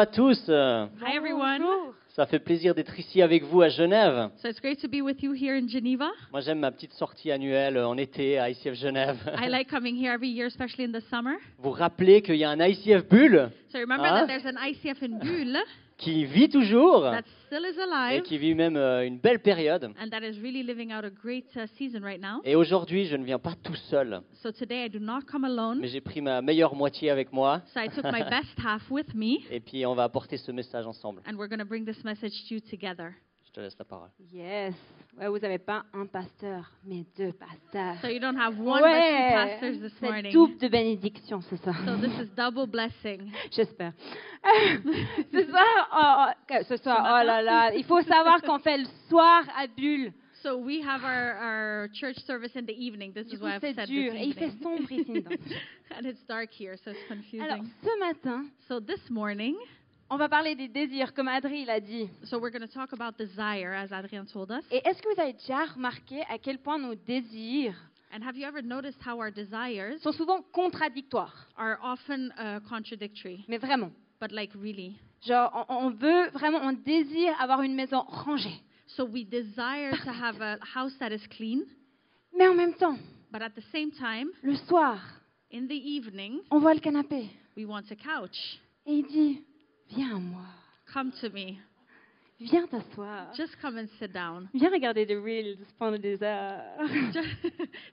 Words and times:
à 0.00 0.06
tous. 0.06 0.46
Euh, 0.48 0.86
Hi 1.06 1.16
everyone. 1.16 1.62
Ça 2.16 2.24
fait 2.24 2.38
plaisir 2.38 2.74
d'être 2.74 2.98
ici 2.98 3.20
avec 3.20 3.44
vous 3.44 3.60
à 3.60 3.68
Genève. 3.68 4.30
So 4.42 4.48
it's 4.48 4.58
great 4.58 4.80
to 4.80 4.88
be 4.88 5.02
with 5.02 5.22
you 5.22 5.32
here 5.32 5.54
in 5.56 5.68
Geneva. 5.68 6.10
Moi, 6.32 6.40
j'aime 6.40 6.60
ma 6.60 6.72
petite 6.72 6.94
sortie 6.94 7.30
annuelle 7.30 7.76
en 7.78 7.96
été 7.98 8.38
à 8.38 8.48
ICF 8.48 8.74
Genève. 8.74 9.18
I 9.38 9.48
like 9.48 9.68
coming 9.68 9.94
here 9.94 10.12
every 10.12 10.30
year, 10.30 10.46
especially 10.46 10.84
in 10.84 10.92
the 10.92 11.02
summer. 11.10 11.34
Vous 11.58 11.70
rappelez 11.70 12.22
qu'il 12.22 12.36
y 12.36 12.44
a 12.44 12.50
un 12.50 12.60
ICF 12.60 13.06
Bulle? 13.10 13.50
So 13.70 13.78
remember 13.78 14.08
that 14.08 14.26
there's 14.26 14.46
an 14.46 14.56
ICF 14.58 15.02
in 15.02 15.18
Bulle? 15.18 15.58
Qui 16.00 16.24
vit 16.24 16.48
toujours 16.48 17.02
that 17.02 17.22
still 17.46 17.64
is 17.64 17.78
et 17.78 17.82
alive 17.82 18.22
qui 18.22 18.38
vit 18.38 18.54
même 18.54 18.76
euh, 18.76 19.06
une 19.06 19.18
belle 19.18 19.38
période. 19.40 19.84
and 20.02 20.08
that 20.10 20.22
is 20.22 20.40
really 20.40 20.62
living 20.62 20.92
out 20.92 21.04
a 21.04 21.10
great 21.10 21.44
uh, 21.56 21.66
season 21.76 22.00
right 22.02 22.20
now. 22.20 22.40
Et 22.44 22.56
aujourd'hui, 22.56 23.04
je 23.06 23.16
ne 23.16 23.24
viens 23.24 23.38
pas 23.38 23.54
tout 23.62 23.74
seul, 23.74 24.20
So 24.42 24.50
today 24.50 24.86
I 24.86 24.88
do 24.88 24.98
not 24.98 25.20
come 25.30 25.44
alone. 25.44 25.78
mais 25.80 25.88
j'ai 25.88 26.00
pris 26.00 26.20
ma 26.22 26.40
meilleure 26.42 26.74
moitié 26.74 27.10
avec 27.10 27.32
moi. 27.32 27.60
So 27.74 27.80
I 27.80 27.88
took 27.88 28.04
my 28.04 28.22
best 28.30 28.58
half 28.64 28.90
with 28.90 29.14
me 29.14 29.40
Et 29.50 29.60
puis, 29.60 29.84
on 29.84 29.94
va 29.94 30.04
apporter 30.04 30.36
ce 30.38 30.50
message 30.52 30.86
ensemble. 30.86 31.22
and 31.26 31.34
we're 31.36 31.48
going 31.48 31.58
to 31.60 31.64
bring 31.68 31.84
this 31.84 32.02
message 32.04 32.32
to 32.48 32.54
you 32.54 32.60
together. 32.60 33.12
Je 33.46 33.52
te 33.52 33.60
laisse 33.60 33.76
la 33.78 33.84
parole. 33.84 34.10
Yes. 34.32 34.74
Ouais, 35.18 35.28
vous 35.28 35.38
n'avez 35.38 35.58
pas 35.58 35.84
un 35.92 36.06
pasteur, 36.06 36.70
mais 36.84 37.04
deux 37.18 37.32
pasteurs. 37.32 37.96
So 38.00 38.08
you 38.08 38.20
don't 38.20 38.36
have 38.38 38.58
one 38.58 38.80
but 38.80 38.88
two 38.88 38.90
Ouais. 38.90 39.32
pastors 39.32 39.80
this 39.80 40.00
morning. 40.00 40.32
double 40.32 40.56
de 40.58 40.68
bénédiction 40.68 41.40
ce 41.42 41.56
soir. 41.56 41.76
So 41.84 41.96
this 41.96 42.12
is 42.20 42.30
double 42.36 42.66
blessing. 42.66 43.30
J'espère. 43.50 43.92
ce 45.32 45.44
soir, 45.46 45.88
oh, 45.92 46.32
oh, 46.52 46.62
ce 46.68 46.76
soir, 46.76 46.98
oh 47.20 47.26
là 47.26 47.42
là, 47.42 47.74
il 47.74 47.84
faut 47.84 48.00
savoir 48.02 48.40
qu'on 48.42 48.58
fait 48.60 48.78
le 48.78 48.86
soir 49.08 49.42
à 49.56 49.66
Bulle. 49.66 50.12
So 50.42 50.56
we 50.56 50.80
have 50.82 51.04
our, 51.04 51.36
our 51.36 51.88
church 51.92 52.16
service 52.26 52.52
in 52.56 52.64
the 52.64 52.72
evening. 52.72 53.12
This 53.12 53.26
is 53.30 53.40
why 53.42 53.56
I've 53.56 53.60
said 53.60 53.76
dur. 53.88 54.12
this 54.12 54.22
Et 54.22 54.24
il 54.24 54.32
fait 54.34 54.46
evening. 54.46 54.62
sombre 54.62 54.90
ici 54.92 55.12
dedans. 55.12 55.36
and 55.98 56.06
it's 56.06 56.24
dark 56.26 56.48
here, 56.50 56.76
so 56.82 56.92
it's 56.92 57.06
confusing. 57.08 57.42
Alors, 57.42 57.62
ce 57.82 57.98
matin, 57.98 58.46
so 58.66 58.80
this 58.80 59.10
morning, 59.10 59.54
on 60.10 60.16
va 60.16 60.28
parler 60.28 60.54
des 60.54 60.68
désirs, 60.68 61.14
comme 61.14 61.28
Adri 61.28 61.64
l'a 61.64 61.80
dit. 61.80 62.08
so 62.24 62.38
we're 62.38 62.50
going 62.50 62.66
to 62.66 62.72
talk 62.72 62.92
about 62.92 63.16
desire, 63.16 63.72
as 63.72 63.92
Adrian 63.92 64.24
told 64.26 64.50
us. 64.50 64.64
Et 64.70 64.80
est-ce 64.86 65.00
que 65.00 65.14
vous 65.14 65.20
avez 65.20 65.32
déjà 65.34 65.64
remarqué 65.74 66.22
à 66.28 66.38
quel 66.38 66.58
point 66.58 66.78
nos 66.78 66.94
désirs 66.94 67.74
And 68.12 68.24
have 68.24 68.36
you 68.36 68.44
ever 68.44 68.60
noticed 68.60 68.98
how 69.06 69.18
our 69.20 69.30
desires 69.30 70.00
sont 70.02 70.12
souvent 70.12 70.42
contradictoires? 70.52 71.46
are 71.56 71.78
often 71.82 72.32
uh, 72.36 72.58
contradictory? 72.68 73.44
Mais 73.46 73.58
vraiment. 73.58 73.92
But 74.20 74.32
like 74.32 74.50
really. 74.54 74.96
Genre, 75.24 75.48
on, 75.68 75.86
on 75.86 75.90
veut 75.90 76.28
vraiment, 76.30 76.58
on 76.62 76.72
désire 76.72 77.34
avoir 77.40 77.62
une 77.62 77.74
maison 77.74 78.02
rangée. 78.08 78.60
So 78.88 79.04
we 79.04 79.24
desire 79.24 79.92
to 80.04 80.10
have 80.10 80.40
a 80.40 80.58
house 80.74 80.92
that 80.98 81.12
is 81.12 81.24
clean, 81.36 81.60
Mais 82.36 82.48
en 82.48 82.54
même 82.54 82.74
temps, 82.74 82.98
but 83.30 83.42
at 83.42 83.50
the 83.50 83.62
same 83.70 83.92
time, 83.92 84.30
le 84.42 84.56
soir, 84.56 84.98
in 85.52 85.66
the 85.68 85.72
evening, 85.74 86.40
on 86.50 86.58
voit 86.58 86.74
le 86.74 86.80
canapé. 86.80 87.28
we 87.56 87.64
want 87.64 87.84
a 87.90 87.94
couch. 87.94 88.58
Et 88.86 88.94
il 88.94 89.06
dit, 89.06 89.42
viens 89.90 90.16
à 90.16 90.18
moi. 90.18 90.42
Come 90.92 91.12
to 91.20 91.30
me. 91.30 91.58
Viens 92.40 92.66
t'asseoir. 92.66 93.34
Just 93.36 93.56
come 93.60 93.76
and 93.76 93.86
sit 93.98 94.12
down. 94.12 94.48
Viens 94.54 94.70
regarder 94.70 95.04
des 95.04 95.16
reels 95.16 95.58
pendant 95.78 95.98
des 96.00 96.22
heures. 96.22 96.62
Just, 97.12 97.28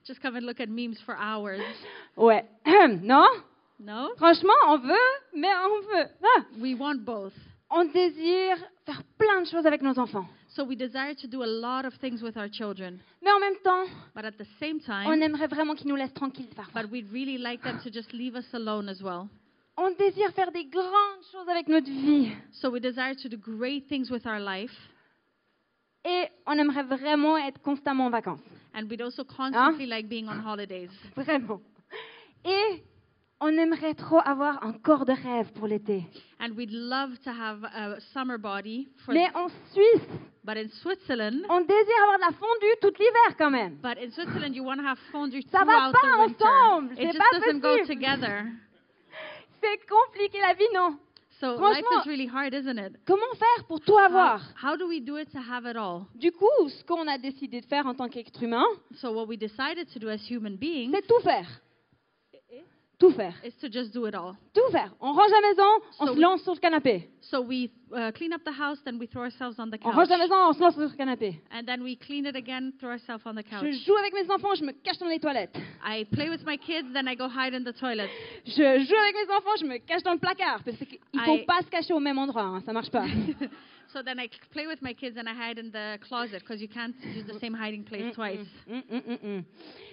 just 0.06 0.20
come 0.22 0.36
and 0.36 0.46
look 0.46 0.58
at 0.60 0.68
memes 0.68 0.96
for 1.04 1.14
hours. 1.16 1.60
Ouais. 2.16 2.44
non? 3.02 3.26
No? 3.78 4.10
Franchement, 4.16 4.54
on 4.68 4.78
veut, 4.78 4.96
mais 5.34 5.48
on 5.54 5.82
veut. 5.82 6.08
Ah. 6.22 6.44
We 6.58 6.74
want 6.74 7.04
both. 7.04 7.34
On 7.70 7.84
désire 7.84 8.56
faire 8.86 9.02
plein 9.18 9.42
de 9.42 9.46
choses 9.46 9.66
avec 9.66 9.82
nos 9.82 9.98
enfants. 9.98 10.26
So 10.48 10.64
we 10.64 10.74
desire 10.76 11.14
to 11.20 11.28
do 11.28 11.42
a 11.42 11.46
lot 11.46 11.84
of 11.84 11.92
things 12.00 12.22
with 12.22 12.36
our 12.38 12.48
children, 12.50 12.98
Mais 13.22 13.30
en 13.30 13.38
même 13.38 13.56
temps, 13.62 13.86
but 14.14 14.24
at 14.24 14.32
the 14.38 14.46
same 14.58 14.80
on 14.88 15.04
time, 15.04 15.22
aimerait 15.22 15.46
vraiment 15.46 15.74
qu'ils 15.74 15.88
nous 15.88 15.94
laissent 15.94 16.14
tranquilles 16.14 16.48
parfois. 16.56 16.82
but 16.82 16.90
we'd 16.90 17.12
really 17.12 17.36
like 17.36 17.62
them 17.62 17.78
to 17.84 17.90
just 17.90 18.12
leave 18.14 18.34
us 18.34 18.46
alone 18.54 18.88
as 18.88 19.02
well. 19.02 19.28
On 19.80 19.90
désire 19.92 20.32
faire 20.32 20.50
des 20.50 20.64
grandes 20.64 21.22
choses 21.30 21.48
avec 21.48 21.68
notre 21.68 21.86
vie. 21.88 22.32
So 22.50 22.68
we 22.70 22.80
desire 22.80 23.14
to 23.22 23.28
do 23.28 23.36
great 23.36 23.86
things 23.88 24.10
with 24.10 24.26
our 24.26 24.40
life, 24.40 24.74
Et 26.04 26.26
on 26.46 26.52
aimerait 26.58 26.82
vraiment 26.84 27.36
être 27.38 27.60
constamment 27.62 28.06
en 28.06 28.10
vacances. 28.10 28.40
and 28.74 28.88
we'd 28.90 29.00
also 29.02 29.24
constantly 29.24 29.86
like 29.86 30.08
being 30.08 30.28
on 30.28 30.38
holidays. 30.44 30.90
Vraiment. 31.16 31.60
Et 32.44 32.82
on 33.40 33.56
aimerait 33.56 33.94
trop 33.94 34.20
avoir 34.24 34.64
un 34.64 34.72
corps 34.72 35.04
de 35.04 35.12
rêve 35.12 35.52
pour 35.52 35.68
l'été. 35.68 36.02
And 36.40 36.50
we'd 36.56 36.72
love 36.72 37.16
to 37.24 37.30
have 37.30 37.62
a 37.64 38.00
summer 38.12 38.36
body, 38.38 38.88
for, 39.04 39.14
Mais 39.14 39.28
en 39.36 39.48
Suisse, 39.72 40.08
but 40.44 40.56
in 40.56 40.68
Switzerland, 40.82 41.42
on 41.48 41.60
désire 41.60 42.02
avoir 42.02 42.18
de 42.18 42.22
la 42.22 42.32
fondue 42.32 42.76
tout 42.80 42.92
l'hiver 42.98 43.36
quand 43.38 43.50
même. 43.50 43.76
but 43.82 43.96
in 44.02 44.10
Switzerland 44.10 44.54
you 44.56 44.64
want 44.64 44.78
to 44.78 44.84
have 44.86 44.98
fondue 45.12 45.42
Ça 45.52 45.64
va 45.64 45.90
throughout 45.90 45.92
pas 45.92 46.00
the 46.00 46.20
winter. 46.26 46.44
ensemble, 46.44 46.92
It 46.94 46.98
c'est 46.98 47.06
just 47.12 47.18
pas 47.18 47.38
doesn't 47.38 47.60
go 47.60 47.76
possible. 47.78 47.86
together. 47.94 48.44
C'est 49.70 49.86
compliqué 49.86 50.38
la 50.40 50.54
vie, 50.54 50.64
non? 50.74 50.96
So 51.40 51.52
life 51.52 51.58
Franchement- 51.84 52.02
is 52.04 52.08
really 52.08 52.26
hard, 52.26 52.52
isn't 52.54 52.78
it? 52.78 52.96
Comment 53.06 53.34
faire 53.38 53.64
pour 53.68 53.80
tout 53.80 53.92
How, 53.92 53.98
avoir 54.06 54.40
how 54.62 54.76
do 54.76 54.88
we 54.88 55.00
do 55.00 55.16
it 55.18 55.30
to 55.32 55.38
have 55.38 55.66
it 55.66 55.76
all? 55.76 56.06
Du 56.16 56.32
coup, 56.32 56.68
ce 56.68 56.82
qu'on 56.84 57.06
a 57.06 57.16
décidé 57.18 57.60
de 57.60 57.66
faire 57.66 57.86
en 57.86 57.94
tant 57.94 58.08
qu'être 58.08 58.42
humain, 58.42 58.64
So 58.96 59.12
what 59.12 59.26
we 59.26 59.36
decided 59.38 59.86
to 59.92 59.98
do 60.00 60.08
as 60.08 60.28
human 60.28 60.56
beings 60.56 60.90
c'est 60.94 61.06
tout 61.06 61.20
faire. 61.22 61.46
Tout 62.98 63.10
faire. 63.10 63.32
is 63.44 63.52
to 63.60 63.68
just 63.70 63.92
do 63.92 64.06
it 64.06 64.14
all. 64.16 64.34
Tout 64.52 64.72
faire. 64.72 64.92
On 65.00 65.12
range 65.12 65.30
la 65.30 65.48
maison, 65.48 65.84
on 66.00 66.06
So 66.06 66.12
se 66.12 66.16
we- 66.16 66.20
lance 66.20 66.42
sur 66.42 66.52
le 66.54 66.58
canapé. 66.58 67.08
So 67.20 67.40
we 67.42 67.70
uh, 67.92 68.10
clean 68.12 68.32
up 68.32 68.42
the 68.44 68.50
house, 68.52 68.78
then 68.84 68.98
we 68.98 69.06
throw 69.06 69.22
ourselves 69.22 69.56
on 69.60 69.68
the 69.70 69.74
On 69.84 69.90
couch. 69.90 69.94
range 69.96 70.08
la 70.08 70.18
maison, 70.18 70.34
on 70.34 70.52
se 70.52 70.60
lance 70.60 70.74
sur 70.74 70.82
le 70.82 70.88
canapé. 70.96 71.40
And 71.52 71.64
then 71.64 71.82
we 71.84 71.96
clean 71.96 72.26
it 72.26 72.34
again, 72.34 72.72
throw 72.80 72.90
ourselves 72.90 73.22
on 73.24 73.34
the 73.34 73.44
couch. 73.44 73.62
Je 73.62 73.70
joue 73.86 73.94
avec 73.96 74.12
mes 74.14 74.28
enfants, 74.32 74.54
je 74.56 74.64
me 74.64 74.72
cache 74.72 74.98
dans 74.98 75.06
les 75.08 75.20
toilettes. 75.20 75.56
I 75.86 76.06
play 76.06 76.28
with 76.28 76.44
my 76.44 76.58
kids, 76.58 76.92
then 76.92 77.06
I 77.06 77.14
go 77.14 77.28
hide 77.28 77.54
in 77.54 77.62
the 77.62 77.72
toilet. 77.78 78.08
Je 78.44 78.52
joue 78.52 78.96
avec 78.96 79.14
mes 79.14 79.32
enfants, 79.32 79.56
je 79.60 79.64
me 79.64 79.78
cache 79.78 80.02
dans 80.02 80.12
le 80.14 80.18
placard. 80.18 80.62
Parce 80.64 80.76
qu'il 80.78 80.98
ne 81.14 81.20
faut 81.20 81.36
I- 81.36 81.44
pas 81.46 81.60
se 81.62 81.68
cacher 81.70 81.94
au 81.94 82.00
même 82.00 82.18
endroit, 82.18 82.42
hein, 82.42 82.60
ça 82.66 82.72
marche 82.72 82.90
pas. 82.90 83.04
so 83.92 84.02
then 84.02 84.18
I 84.18 84.28
play 84.52 84.66
with 84.66 84.80
my 84.82 84.92
kids 84.94 85.16
and 85.16 85.28
I 85.28 85.34
hide 85.34 85.58
in 85.58 85.70
the 85.70 85.98
closet 86.06 86.40
because 86.40 86.60
you 86.60 86.68
can't 86.68 86.94
use 87.14 87.24
the 87.26 87.38
same 87.38 87.54
hiding 87.54 87.84
place 87.84 88.14
twice. 88.14 88.46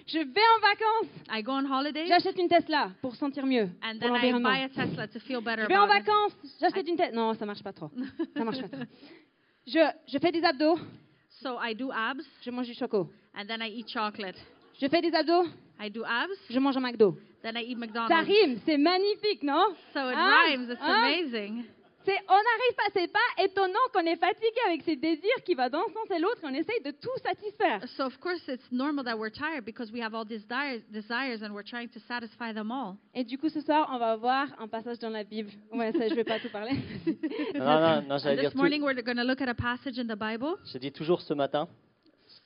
Je 0.06 0.18
vais 0.18 0.48
en 0.56 0.60
vacances, 0.60 1.10
I 1.30 1.42
go 1.42 1.52
on 1.52 1.64
holidays 1.66 2.06
j'achète 2.06 2.38
une 2.38 2.48
Tesla 2.48 2.90
pour 3.02 3.16
sentir 3.16 3.44
mieux 3.46 3.68
and 3.82 3.98
pour 4.00 4.12
then 4.20 4.36
I 4.36 4.42
buy 4.42 4.62
a 4.64 4.68
Tesla 4.68 5.08
to 5.08 5.18
feel 5.20 5.40
better 5.40 5.62
Je 5.62 5.68
vais 5.68 5.76
en 5.76 5.86
vacances, 5.86 6.36
j'achète 6.60 6.86
une 6.88 6.96
Tesla. 6.96 7.12
Non, 7.14 7.34
ça 7.34 7.44
marche 7.46 7.62
pas 7.62 7.72
trop. 7.72 7.90
Ça 8.36 8.44
marche 8.44 8.60
pas 8.60 8.68
trop. 8.68 8.84
Je, 9.66 9.80
je 10.06 10.18
fais 10.18 10.30
des 10.30 10.44
abdos, 10.44 10.78
So 11.42 11.58
I 11.60 11.74
do 11.74 11.90
abs 11.90 12.24
je 12.40 12.50
mange 12.52 12.66
du 12.68 12.74
choco. 12.74 13.10
and 13.34 13.46
then 13.46 13.60
I 13.60 13.68
eat 13.68 13.88
chocolate. 13.88 14.36
Je 14.80 14.86
fais 14.88 15.00
des 15.02 15.12
abdos, 15.12 15.48
I 15.80 15.90
do 15.90 16.04
abs, 16.04 16.38
je 16.48 16.58
mange 16.60 16.76
un 16.76 16.80
McDo. 16.80 17.16
then 17.42 17.56
I 17.56 17.62
eat 17.64 17.76
Ça 17.76 17.84
McDonald's. 17.86 18.28
rime, 18.28 18.58
c'est 18.64 18.78
magnifique, 18.78 19.42
non? 19.42 19.74
So 19.92 20.08
it 20.08 20.16
Hein? 20.16 20.30
rhymes. 20.46 20.70
It's 20.70 20.80
Hein? 20.80 21.02
amazing. 21.02 21.64
C'est, 22.06 22.16
on 22.28 22.34
n'arrive 22.34 22.76
pas, 22.76 22.84
c'est 22.94 23.12
pas 23.12 23.42
étonnant 23.44 23.78
qu'on 23.92 24.06
est 24.06 24.16
fatigué 24.16 24.60
avec 24.68 24.82
ces 24.82 24.94
désirs 24.94 25.42
qui 25.44 25.54
vont 25.54 25.68
d'un 25.68 25.82
sens 25.92 26.08
et 26.14 26.20
l'autre 26.20 26.38
et 26.44 26.46
on 26.46 26.54
essaye 26.54 26.80
de 26.84 26.92
tout 26.92 27.10
satisfaire. 27.24 27.82
So 27.96 28.04
of 28.04 28.16
course 28.20 28.40
it's 28.48 28.70
normal 28.70 29.04
that 29.04 29.16
we're 29.18 29.32
tired 29.32 29.64
because 29.64 29.90
we 29.92 30.00
have 30.00 30.14
all 30.14 30.24
these 30.24 30.46
desires, 30.46 31.42
and 31.42 31.50
we're 31.52 31.64
trying 31.68 31.88
to 31.88 31.98
satisfy 32.06 32.52
them 32.54 32.70
all. 32.70 32.94
Et 33.12 33.24
du 33.24 33.36
coup, 33.38 33.48
ce 33.48 33.60
soir, 33.60 33.88
on 33.92 33.98
va 33.98 34.14
voir 34.16 34.46
un 34.60 34.68
passage 34.68 35.00
dans 35.00 35.10
la 35.10 35.24
Bible. 35.24 35.50
Ouais, 35.72 35.90
ça, 35.92 36.08
je 36.08 36.14
vais 36.14 36.22
pas 36.24 36.38
tout 36.38 36.48
parler. 36.50 36.72
Non, 37.54 37.80
non, 37.80 38.02
non, 38.08 38.18
j'allais 38.22 38.36
dire 38.36 38.44
this 38.44 38.52
tout. 38.52 38.58
morning 38.58 38.82
we're 38.82 39.02
going 39.02 39.16
to 39.16 39.24
look 39.24 39.40
at 39.40 39.48
a 39.48 39.54
passage 39.54 39.98
in 39.98 40.06
the 40.06 40.16
Bible. 40.18 40.56
Je 40.64 40.78
dis 40.78 40.92
toujours 40.92 41.20
ce 41.20 41.34
matin. 41.34 41.66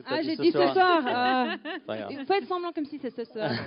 Ah, 0.06 0.20
dit 0.20 0.28
j'ai 0.28 0.36
ce 0.36 0.42
dit 0.42 0.50
ce 0.52 0.58
soir. 0.58 0.72
soir. 0.72 1.02
ah. 1.88 2.08
Être 2.10 2.46
semblant 2.48 2.72
comme 2.72 2.86
si 2.86 2.98
c'est 2.98 3.10
ce 3.14 3.24
soir. 3.24 3.50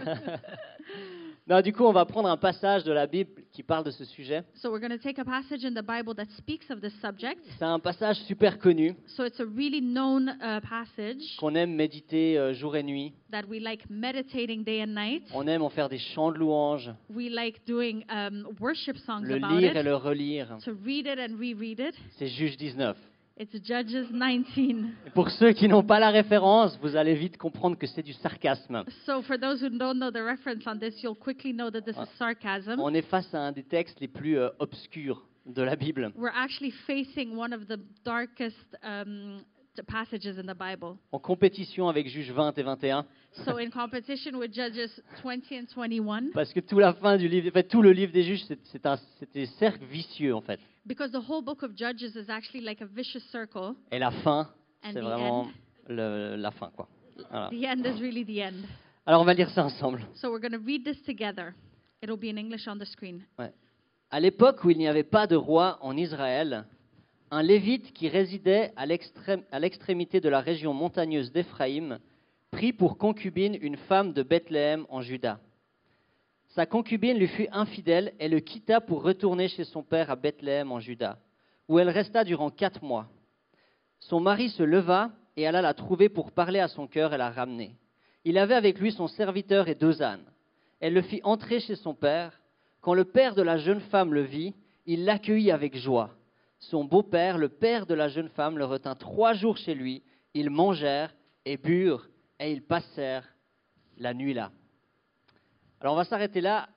Non, 1.46 1.60
du 1.60 1.74
coup, 1.74 1.84
on 1.84 1.92
va 1.92 2.06
prendre 2.06 2.30
un 2.30 2.38
passage 2.38 2.86
de 2.86 2.94
la 2.94 3.06
Bible 3.06 3.42
qui 3.52 3.64
parle 3.64 3.84
de 3.84 3.92
ce 3.92 4.06
sujet. 4.06 4.44
So 4.56 4.72
we're 4.72 4.80
going 4.80 4.98
to 4.98 5.04
take 5.04 5.20
a 5.20 5.26
passage 5.26 5.66
in 5.66 5.72
the 5.74 5.86
Bible 5.86 6.16
that 6.16 6.28
speaks 6.38 6.72
of 6.72 6.80
this 6.80 6.94
subject. 7.02 7.42
C'est 7.60 7.66
un 7.66 7.80
passage 7.80 8.16
super 8.28 8.58
connu 8.60 8.96
So 9.08 9.26
it's 9.26 9.42
a 9.42 9.46
really 9.46 9.82
known 9.82 10.30
uh, 10.40 10.62
passage 10.62 11.36
qu'on 11.38 11.54
aime 11.56 11.76
méditer 11.76 12.38
euh, 12.38 12.54
jour 12.54 12.78
et 12.78 12.84
nuit. 12.84 13.12
that 13.30 13.44
we 13.50 13.60
like 13.60 13.84
meditating 13.90 14.64
day 14.64 14.82
and 14.84 14.94
night. 14.96 15.24
On 15.34 15.46
aime 15.46 15.64
en 15.64 15.70
faire 15.70 15.90
des 15.90 15.98
chants 15.98 16.32
de 16.32 16.38
louanges, 16.38 16.90
We 17.14 17.30
like 17.30 17.66
doing 17.68 18.06
um, 18.10 18.48
worship 18.62 18.96
songs 19.00 19.24
le 19.24 19.36
about 19.36 19.60
lire 19.60 19.76
et 19.76 19.82
it, 19.82 19.84
le 19.84 19.96
relire. 19.98 20.58
to 20.64 20.72
read 20.86 21.08
it 21.08 21.20
and 21.20 21.36
reread 21.38 21.82
it. 21.82 21.94
C'est 22.12 22.28
Juge 22.28 22.56
19. 22.56 22.96
It's 23.36 23.52
Judges 23.64 24.12
19. 24.12 24.92
Et 25.08 25.10
pour 25.10 25.32
ceux 25.32 25.54
qui 25.54 25.68
n'ont 25.68 25.82
pas 25.82 26.00
la 26.00 26.12
référence, 26.12 26.78
vous 26.84 26.96
allez 26.96 27.16
vite 27.16 27.38
comprendre 27.38 27.76
que 27.76 27.88
c'est 27.88 28.04
du 28.04 28.14
sarcasme. 28.14 28.84
So 29.08 29.24
for 29.24 29.40
those 29.40 29.64
who 29.64 29.70
don't 29.70 29.96
know 29.96 30.12
the 30.12 30.24
reference 30.24 30.68
on 30.68 30.78
this, 30.78 31.02
you'll 31.02 31.18
quickly 31.18 31.52
know 31.52 31.72
that 31.72 31.82
this 31.82 31.98
is 31.98 32.08
sarcasm. 32.20 32.80
On 32.80 32.94
est 32.94 33.02
face 33.02 33.34
à 33.34 33.40
un 33.40 33.52
des 33.52 33.64
textes 33.64 34.00
les 34.00 34.08
plus 34.08 34.38
euh, 34.38 34.50
obscurs 34.60 35.26
de 35.48 35.64
la 35.64 35.76
Bible. 35.76 36.12
We're 36.16 36.36
actually 36.36 36.72
facing 36.86 37.36
one 37.36 37.54
of 37.54 37.68
the 37.68 37.80
darkest 38.06 38.78
um, 38.84 39.42
passages 39.82 40.38
in 40.38 40.44
the 40.44 40.58
Bible. 40.58 40.98
En 41.12 41.20
compétition 41.20 41.88
avec 41.90 42.08
Juge 42.08 42.32
20 42.32 42.58
et 42.58 42.64
21, 42.64 43.06
So 43.46 43.58
in 43.58 43.70
competition 43.72 44.38
with 44.38 44.54
Judges 44.54 44.92
20 45.24 45.52
and 45.52 45.66
21, 45.76 46.32
parce 46.34 46.54
que 46.54 46.60
tout 46.60 46.78
la 46.80 46.94
fin 46.94 47.18
du 47.18 47.28
livre, 47.28 47.48
en 47.50 47.52
fait, 47.52 47.64
tout 47.68 47.82
le 47.82 47.92
livre 47.92 48.12
des 48.12 48.22
juges, 48.24 48.44
c'est 48.66 48.86
un, 48.86 48.98
des 49.34 49.48
cercles 49.48 49.86
vicieux 49.86 50.36
en 50.36 50.42
fait. 50.42 50.60
because 50.86 51.12
the 51.12 51.22
whole 51.30 51.42
book 51.44 51.64
of 51.64 51.72
Judges 51.76 52.16
is 52.16 52.30
actually 52.30 52.64
like 52.64 52.82
a 52.82 52.86
vicious 52.86 53.22
circle. 53.32 53.74
Et 53.92 53.98
la 54.00 54.12
fin, 54.12 54.50
c'est 54.84 54.94
the 54.94 55.00
vraiment 55.04 55.48
le- 55.88 56.36
la 56.36 56.52
fin 56.52 56.70
quoi. 56.76 56.88
Voilà. 57.32 57.50
The 57.50 57.64
end 57.66 57.86
is 57.86 58.00
really 58.02 58.24
the 58.26 58.40
end. 58.40 58.66
Alors 59.06 59.22
on 59.22 59.26
va 59.26 59.34
lire 59.34 59.50
ça 59.50 59.64
ensemble. 59.66 60.02
So 60.16 60.30
we're 60.32 60.40
going 60.42 60.52
to 60.58 60.64
read 60.66 60.84
this 60.84 61.02
together. 61.04 61.54
It'll 62.02 62.18
be 62.18 62.26
in 62.26 62.38
English 62.38 62.68
on 62.68 62.78
the 62.78 62.86
screen. 62.86 63.22
À 64.12 64.20
l'époque 64.20 64.64
où 64.64 64.70
il 64.70 64.78
n'y 64.78 64.88
avait 64.88 65.04
pas 65.04 65.26
de 65.26 65.36
roi 65.36 65.80
en 65.82 65.98
Israël, 65.98 66.66
un 67.32 67.42
lévite 67.42 67.94
qui 67.94 68.08
résidait 68.10 68.72
à 68.76 68.86
l'extrémité 69.60 70.22
de 70.22 70.30
la 70.30 70.40
région 70.40 70.74
montagneuse 70.74 71.32
d'Éphraïm 71.32 72.00
prit 72.52 72.74
pour 72.74 72.98
concubine 72.98 73.58
une 73.60 73.78
femme 73.78 74.14
de 74.14 74.24
Bethléem 74.24 74.86
en 74.90 75.02
Juda. 75.02 75.40
Sa 76.50 76.68
concubine 76.68 77.18
lui 77.18 77.28
fut 77.28 77.48
infidèle 77.52 78.14
et 78.20 78.30
le 78.30 78.40
quitta 78.40 78.80
pour 78.80 79.02
retourner 79.02 79.48
chez 79.48 79.64
son 79.64 79.82
père 79.82 80.12
à 80.12 80.16
Bethléem 80.16 80.72
en 80.72 80.80
Juda, 80.80 81.18
où 81.68 81.80
elle 81.80 81.90
resta 81.90 82.24
durant 82.24 82.52
quatre 82.52 82.84
mois. 82.84 83.08
Son 84.00 84.20
mari 84.20 84.50
se 84.50 84.62
leva 84.62 85.10
et 85.36 85.48
alla 85.48 85.62
la 85.62 85.74
trouver 85.74 86.10
pour 86.10 86.32
parler 86.32 86.60
à 86.60 86.68
son 86.68 86.86
cœur 86.86 87.14
et 87.14 87.18
la 87.18 87.32
ramener. 87.32 87.76
Il 88.24 88.38
avait 88.38 88.54
avec 88.54 88.80
lui 88.80 88.92
son 88.92 89.08
serviteur 89.08 89.68
et 89.68 89.76
deux 89.76 90.04
ânes. 90.04 90.26
Elle 90.80 90.94
le 90.94 91.02
fit 91.02 91.22
entrer 91.24 91.60
chez 91.60 91.76
son 91.76 91.96
père. 91.96 92.40
Quand 92.82 92.94
le 92.94 93.06
père 93.06 93.34
de 93.34 93.42
la 93.42 93.58
jeune 93.58 93.80
femme 93.80 94.14
le 94.14 94.22
vit, 94.22 94.54
il 94.86 95.06
l'accueillit 95.06 95.52
avec 95.52 95.76
joie. 95.76 96.12
Son 96.70 96.84
beau-père, 96.86 97.38
le 97.38 97.50
père 97.50 97.86
de 97.86 97.94
la 97.94 98.08
jeune 98.08 98.30
femme, 98.30 98.58
le 98.58 98.66
retint 98.66 98.96
trois 98.96 99.34
jours 99.34 99.58
chez 99.58 99.76
lui. 99.76 100.02
Ils 100.34 100.50
mangèrent 100.50 101.14
et 101.46 101.58
burent 101.58 102.08
et 102.40 102.52
ils 102.52 102.62
passèrent 102.64 103.28
la 103.98 104.14
nuit 104.14 104.34
là. 104.34 104.52
Alors 105.82 105.94
on 105.94 105.98
va 105.98 106.06
s'arrêter 106.06 106.42
là. 106.42 106.70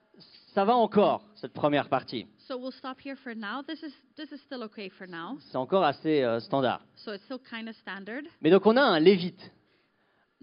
Ça 0.53 0.65
va 0.65 0.75
encore, 0.75 1.23
cette 1.35 1.53
première 1.53 1.87
partie. 1.87 2.25
So 2.47 2.57
we'll 2.57 2.73
stop 2.73 2.97
here 3.05 3.15
for 3.15 3.33
now. 3.35 3.61
This 3.63 3.81
is 3.83 3.93
this 4.15 4.31
is 4.31 4.39
still 4.45 4.63
okay 4.63 4.89
for 4.89 5.07
now. 5.07 5.37
C'est 5.51 5.57
encore 5.57 5.83
assez 5.83 6.23
euh, 6.23 6.39
standard. 6.39 6.81
So 6.95 7.13
it's 7.13 7.23
still 7.25 7.39
kind 7.39 7.69
of 7.69 7.75
standard. 7.75 8.23
Mais 8.41 8.49
donc 8.49 8.65
on 8.65 8.75
a 8.75 8.81
un 8.81 8.99
lévite. 8.99 9.51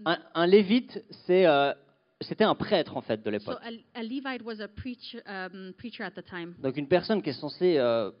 Un, 0.05 0.17
un 0.33 0.45
lévite, 0.47 1.03
c'est, 1.25 1.45
euh, 1.45 1.73
c'était 2.21 2.43
un 2.43 2.55
prêtre 2.55 2.97
en 2.97 3.01
fait 3.01 3.17
de 3.17 3.25
So 3.25 3.31
l'époque. 3.31 3.59
a, 3.61 3.99
a 3.99 4.03
Levite 4.03 4.43
was 4.43 4.59
a 4.61 4.67
preacher 4.67 5.21
um, 5.27 5.73
preacher 5.77 6.03
at 6.03 6.11
the 6.11 6.23
time. 6.25 6.55
Donc 6.59 6.77
une 6.77 6.87
personne 6.87 7.21
qui 7.21 7.29
est 7.29 7.39
censée, 7.39 7.77
euh, 7.77 8.11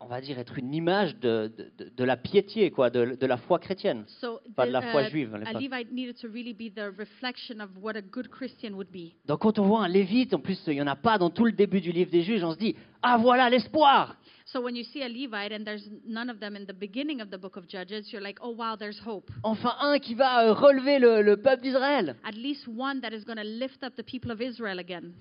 on 0.00 0.06
va 0.06 0.20
dire, 0.20 0.38
être 0.38 0.58
une 0.58 0.72
image 0.74 1.16
de, 1.18 1.50
de- 1.58 1.84
de- 1.84 1.90
de 1.90 2.04
la 2.04 2.16
piété, 2.16 2.70
quoi, 2.70 2.88
de, 2.90 3.16
de 3.20 3.26
la 3.26 3.36
foi 3.36 3.58
chrétienne. 3.58 4.04
So 4.20 4.40
Pas 4.54 4.64
the- 4.64 4.68
de 4.68 4.72
la 4.72 4.82
foi 4.82 5.02
uh, 5.02 5.10
juive 5.10 5.34
à 5.34 5.36
a 5.36 5.40
l'époque. 5.40 5.62
Levite 5.62 5.92
needed 5.92 6.16
to 6.20 6.28
really 6.28 6.52
be 6.54 6.72
the 6.72 6.90
reflection 6.98 7.60
of 7.60 7.70
what 7.80 7.96
a 7.96 8.00
good 8.02 8.28
Christian 8.28 8.74
would 8.74 8.90
be. 8.92 9.12
Donc 9.26 9.40
quand 9.40 9.58
on 9.58 9.64
voit 9.64 9.82
un 9.84 9.88
lévite, 9.88 10.34
en 10.34 10.38
plus 10.40 10.60
il 10.66 10.74
n'y 10.74 10.82
en 10.82 10.86
a 10.86 10.96
pas 10.96 11.18
dans 11.18 11.30
tout 11.30 11.44
le 11.44 11.52
début 11.52 11.80
du 11.80 11.90
livre 11.92 12.10
des 12.10 12.22
juges, 12.22 12.44
on 12.44 12.52
se 12.52 12.58
dit, 12.58 12.76
ah 13.02 13.16
voilà 13.18 13.50
l'espoir 13.50 14.16
So 14.44 14.60
when 14.60 14.76
you 14.76 14.84
see 14.84 15.02
a 15.02 15.08
Levite 15.08 15.52
and 15.52 15.64
there's 15.64 15.88
none 16.06 16.28
of 16.28 16.38
them 16.38 16.56
in 16.56 16.66
the 16.66 16.74
beginning 16.78 17.22
of 17.22 17.30
the 17.30 17.38
book 17.38 17.56
of 17.56 17.66
Judges, 17.68 18.12
you're 18.12 18.20
like, 18.22 18.38
oh 18.42 18.50
wow, 18.50 18.76
there's 18.78 19.00
hope. 19.06 19.30
Enfin 19.44 19.72
un 19.80 19.98
qui 19.98 20.14
va 20.14 20.44
euh, 20.48 20.52
relever 20.52 20.98
le, 20.98 21.22
le 21.22 21.36
peuple 21.38 21.62
d'Israël. 21.62 22.16
At 22.24 22.32
least 22.36 22.68
one 22.68 23.00
that 23.00 23.12
is 23.16 23.24
going 23.24 23.36
to 23.36 23.44
lift 23.44 23.82
up 23.82 23.94
the 23.96 24.02
people 24.04 24.30
of 24.30 24.40
Israel 24.42 24.78
again. 24.78 25.12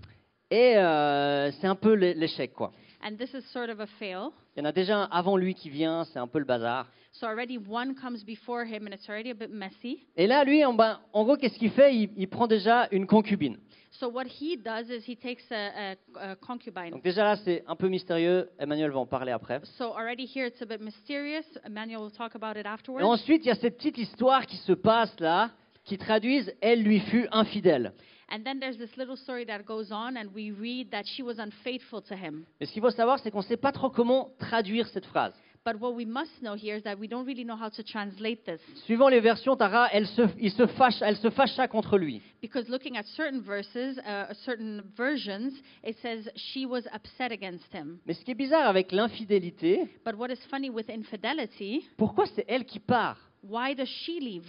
Et 0.50 0.76
euh, 0.76 1.50
c'est 1.62 1.68
un 1.68 1.76
peu 1.76 1.94
l'é- 1.94 2.14
l'échec, 2.14 2.52
quoi. 2.54 2.74
And 3.04 3.18
this 3.18 3.34
is 3.34 3.42
sort 3.52 3.70
of 3.70 3.80
a 3.80 3.88
fail. 4.00 4.30
Il 4.56 4.60
y 4.60 4.62
en 4.62 4.66
a 4.66 4.72
déjà 4.72 4.98
un 4.98 5.10
avant 5.12 5.38
lui 5.38 5.56
qui 5.56 5.70
vient, 5.70 6.04
c'est 6.06 6.20
un 6.20 6.28
peu 6.28 6.40
le 6.40 6.46
bazar. 6.46 6.88
So 7.14 7.26
already 7.28 7.58
one 7.58 7.96
comes 7.96 8.24
before 8.26 8.64
him 8.64 8.88
and 8.88 8.94
it's 8.94 9.10
already 9.10 9.32
a 9.32 9.34
bit 9.34 9.50
messy. 9.50 10.08
Et 10.16 10.28
là, 10.28 10.44
lui, 10.44 10.64
en, 10.64 10.74
ben, 10.74 11.00
en 11.12 11.24
gros, 11.24 11.36
qu'est-ce 11.36 11.58
qu'il 11.58 11.72
fait? 11.72 11.96
Il, 11.96 12.10
il 12.16 12.28
prend 12.30 12.48
déjà 12.48 12.88
une 12.92 13.06
concubine. 13.08 13.58
So 14.00 14.08
what 14.10 14.26
he 14.26 14.56
does 14.58 14.90
is 14.90 15.04
he 15.06 15.18
takes 15.18 15.52
a, 15.52 15.92
a, 16.16 16.32
a 16.32 16.36
concubine. 16.36 16.92
Donc 16.92 17.04
déjà 17.04 17.24
là, 17.24 17.36
c'est 17.36 17.64
un 17.68 17.76
peu 17.76 17.90
mystérieux. 17.90 18.50
Emmanuel 18.60 18.92
va 18.92 19.00
en 19.00 19.06
parler 19.06 19.32
après. 19.32 19.60
So 19.78 19.94
already 19.98 20.26
here 20.26 20.46
it's 20.48 20.62
a 20.62 20.66
bit 20.66 20.80
mysterious. 20.80 21.44
Emmanuel 21.66 22.00
will 22.02 22.12
talk 22.12 22.36
about 22.36 22.58
it 22.58 22.66
Et 22.66 22.70
afterwards. 22.70 23.04
ensuite, 23.04 23.44
il 23.44 23.50
y 23.50 23.52
a 23.52 23.56
cette 23.56 23.78
petite 23.78 23.98
histoire 23.98 24.46
qui 24.46 24.58
se 24.58 24.72
passe 24.72 25.20
là, 25.20 25.52
qui 25.84 25.98
traduise 25.98 26.54
«Elle 26.62 26.84
lui 26.84 27.00
fut 27.00 27.28
infidèle 27.32 27.94
And 28.32 28.44
then 28.46 28.60
there's 28.60 28.78
this 28.78 28.96
little 28.96 29.18
story 29.18 29.44
that 29.46 29.66
goes 29.66 29.92
on, 29.92 30.16
and 30.16 30.34
we 30.34 30.52
read 30.52 30.92
that 30.92 31.06
she 31.06 31.22
was 31.22 31.38
unfaithful 31.38 32.02
to 32.04 32.16
him.». 32.16 32.46
Mais 32.60 32.66
ce 32.66 32.72
qu'il 32.72 32.82
faut 32.82 32.90
savoir, 32.90 33.20
c'est 33.20 33.30
qu'on 33.30 33.40
ne 33.40 33.44
sait 33.44 33.58
pas 33.58 33.72
trop 33.74 33.90
comment 33.90 34.30
traduire 34.40 34.88
cette 34.88 35.06
phrase. 35.06 35.34
But 35.64 35.80
what 35.80 35.94
we 35.94 36.06
must 36.08 36.42
know 36.42 36.56
here 36.56 36.76
is 36.76 36.82
that 36.84 36.98
we 36.98 37.08
don't 37.08 37.24
really 37.24 37.44
know 37.44 37.56
how 37.56 37.70
to 37.70 37.84
translate 37.84 38.44
this. 38.46 38.60
Suivant 38.86 39.10
les 39.10 39.20
versions, 39.20 39.56
Tara, 39.56 39.90
elle 39.92 40.08
se, 40.08 40.24
il 40.40 40.50
se 40.52 40.66
fâche, 40.66 41.00
elle 41.04 41.18
se 41.18 41.30
fâcha 41.30 41.68
contre 41.68 42.00
lui. 42.00 42.20
Because 42.42 42.68
looking 42.68 42.98
at 42.98 43.04
certain 43.16 43.42
verses, 43.42 44.00
uh, 44.00 44.34
certain 44.44 44.82
versions, 44.98 45.52
it 45.84 45.98
says 46.02 46.28
she 46.36 46.66
was 46.66 46.82
upset 46.96 47.32
against 47.32 47.72
him. 47.76 48.00
Mais 48.08 48.16
ce 48.16 48.24
qui 48.24 48.32
est 48.32 48.36
bizarre 48.36 48.68
avec 48.68 48.92
l'infidélité, 48.92 49.88
But 50.04 50.16
what 50.16 50.30
is 50.32 50.40
funny 50.50 50.72
with 50.72 50.90
infidelity, 50.90 51.86
pourquoi 51.98 52.26
c'est 52.28 52.46
elle 52.48 52.66
qui 52.66 52.80
part? 52.80 53.18
why 53.44 53.76
does 53.76 53.88
she 53.88 54.20
leave? 54.20 54.48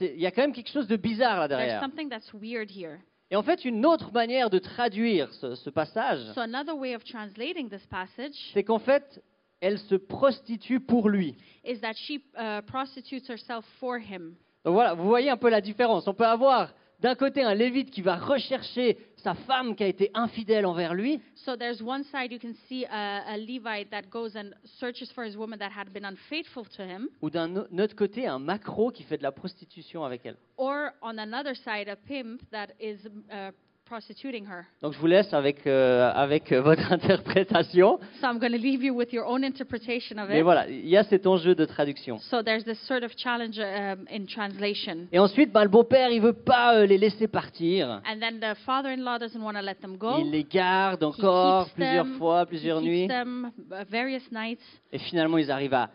Il 0.00 0.20
y 0.20 0.26
a 0.26 0.30
quand 0.30 0.42
même 0.42 0.52
quelque 0.52 0.70
chose 0.70 0.86
de 0.88 0.96
bizarre 0.96 1.38
là 1.40 1.48
There's 1.48 1.58
derrière. 1.60 1.80
something 1.80 2.08
that's 2.08 2.32
weird 2.34 2.70
here. 2.70 2.98
Et 3.30 3.36
en 3.36 3.42
fait, 3.42 3.64
une 3.64 3.84
autre 3.84 4.10
manière 4.12 4.48
de 4.48 4.58
traduire 4.58 5.32
ce, 5.34 5.54
ce 5.54 5.68
passage, 5.70 6.20
So 6.34 6.40
another 6.40 6.74
way 6.76 6.94
of 6.94 7.04
translating 7.04 7.68
this 7.68 7.84
passage 7.86 8.32
c'est 8.54 8.64
qu'en 8.64 8.78
fait, 8.78 9.22
elle 9.60 9.78
se 9.78 9.96
prostitue 9.96 10.80
pour 10.80 11.08
lui. 11.10 11.36
is 11.64 11.80
that 11.80 11.94
she 11.94 12.20
uh, 12.38 12.62
prostitutes 12.66 13.28
herself 13.28 13.64
for 13.80 13.98
him. 13.98 14.34
Donc 14.64 14.74
voilà, 14.74 14.94
vous 14.94 15.06
voyez 15.06 15.30
un 15.30 15.36
peu 15.36 15.50
la 15.50 15.60
différence. 15.60 16.08
On 16.08 16.14
peut 16.14 16.26
avoir 16.26 16.72
d'un 17.00 17.14
côté 17.14 17.42
un 17.42 17.54
lévite 17.54 17.90
qui 17.90 18.02
va 18.02 18.16
rechercher 18.16 18.98
sa 19.16 19.34
femme 19.34 19.74
qui 19.76 19.84
a 19.84 19.86
été 19.86 20.10
infidèle 20.14 20.66
envers 20.66 20.94
lui, 20.94 21.20
So 21.34 21.56
there's 21.56 21.80
one 21.82 22.04
side 22.04 22.32
you 22.32 22.38
can 22.38 22.54
see 22.68 22.84
a, 22.86 23.22
a 23.26 23.36
Levite 23.36 23.90
that 23.90 24.02
goes 24.10 24.36
and 24.36 24.50
searches 24.80 25.10
for 25.12 25.24
his 25.24 25.36
woman 25.36 25.58
that 25.58 25.70
had 25.70 25.92
been 25.92 26.04
unfaithful 26.04 26.64
to 26.76 26.82
him, 26.82 27.08
ou 27.22 27.30
d'un 27.30 27.56
autre 27.56 27.94
côté 27.96 28.26
un 28.26 28.38
macro 28.38 28.90
qui 28.90 29.02
fait 29.04 29.18
de 29.18 29.22
la 29.22 29.32
prostitution 29.32 30.04
avec 30.04 30.26
elle. 30.26 30.36
or 30.56 30.90
on 31.02 31.18
another 31.18 31.54
side 31.54 31.88
a 31.88 31.96
pimp 31.96 32.40
that 32.50 32.68
is 32.80 32.98
uh, 33.30 33.50
prostituting 33.88 34.44
her. 34.46 34.64
Donc 34.82 34.92
je 34.92 34.98
vous 34.98 35.06
laisse 35.06 35.32
avec, 35.32 35.66
euh, 35.66 36.10
avec 36.14 36.52
euh, 36.52 36.60
votre 36.62 36.92
interprétation. 36.92 37.98
So 38.20 38.26
I'm 38.26 38.38
going 38.38 38.52
to 38.52 38.58
leave 38.58 38.82
you 38.82 38.94
with 38.94 39.12
your 39.12 39.26
own 39.26 39.44
interpretation 39.44 40.18
of 40.18 40.28
Mais 40.28 40.38
it. 40.40 40.42
voilà, 40.42 40.68
il 40.68 40.88
y 40.88 40.96
a 40.96 41.04
cet 41.04 41.26
enjeu 41.26 41.54
de 41.54 41.64
traduction. 41.64 42.18
So 42.18 42.42
there's 42.42 42.64
this 42.64 42.78
sort 42.86 43.02
of 43.02 43.12
challenge 43.16 43.58
um, 43.58 44.06
in 44.10 44.26
translation. 44.26 45.06
Et 45.12 45.18
ensuite, 45.18 45.52
ben, 45.52 45.62
le 45.64 45.68
beau-père, 45.70 46.10
il 46.10 46.20
veut 46.20 46.32
pas 46.32 46.76
euh, 46.76 46.86
les 46.86 46.98
laisser 46.98 47.28
partir. 47.28 48.00
And 48.06 48.18
then 48.20 48.40
the 48.40 48.54
father-in-law 48.66 49.18
doesn't 49.18 49.40
want 49.42 49.54
to 49.54 49.62
let 49.62 49.76
them 49.80 49.96
go. 49.96 50.16
Il 50.20 50.30
les 50.30 50.44
garde 50.44 51.02
He 51.02 51.06
encore 51.06 51.68
plusieurs 51.74 52.04
them, 52.04 52.18
fois, 52.18 52.42
he 52.42 52.46
plusieurs 52.46 52.80
keeps 52.80 52.88
nuits. 52.90 53.08
them 53.08 53.50
uh, 53.72 53.84
various 53.90 54.22
nights, 54.30 54.60
Et 54.92 54.98
finalement, 54.98 55.38
ils 55.38 55.50
arrivent 55.50 55.74
à 55.74 55.90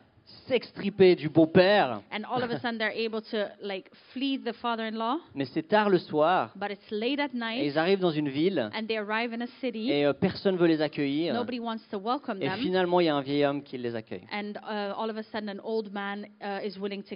s'extriper 0.47 1.15
du 1.15 1.29
beau-père. 1.29 2.01
and 2.11 2.23
all 2.29 2.43
of 2.43 2.49
a 2.51 2.59
sudden 2.59 2.77
they're 2.77 2.95
able 2.95 3.21
to 3.21 3.47
like 3.61 3.89
flee 4.11 4.37
the 4.37 4.53
father-in-law. 4.53 5.17
Mais 5.35 5.45
c'est 5.45 5.63
tard 5.67 5.89
le 5.89 5.97
soir. 5.99 6.51
But 6.55 6.71
it's 6.71 6.91
late 6.91 7.19
at 7.19 7.29
Et 7.33 7.37
night, 7.37 7.65
ils 7.65 7.77
arrivent 7.77 7.99
dans 7.99 8.11
une 8.11 8.29
ville. 8.29 8.69
and 8.73 8.85
they 8.87 8.97
arrive 8.97 9.33
in 9.33 9.41
a 9.41 9.47
city. 9.61 9.89
Et 9.91 10.05
euh, 10.05 10.13
personne 10.13 10.57
veut 10.57 10.67
les 10.67 10.81
accueillir. 10.81 11.33
Nobody 11.33 11.59
wants 11.59 11.81
to 11.91 11.97
welcome 11.99 12.41
Et 12.41 12.47
them. 12.47 12.57
finalement, 12.59 12.99
il 12.99 13.05
y 13.05 13.09
a 13.09 13.15
un 13.15 13.21
vieil 13.21 13.45
homme 13.45 13.63
qui 13.63 13.77
les 13.77 13.95
accueille. 13.95 14.23
And 14.31 14.53
uh, 14.63 14.93
all 14.97 15.09
of 15.09 15.17
a 15.17 15.23
sudden, 15.23 15.49
an 15.49 15.59
old 15.63 15.91
man 15.93 16.25
uh, 16.41 16.65
is 16.65 16.77
willing 16.79 17.03
to 17.03 17.15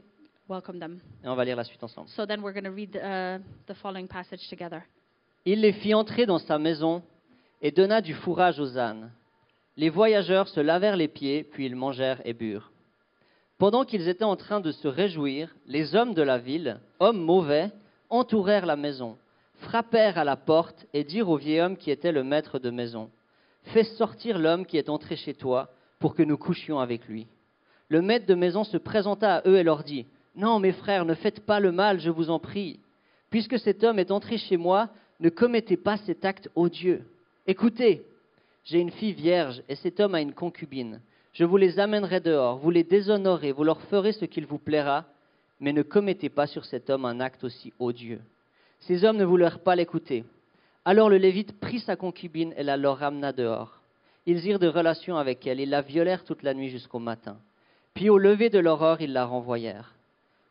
welcome 0.50 0.80
them. 0.80 1.00
Et 1.24 1.28
on 1.28 1.36
va 1.36 1.44
lire 1.46 1.56
la 1.56 1.64
suite 1.64 1.84
ensemble. 1.84 2.10
So 2.10 2.26
then 2.26 2.42
we're 2.42 2.54
going 2.54 2.64
to 2.64 2.72
read 2.72 2.96
uh, 2.96 3.40
the 3.68 3.76
following 3.76 4.08
passage 4.08 4.48
together. 4.50 4.82
Il 5.46 5.62
les 5.62 5.74
fit 5.74 5.94
entrer 5.94 6.26
dans 6.26 6.40
sa 6.40 6.58
maison 6.60 7.02
et 7.62 7.72
donna 7.72 8.02
du 8.02 8.14
fourrage 8.14 8.60
aux 8.60 8.78
ânes. 8.78 9.12
Les 9.78 9.90
voyageurs 9.90 10.48
se 10.48 10.60
lavèrent 10.60 10.98
les 10.98 11.08
pieds, 11.08 11.44
puis 11.44 11.66
ils 11.68 11.76
mangèrent 11.76 12.22
et 12.26 12.34
burent. 12.34 12.72
Pendant 13.58 13.86
qu'ils 13.86 14.08
étaient 14.08 14.24
en 14.24 14.36
train 14.36 14.60
de 14.60 14.72
se 14.72 14.88
réjouir, 14.88 15.56
les 15.66 15.96
hommes 15.96 16.14
de 16.14 16.22
la 16.22 16.38
ville, 16.38 16.80
hommes 17.00 17.22
mauvais, 17.22 17.72
entourèrent 18.10 18.66
la 18.66 18.76
maison, 18.76 19.18
frappèrent 19.56 20.18
à 20.18 20.24
la 20.24 20.36
porte 20.36 20.86
et 20.94 21.04
dirent 21.04 21.30
au 21.30 21.38
vieil 21.38 21.62
homme 21.62 21.78
qui 21.78 21.90
était 21.90 22.12
le 22.12 22.24
maître 22.24 22.60
de 22.60 22.70
maison, 22.70 23.10
Fais 23.74 23.84
sortir 23.84 24.38
l'homme 24.40 24.66
qui 24.66 24.78
est 24.78 24.90
entré 24.90 25.18
chez 25.18 25.34
toi 25.34 25.70
pour 26.00 26.16
que 26.16 26.24
nous 26.24 26.38
couchions 26.38 26.80
avec 26.80 27.06
lui. 27.08 27.28
Le 27.90 28.02
maître 28.02 28.26
de 28.26 28.36
maison 28.36 28.64
se 28.64 28.78
présenta 28.78 29.38
à 29.38 29.48
eux 29.48 29.58
et 29.58 29.64
leur 29.64 29.84
dit, 29.84 30.06
Non, 30.36 30.60
mes 30.60 30.72
frères, 30.72 31.04
ne 31.04 31.14
faites 31.14 31.46
pas 31.46 31.60
le 31.60 31.72
mal, 31.72 32.00
je 32.00 32.10
vous 32.10 32.30
en 32.30 32.40
prie. 32.40 32.80
Puisque 33.30 33.60
cet 33.60 33.84
homme 33.84 34.00
est 34.00 34.12
entré 34.12 34.38
chez 34.38 34.56
moi, 34.56 34.90
ne 35.20 35.30
commettez 35.30 35.76
pas 35.76 35.98
cet 35.98 36.24
acte 36.24 36.50
odieux. 36.56 37.04
Écoutez, 37.46 38.06
j'ai 38.64 38.80
une 38.80 38.92
fille 38.92 39.14
vierge 39.14 39.62
et 39.68 39.76
cet 39.76 40.00
homme 40.00 40.16
a 40.16 40.22
une 40.22 40.34
concubine. 40.34 41.02
Je 41.38 41.46
vous 41.46 41.58
les 41.58 41.78
amènerai 41.78 42.20
dehors, 42.20 42.58
vous 42.58 42.72
les 42.72 42.84
déshonorez, 42.84 43.52
vous 43.52 43.64
leur 43.64 43.80
ferez 43.80 44.12
ce 44.12 44.26
qu'il 44.26 44.48
vous 44.48 44.58
plaira, 44.58 45.06
mais 45.60 45.72
ne 45.72 45.84
commettez 45.84 46.30
pas 46.30 46.48
sur 46.48 46.66
cet 46.66 46.90
homme 46.90 47.06
un 47.06 47.20
acte 47.20 47.44
aussi 47.44 47.72
odieux. 47.78 48.22
Ces 48.80 49.06
hommes 49.06 49.18
ne 49.18 49.24
voulurent 49.24 49.60
pas 49.60 49.76
l'écouter. 49.76 50.24
Alors 50.84 51.12
le 51.12 51.18
Lévite 51.18 51.60
prit 51.60 51.78
sa 51.78 51.96
concubine 51.96 52.56
et 52.58 52.64
la 52.64 52.76
leur 52.76 52.98
ramena 52.98 53.34
dehors. 53.34 53.80
Ils 54.26 54.50
eurent 54.50 54.58
de 54.58 54.68
relations 54.68 55.18
avec 55.18 55.46
elle, 55.46 55.60
ils 55.60 55.70
la 55.70 55.84
violèrent 55.84 56.24
toute 56.24 56.42
la 56.42 56.56
nuit 56.56 56.70
jusqu'au 56.70 56.98
matin. 56.98 57.38
Puis 57.94 58.10
au 58.10 58.18
lever 58.18 58.50
de 58.50 58.58
l'aurore, 58.58 59.00
ils 59.02 59.14
la 59.14 59.26
renvoyèrent. 59.26 59.94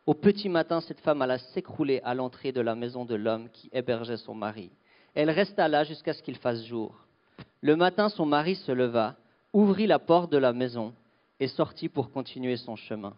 Au 0.05 0.13
petit 0.13 0.47
matin, 0.47 0.79
cette 0.79 1.01
femme 1.01 1.21
alla 1.21 1.37
s'écrouler 1.37 1.99
à 2.05 2.13
l'entrée 2.15 2.53
de 2.53 2.61
la 2.61 2.75
maison 2.75 3.03
de 3.03 3.15
l'homme 3.15 3.49
qui 3.51 3.69
hébergeait 3.73 4.15
son 4.15 4.35
mari. 4.35 4.69
Elle 5.15 5.31
resta 5.31 5.67
là 5.67 5.83
jusqu'à 5.83 6.13
ce 6.13 6.23
qu'il 6.23 6.37
fasse 6.37 6.63
jour. 6.63 6.95
Le 7.59 7.75
matin, 7.75 8.07
son 8.07 8.25
mari 8.25 8.55
se 8.55 8.71
leva, 8.71 9.17
ouvrit 9.57 9.87
la 9.87 9.97
porte 9.97 10.31
de 10.31 10.37
la 10.37 10.53
maison 10.53 10.93
et 11.39 11.47
sortit 11.47 11.89
pour 11.89 12.11
continuer 12.11 12.57
son 12.57 12.75
chemin. 12.75 13.15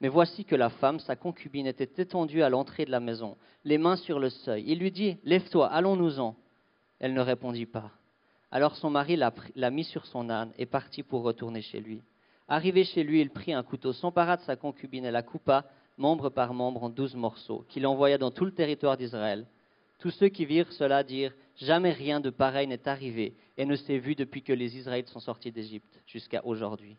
Mais 0.00 0.08
voici 0.08 0.44
que 0.44 0.54
la 0.54 0.68
femme, 0.68 1.00
sa 1.00 1.16
concubine, 1.16 1.66
était 1.66 2.02
étendue 2.02 2.42
à 2.42 2.50
l'entrée 2.50 2.84
de 2.84 2.90
la 2.90 3.00
maison, 3.00 3.38
les 3.64 3.78
mains 3.78 3.96
sur 3.96 4.18
le 4.18 4.28
seuil. 4.28 4.64
Il 4.66 4.78
lui 4.78 4.90
dit 4.90 5.16
Lève-toi, 5.24 5.66
allons-nous-en. 5.68 6.36
Elle 7.00 7.14
ne 7.14 7.20
répondit 7.20 7.64
pas. 7.64 7.90
Alors 8.50 8.76
son 8.76 8.90
mari 8.90 9.16
l'a 9.16 9.32
l'a 9.56 9.70
mis 9.70 9.84
sur 9.84 10.04
son 10.04 10.28
âne 10.28 10.52
et 10.58 10.66
partit 10.66 11.02
pour 11.02 11.22
retourner 11.22 11.62
chez 11.62 11.80
lui. 11.80 12.02
Arrivé 12.46 12.84
chez 12.84 13.02
lui, 13.02 13.22
il 13.22 13.30
prit 13.30 13.54
un 13.54 13.62
couteau, 13.62 13.94
s'empara 13.94 14.36
de 14.36 14.42
sa 14.42 14.56
concubine 14.56 15.06
et 15.06 15.10
la 15.10 15.22
coupa, 15.22 15.64
membre 15.96 16.28
par 16.28 16.52
membre, 16.52 16.84
en 16.84 16.90
douze 16.90 17.14
morceaux, 17.14 17.64
qu'il 17.70 17.86
envoya 17.86 18.18
dans 18.18 18.30
tout 18.30 18.44
le 18.44 18.52
territoire 18.52 18.98
d'Israël. 18.98 19.46
Tous 19.98 20.10
ceux 20.10 20.28
qui 20.28 20.44
virent 20.44 20.72
cela 20.72 21.02
dirent 21.02 21.34
Jamais 21.60 21.92
rien 21.92 22.20
de 22.20 22.30
pareil 22.30 22.66
n'est 22.66 22.88
arrivé 22.88 23.34
et 23.56 23.64
ne 23.64 23.76
s'est 23.76 23.98
vu 23.98 24.14
depuis 24.14 24.42
que 24.42 24.52
les 24.52 24.76
Israélites 24.76 25.08
sont 25.08 25.20
sortis 25.20 25.52
d'Égypte 25.52 26.00
jusqu'à 26.06 26.44
aujourd'hui. 26.44 26.96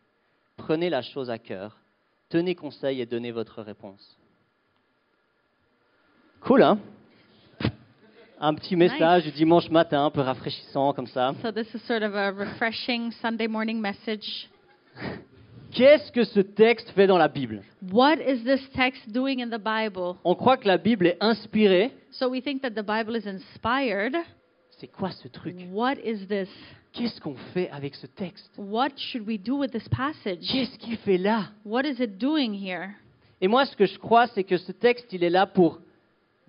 Prenez 0.58 0.90
la 0.90 1.02
chose 1.02 1.30
à 1.30 1.38
cœur, 1.38 1.78
tenez 2.30 2.56
conseil 2.56 3.02
et 3.02 3.06
donnez 3.06 3.32
votre 3.32 3.62
réponse. 3.62 4.18
Cool, 6.40 6.64
hein? 6.64 6.80
Un 8.40 8.54
petit 8.54 8.76
message 8.76 9.24
du 9.24 9.32
dimanche 9.32 9.70
matin, 9.70 10.06
un 10.06 10.12
peu 10.12 10.22
rafraîchissant 10.22 10.94
comme 10.94 11.08
ça. 11.08 11.34
So 11.42 11.52
this 11.52 11.74
is 11.74 11.80
sort 11.80 12.04
of 12.04 12.16
a 12.16 12.32
refreshing 12.32 13.12
Sunday 13.22 13.48
morning 13.48 13.80
message. 13.80 14.50
Qu'est-ce 15.72 16.12
que 16.12 16.24
ce 16.24 16.40
texte 16.40 16.90
fait 16.92 17.08
dans 17.08 17.18
la 17.18 17.28
Bible? 17.28 17.62
What 17.92 18.18
is 18.26 18.44
this 18.46 18.70
text 18.72 19.12
doing 19.12 19.42
in 19.42 19.50
the 19.50 19.62
Bible? 19.62 20.16
On 20.24 20.36
croit 20.36 20.56
que 20.58 20.68
la 20.68 20.78
Bible 20.78 21.08
est 21.08 21.18
inspirée. 21.20 21.92
So 22.12 22.30
we 22.30 22.42
think 22.42 22.62
that 22.62 22.72
the 22.72 22.86
Bible 22.86 23.18
is 23.18 23.28
inspired. 23.28 24.16
C'est 24.86 24.92
quoi 24.92 25.10
ce 25.10 25.28
truc 25.28 25.56
What 25.74 25.96
is 26.06 26.28
this? 26.28 26.48
Qu'est-ce 26.94 27.20
qu'on 27.20 27.34
fait 27.56 27.72
avec 27.72 27.96
ce 27.96 28.06
texte 28.06 28.52
What 28.56 28.90
should 28.98 29.26
we 29.28 29.40
do 29.40 29.58
with 29.58 29.72
this 29.72 29.90
passage? 29.90 30.46
Qu'est-ce 30.48 30.78
qu'il 30.78 30.98
fait 30.98 31.18
là 31.18 31.50
What 31.66 31.86
is 31.86 32.00
it 32.00 32.20
doing 32.20 32.54
here? 32.54 32.92
Et 33.42 33.48
moi, 33.48 33.66
ce 33.66 33.76
que 33.76 33.88
je 33.88 33.98
crois, 33.98 34.28
c'est 34.28 34.44
que 34.44 34.58
ce 34.58 34.72
texte, 34.72 35.12
il 35.12 35.24
est 35.24 35.32
là 35.32 35.48
pour 35.48 35.80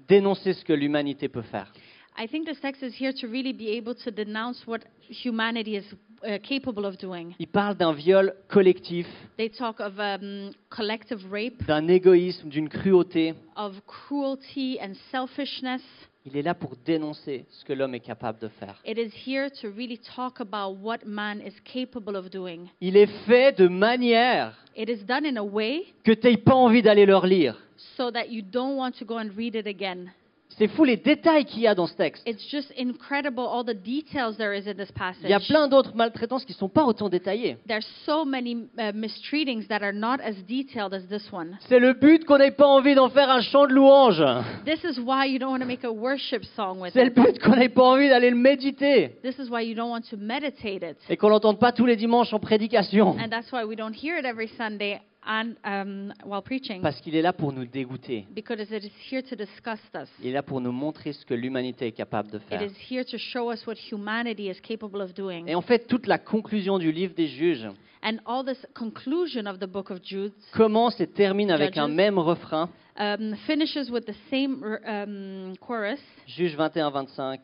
dénoncer 0.06 0.52
ce 0.52 0.62
que 0.66 0.74
l'humanité 0.74 1.28
peut 1.28 1.40
faire. 1.40 1.72
I 2.18 2.28
think 2.28 2.46
this 2.46 2.60
text 2.60 2.82
is 2.82 2.92
here 3.00 3.14
to 3.14 3.26
really 3.26 3.54
be 3.54 3.70
able 3.78 3.94
to 4.04 4.10
denounce 4.10 4.66
what 4.66 4.80
humanity 5.08 5.76
is 5.76 5.84
uh, 6.24 6.38
capable 6.42 6.84
of 6.86 6.96
doing. 6.98 7.32
Il 7.38 7.46
parle 7.48 7.76
d'un 7.76 7.92
viol 7.92 8.34
collectif, 8.48 9.06
They 9.36 9.50
talk 9.50 9.80
of 9.80 9.98
um, 9.98 10.50
collective 10.70 11.24
rape, 11.30 11.64
d'un 11.66 11.86
égoïsme, 11.88 12.48
d'une 12.48 12.68
cruauté. 12.68 13.34
of 13.56 13.74
cruelty 13.86 14.78
and 14.80 14.94
selfishness. 15.10 15.82
Il 16.28 16.36
est 16.36 16.42
là 16.42 16.54
pour 16.54 16.74
dénoncer 16.84 17.44
ce 17.50 17.64
que 17.64 17.72
l'homme 17.72 17.94
est 17.94 18.00
capable 18.00 18.40
de 18.40 18.48
faire. 18.48 18.80
It 18.84 18.98
is 18.98 19.12
here 19.26 19.48
to 19.62 19.68
really 19.70 19.98
talk 20.16 20.40
about 20.40 20.76
what 20.82 20.98
man 21.06 21.40
is 21.40 21.54
capable 21.64 22.16
of 22.16 22.30
doing. 22.30 22.66
Il 22.80 22.96
est 22.96 23.06
fait 23.26 23.56
de 23.56 23.68
manière 23.68 24.52
It 24.76 24.88
is 24.88 25.04
done 25.06 25.24
in 25.24 25.36
a 25.36 25.44
way 25.44 25.84
que 26.04 26.10
tu 26.12 26.26
n'aies 26.26 26.36
pas 26.36 26.54
envie 26.54 26.82
d'aller 26.82 27.06
le 27.06 27.16
relire. 27.16 27.56
so 27.96 28.10
that 28.10 28.26
you 28.28 28.42
don't 28.42 28.76
want 28.76 28.92
to 28.98 29.04
go 29.04 29.18
and 29.18 29.30
read 29.36 29.54
it 29.54 29.66
again. 29.68 30.10
C'est 30.58 30.68
fou 30.68 30.84
les 30.84 30.96
détails 30.96 31.44
qu'il 31.44 31.60
y 31.60 31.66
a 31.66 31.74
dans 31.74 31.86
ce 31.86 31.94
texte. 31.94 32.26
It's 32.26 32.50
just 32.50 32.72
incredible 32.78 33.40
all 33.40 33.62
the 33.62 33.76
details 33.76 34.38
there 34.38 34.56
is 34.56 34.66
in 34.66 34.74
this 34.74 34.90
passage. 34.90 35.24
Il 35.24 35.30
y 35.30 35.34
a 35.34 35.40
plein 35.40 35.68
d'autres 35.68 35.94
maltraitances 35.94 36.46
qui 36.46 36.52
ne 36.52 36.56
sont 36.56 36.70
pas 36.70 36.84
autant 36.84 37.10
détaillées. 37.10 37.58
There's 37.68 37.86
so 38.06 38.24
many 38.24 38.66
uh, 38.78 38.92
mistreatings 38.94 39.68
that 39.68 39.82
are 39.82 39.92
not 39.92 40.16
as 40.24 40.36
detailed 40.48 40.94
as 40.94 41.06
this 41.10 41.30
one. 41.30 41.58
C'est 41.68 41.78
le 41.78 41.92
but 41.92 42.24
qu'on 42.24 42.38
n'ait 42.38 42.52
pas 42.52 42.66
envie 42.66 42.94
d'en 42.94 43.10
faire 43.10 43.28
un 43.28 43.42
chant 43.42 43.66
de 43.66 43.74
louange. 43.74 44.24
This 44.64 44.82
is 44.82 44.98
why 44.98 45.26
you 45.26 45.38
don't 45.38 45.50
want 45.50 45.60
to 45.60 45.66
make 45.66 45.84
a 45.84 45.92
worship 45.92 46.42
song 46.56 46.80
with 46.80 46.94
C'est 46.94 47.04
le 47.04 47.10
but 47.10 47.38
qu'on 47.38 47.56
n'ait 47.56 47.68
pas 47.68 47.84
envie 47.84 48.08
d'aller 48.08 48.30
le 48.30 48.36
méditer. 48.36 49.10
This 49.22 49.38
is 49.38 49.50
why 49.50 49.62
you 49.62 49.74
don't 49.74 49.90
want 49.90 50.08
to 50.08 50.16
meditate 50.16 50.82
it. 50.82 50.96
Et 51.10 51.18
qu'on 51.18 51.28
l'entende 51.28 51.58
pas 51.58 51.72
tous 51.72 51.84
les 51.84 51.96
dimanches 51.96 52.32
en 52.32 52.38
prédication. 52.38 53.14
And 53.22 53.28
that's 53.28 53.52
why 53.52 53.64
we 53.66 53.76
don't 53.76 53.94
hear 53.94 54.18
it 54.18 54.24
every 54.24 54.48
Sunday 54.56 55.02
and 55.26 55.54
um, 55.64 56.12
while 56.24 56.42
preaching. 56.42 56.80
Parce 56.80 57.00
qu'il 57.00 57.14
est 57.16 57.22
là 57.22 57.32
pour 57.32 57.52
nous 57.52 57.64
dégoûter. 57.66 58.26
Because 58.34 58.60
it 58.60 58.84
is 58.84 58.92
here 59.10 59.22
to 59.22 59.34
disgust 59.36 59.94
us. 59.94 60.08
Il 60.22 60.28
est 60.28 60.32
là 60.32 60.42
pour 60.42 60.60
nous 60.60 60.72
montrer 60.72 61.12
ce 61.12 61.24
que 61.24 61.34
l'humanité 61.34 61.88
est 61.88 61.92
capable 61.92 62.30
de 62.30 62.38
It 62.38 62.44
faire. 62.48 62.62
is 62.62 62.72
here 62.90 63.04
to 63.04 63.18
show 63.18 63.50
us 63.52 63.66
what 63.66 63.74
humanity 63.90 64.48
is 64.48 64.60
capable 64.60 65.00
of 65.02 65.12
doing. 65.14 65.46
Et 65.46 65.54
en 65.54 65.62
fait, 65.62 65.86
toute 65.86 66.06
la 66.06 66.18
conclusion 66.18 66.78
du 66.78 66.92
livre 66.92 67.14
des 67.14 67.26
juges 67.28 67.68
And 68.02 68.18
all 68.24 68.44
this 68.44 68.64
conclusion 68.74 69.46
of 69.46 69.58
the 69.58 69.66
book 69.66 69.90
of 69.90 69.98
Jude 70.04 70.32
commence 70.52 71.00
et 71.00 71.08
termine 71.08 71.50
avec 71.50 71.76
un 71.76 71.88
même 71.88 72.18
refrain? 72.18 72.68
um, 72.98 73.34
finishes 73.46 73.90
with 73.90 74.04
the 74.06 74.14
same 74.30 74.62
um, 74.86 75.54
chorus. 75.60 75.98
Juge 76.26 76.56
21-25. 76.56 77.40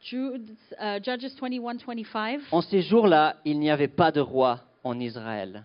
Jude, 0.00 0.50
uh, 0.80 0.98
Judges 1.02 1.34
21:25. 1.40 2.40
En 2.50 2.62
ces 2.62 2.82
jours-là, 2.82 3.36
il 3.44 3.58
n'y 3.58 3.70
avait 3.70 3.88
pas 3.88 4.10
de 4.10 4.20
roi 4.20 4.60
en 4.84 4.98
Israël. 4.98 5.64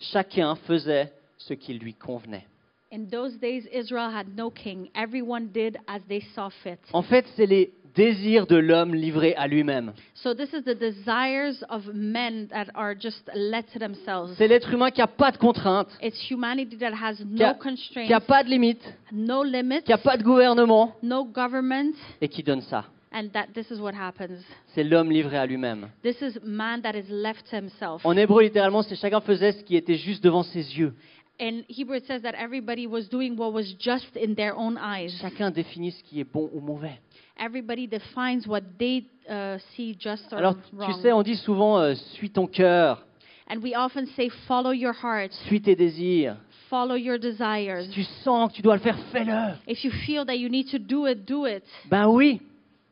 Chacun 0.00 0.56
faisait 0.66 1.12
ce 1.36 1.54
qui 1.54 1.74
lui 1.74 1.94
convenait. 1.94 2.46
In 2.92 3.04
those 3.08 3.38
days, 3.38 3.68
Israel 3.72 4.10
had 4.12 4.34
no 4.36 4.50
king. 4.50 4.88
Everyone 4.96 5.48
did 5.52 5.76
as 5.86 6.00
they 6.08 6.20
saw 6.34 6.48
fit. 6.50 6.78
En 6.92 7.02
fait, 7.02 7.24
c'est 7.36 7.46
les 7.46 7.72
désirs 7.94 8.46
de 8.46 8.56
l'homme 8.56 8.94
livrés 8.94 9.34
à 9.36 9.46
lui-même. 9.46 9.92
So 10.14 10.34
this 10.34 10.52
is 10.52 10.62
the 10.62 10.74
desires 10.74 11.64
of 11.68 11.86
men 11.94 12.48
that 12.48 12.66
are 12.74 12.94
just 12.98 13.30
led 13.34 13.66
to 13.72 13.78
themselves. 13.78 14.34
C'est 14.36 14.48
l'être 14.48 14.72
humain 14.72 14.90
qui 14.90 15.00
n'a 15.00 15.06
pas 15.06 15.30
de 15.30 15.36
contraintes, 15.36 15.90
It's 16.02 16.30
humanity 16.30 16.76
that 16.78 16.92
has 16.92 17.16
qui 17.16 17.24
no 17.26 17.36
n'a 17.36 17.54
constraints, 17.54 18.20
pas 18.26 18.42
de 18.42 18.48
limites, 18.48 18.82
no 19.12 19.44
limits, 19.44 19.82
qui 19.84 19.90
n'a 19.90 19.98
pas 19.98 20.16
de 20.16 20.22
gouvernement 20.22 20.96
no 21.02 21.24
government, 21.24 21.94
et 22.20 22.28
qui 22.28 22.42
donne 22.42 22.62
ça. 22.62 22.86
And 23.12 23.28
that 23.32 23.46
this 23.54 23.70
is 23.70 23.80
what 23.80 23.92
happens. 23.94 24.42
C'est 24.74 24.84
l'homme 24.84 25.10
livré 25.10 25.36
à 25.36 25.46
lui-même. 25.46 25.88
This 26.02 26.20
is 26.20 26.38
man 26.44 26.80
that 26.82 26.94
is 26.94 27.08
left 27.10 27.48
to 27.50 27.56
himself. 27.56 28.04
En 28.04 28.16
hébreu, 28.16 28.42
littéralement, 28.42 28.82
c'est 28.82 28.96
chacun 28.96 29.20
faisait 29.20 29.52
ce 29.52 29.64
qui 29.64 29.76
était 29.76 29.96
juste 29.96 30.22
devant 30.22 30.42
ses 30.42 30.78
yeux. 30.78 30.94
In 31.40 31.62
Hebrew, 31.70 31.94
it 31.94 32.04
says 32.06 32.20
that 32.20 32.34
everybody 32.34 32.86
was 32.86 33.08
doing 33.08 33.34
what 33.34 33.52
was 33.52 33.74
just 33.78 34.14
in 34.14 34.34
their 34.34 34.54
own 34.56 34.76
eyes. 34.76 35.16
Chacun 35.22 35.50
définit 35.50 35.92
ce 35.92 36.02
qui 36.02 36.20
est 36.20 36.30
bon 36.30 36.50
ou 36.52 36.60
mauvais. 36.60 37.00
Everybody 37.38 37.88
defines 37.88 38.46
what 38.46 38.60
they 38.78 39.06
uh, 39.28 39.56
see 39.74 39.96
just 39.98 40.30
or 40.32 40.38
Alors, 40.38 40.56
tu 40.56 40.92
sais, 41.00 41.12
on 41.12 41.22
dit 41.22 41.36
souvent 41.36 41.78
euh, 41.78 41.94
suis 42.14 42.30
ton 42.30 42.46
cœur, 42.46 43.06
And 43.48 43.60
we 43.62 43.74
often 43.74 44.06
say, 44.14 44.28
follow 44.46 44.72
your 44.72 44.92
heart, 44.92 45.32
suis 45.46 45.60
tes 45.60 45.74
désirs. 45.74 46.36
follow 46.68 46.94
your 46.94 47.18
desires. 47.18 47.82
Si 47.84 47.90
tu 47.90 48.04
sens 48.22 48.50
que 48.50 48.56
tu 48.56 48.62
dois 48.62 48.74
le 48.76 48.80
faire, 48.80 48.96
fais-le. 49.10 49.54
If 49.66 49.82
you 49.82 49.90
feel 49.90 50.24
that 50.26 50.36
you 50.36 50.48
need 50.48 50.70
to 50.70 50.78
do 50.78 51.06
it, 51.06 51.26
do 51.26 51.46
it. 51.46 51.64
Ben 51.90 52.06
oui, 52.06 52.40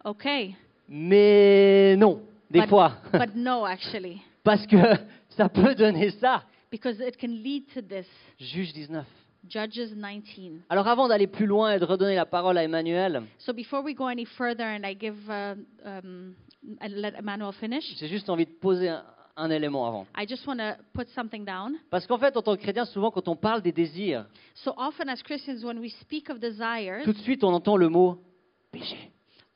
Okay. 0.05 0.55
mais 0.89 1.97
non, 1.97 2.21
des 2.51 2.61
But- 2.61 2.69
fois. 2.69 2.93
But 3.13 3.35
no, 3.35 3.65
actually, 3.67 4.21
Parce 4.45 4.67
que 4.67 4.77
ça 5.31 5.49
peut 5.49 5.75
donner 5.75 6.11
ça. 6.13 6.43
because 6.71 6.99
it 7.01 7.17
can 7.19 7.29
lead 7.29 7.65
to 7.75 7.81
this. 7.83 8.07
Juge 8.39 8.73
19. 8.73 9.05
Judges 9.49 9.95
19. 9.95 10.63
Alors 10.69 10.89
avant 10.89 11.09
d'aller 11.09 11.27
plus 11.29 11.47
loin 11.47 11.73
et 11.73 11.79
de 11.79 11.85
redonner 11.85 12.17
la 12.17 12.27
parole 12.27 12.59
à 12.59 12.65
Emmanuel, 12.65 13.23
So 13.39 13.53
before 13.53 13.83
we 13.83 13.95
go 13.95 14.07
any 14.07 14.25
further 14.27 14.65
and 14.65 14.85
I 14.85 14.95
give, 14.99 15.17
uh, 15.31 15.55
um, 15.87 16.35
and 16.81 16.89
let 16.97 17.15
Emmanuel 17.19 17.53
finish, 17.53 17.85
j'ai 17.99 18.09
juste 18.09 18.29
envie 18.29 18.45
de 18.47 18.51
poser 18.51 18.89
un, 18.89 19.05
un 19.37 19.51
élément 19.51 19.87
avant. 19.87 20.07
I 20.21 20.27
just 20.29 20.47
want 20.47 20.57
to 20.59 20.75
put 20.93 21.09
something 21.15 21.45
down. 21.45 21.77
Parce 21.89 22.07
qu'en 22.07 22.19
fait, 22.19 22.37
en 22.37 22.43
tant 22.43 22.57
que 22.57 22.61
chrétien, 22.63 22.85
souvent 22.85 23.11
quand 23.11 23.29
on 23.29 23.37
parle 23.37 23.63
des 23.63 23.73
désirs, 23.73 24.27
So 24.55 24.73
often 24.77 25.09
as 25.09 25.23
Christians, 25.23 25.65
when 25.65 25.79
we 25.79 25.93
speak 26.01 26.29
of 26.31 26.39
desires, 26.41 27.05
tout 27.05 27.13
de 27.13 27.19
suite 27.19 27.43
on 27.45 27.53
entend 27.55 27.77
le 27.77 27.89
mot 27.89 28.21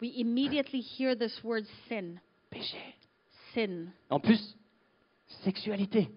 we 0.02 0.12
immediately 0.18 0.80
hear 0.80 1.14
this 1.16 1.42
word 1.44 1.64
sin. 1.88 2.18
péché. 2.50 2.76
Sin. 3.54 3.86
En 4.10 4.20
plus, 4.20 4.56
sexualité. 5.44 6.08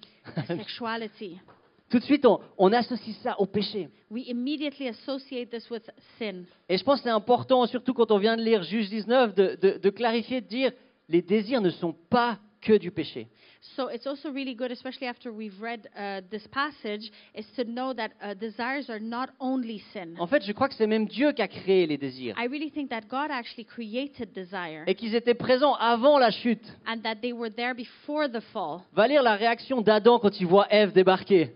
Sexuality. 0.47 1.39
Tout 1.89 1.99
de 1.99 2.03
suite, 2.03 2.25
on, 2.25 2.39
on 2.57 2.73
associe 2.73 3.15
ça 3.21 3.39
au 3.39 3.45
péché. 3.45 3.89
We 4.09 4.27
immediately 4.27 4.87
associate 4.87 5.51
this 5.51 5.69
with 5.69 5.83
sin. 6.17 6.45
Et 6.67 6.77
je 6.77 6.83
pense 6.83 6.99
que 6.99 7.03
c'est 7.03 7.09
important, 7.11 7.65
surtout 7.67 7.93
quand 7.93 8.09
on 8.11 8.17
vient 8.17 8.35
de 8.35 8.41
lire 8.41 8.63
Juge 8.63 8.89
19, 8.89 9.35
de, 9.35 9.55
de- 9.61 9.77
de 9.77 9.89
clarifier, 9.91 10.41
de 10.41 10.47
dire 10.47 10.71
les 11.07 11.21
désirs 11.21 11.61
ne 11.61 11.69
sont 11.69 11.93
pas 12.09 12.39
que 12.65 12.77
du 12.77 12.89
péché. 12.91 13.27
So 13.75 13.89
it's 13.89 14.05
also 14.05 14.31
really 14.31 14.53
good, 14.55 14.71
especially 14.71 15.07
after 15.07 15.31
we've 15.31 15.59
read 15.59 15.87
uh, 15.97 16.21
this 16.29 16.45
passage, 16.47 17.11
is 17.35 17.45
to 17.55 17.63
know 17.63 17.93
that 17.93 18.11
uh, 18.21 18.33
desires 18.35 18.89
are 18.89 18.99
not 18.99 19.29
only 19.39 19.79
sin. 19.91 20.15
En 20.19 20.27
fait, 20.27 20.43
je 20.45 20.51
crois 20.51 20.67
que 20.69 20.75
c'est 20.75 20.85
même 20.87 21.07
Dieu 21.07 21.31
qui 21.31 21.41
a 21.41 21.47
créé 21.47 21.87
les 21.87 21.97
désirs. 21.97 22.35
I 22.37 22.47
really 22.47 22.69
think 22.71 22.89
that 22.89 23.01
God 23.09 23.31
actually 23.31 23.65
created 23.65 24.33
desire 24.33 24.83
Et 24.87 24.93
qu'ils 24.95 25.15
étaient 25.15 25.33
présents 25.33 25.73
avant 25.75 26.19
la 26.19 26.29
chute. 26.31 26.61
and 26.87 26.97
that 27.03 27.15
they 27.21 27.33
were 27.33 27.49
there 27.51 27.73
before 27.73 28.27
the 28.29 28.41
fall. 28.53 28.81
Va 28.93 29.07
lire 29.07 29.23
la 29.23 29.35
réaction 29.35 29.81
d'Adam 29.81 30.19
quand 30.19 30.39
il 30.39 30.45
voit 30.47 30.67
Ève 30.71 30.93
débarquer. 30.93 31.51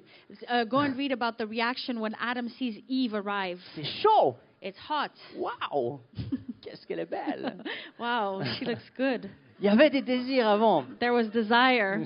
Uh, 0.48 0.64
go 0.66 0.78
and 0.78 0.94
read 0.96 1.12
about 1.12 1.38
the 1.38 1.48
reaction 1.48 2.00
when 2.00 2.16
Adam 2.22 2.48
sees 2.50 2.84
Eve 2.88 3.16
arrive. 3.16 3.60
C'est 3.76 3.84
chaud 3.84 4.36
It's 4.62 4.78
hot. 4.90 5.12
Waouh 5.38 6.00
Qu'est-ce 6.62 6.86
qu'elle 6.86 7.00
est 7.00 7.10
belle 7.10 7.56
Wow, 8.00 8.44
she 8.44 8.66
looks 8.66 8.90
good. 8.98 9.30
Il 9.60 9.66
y 9.66 9.70
avait 9.70 9.90
des 9.90 10.02
désirs 10.02 10.48
avant. 10.48 10.86
There 11.00 11.14
was 11.14 11.26
desire. 11.26 12.00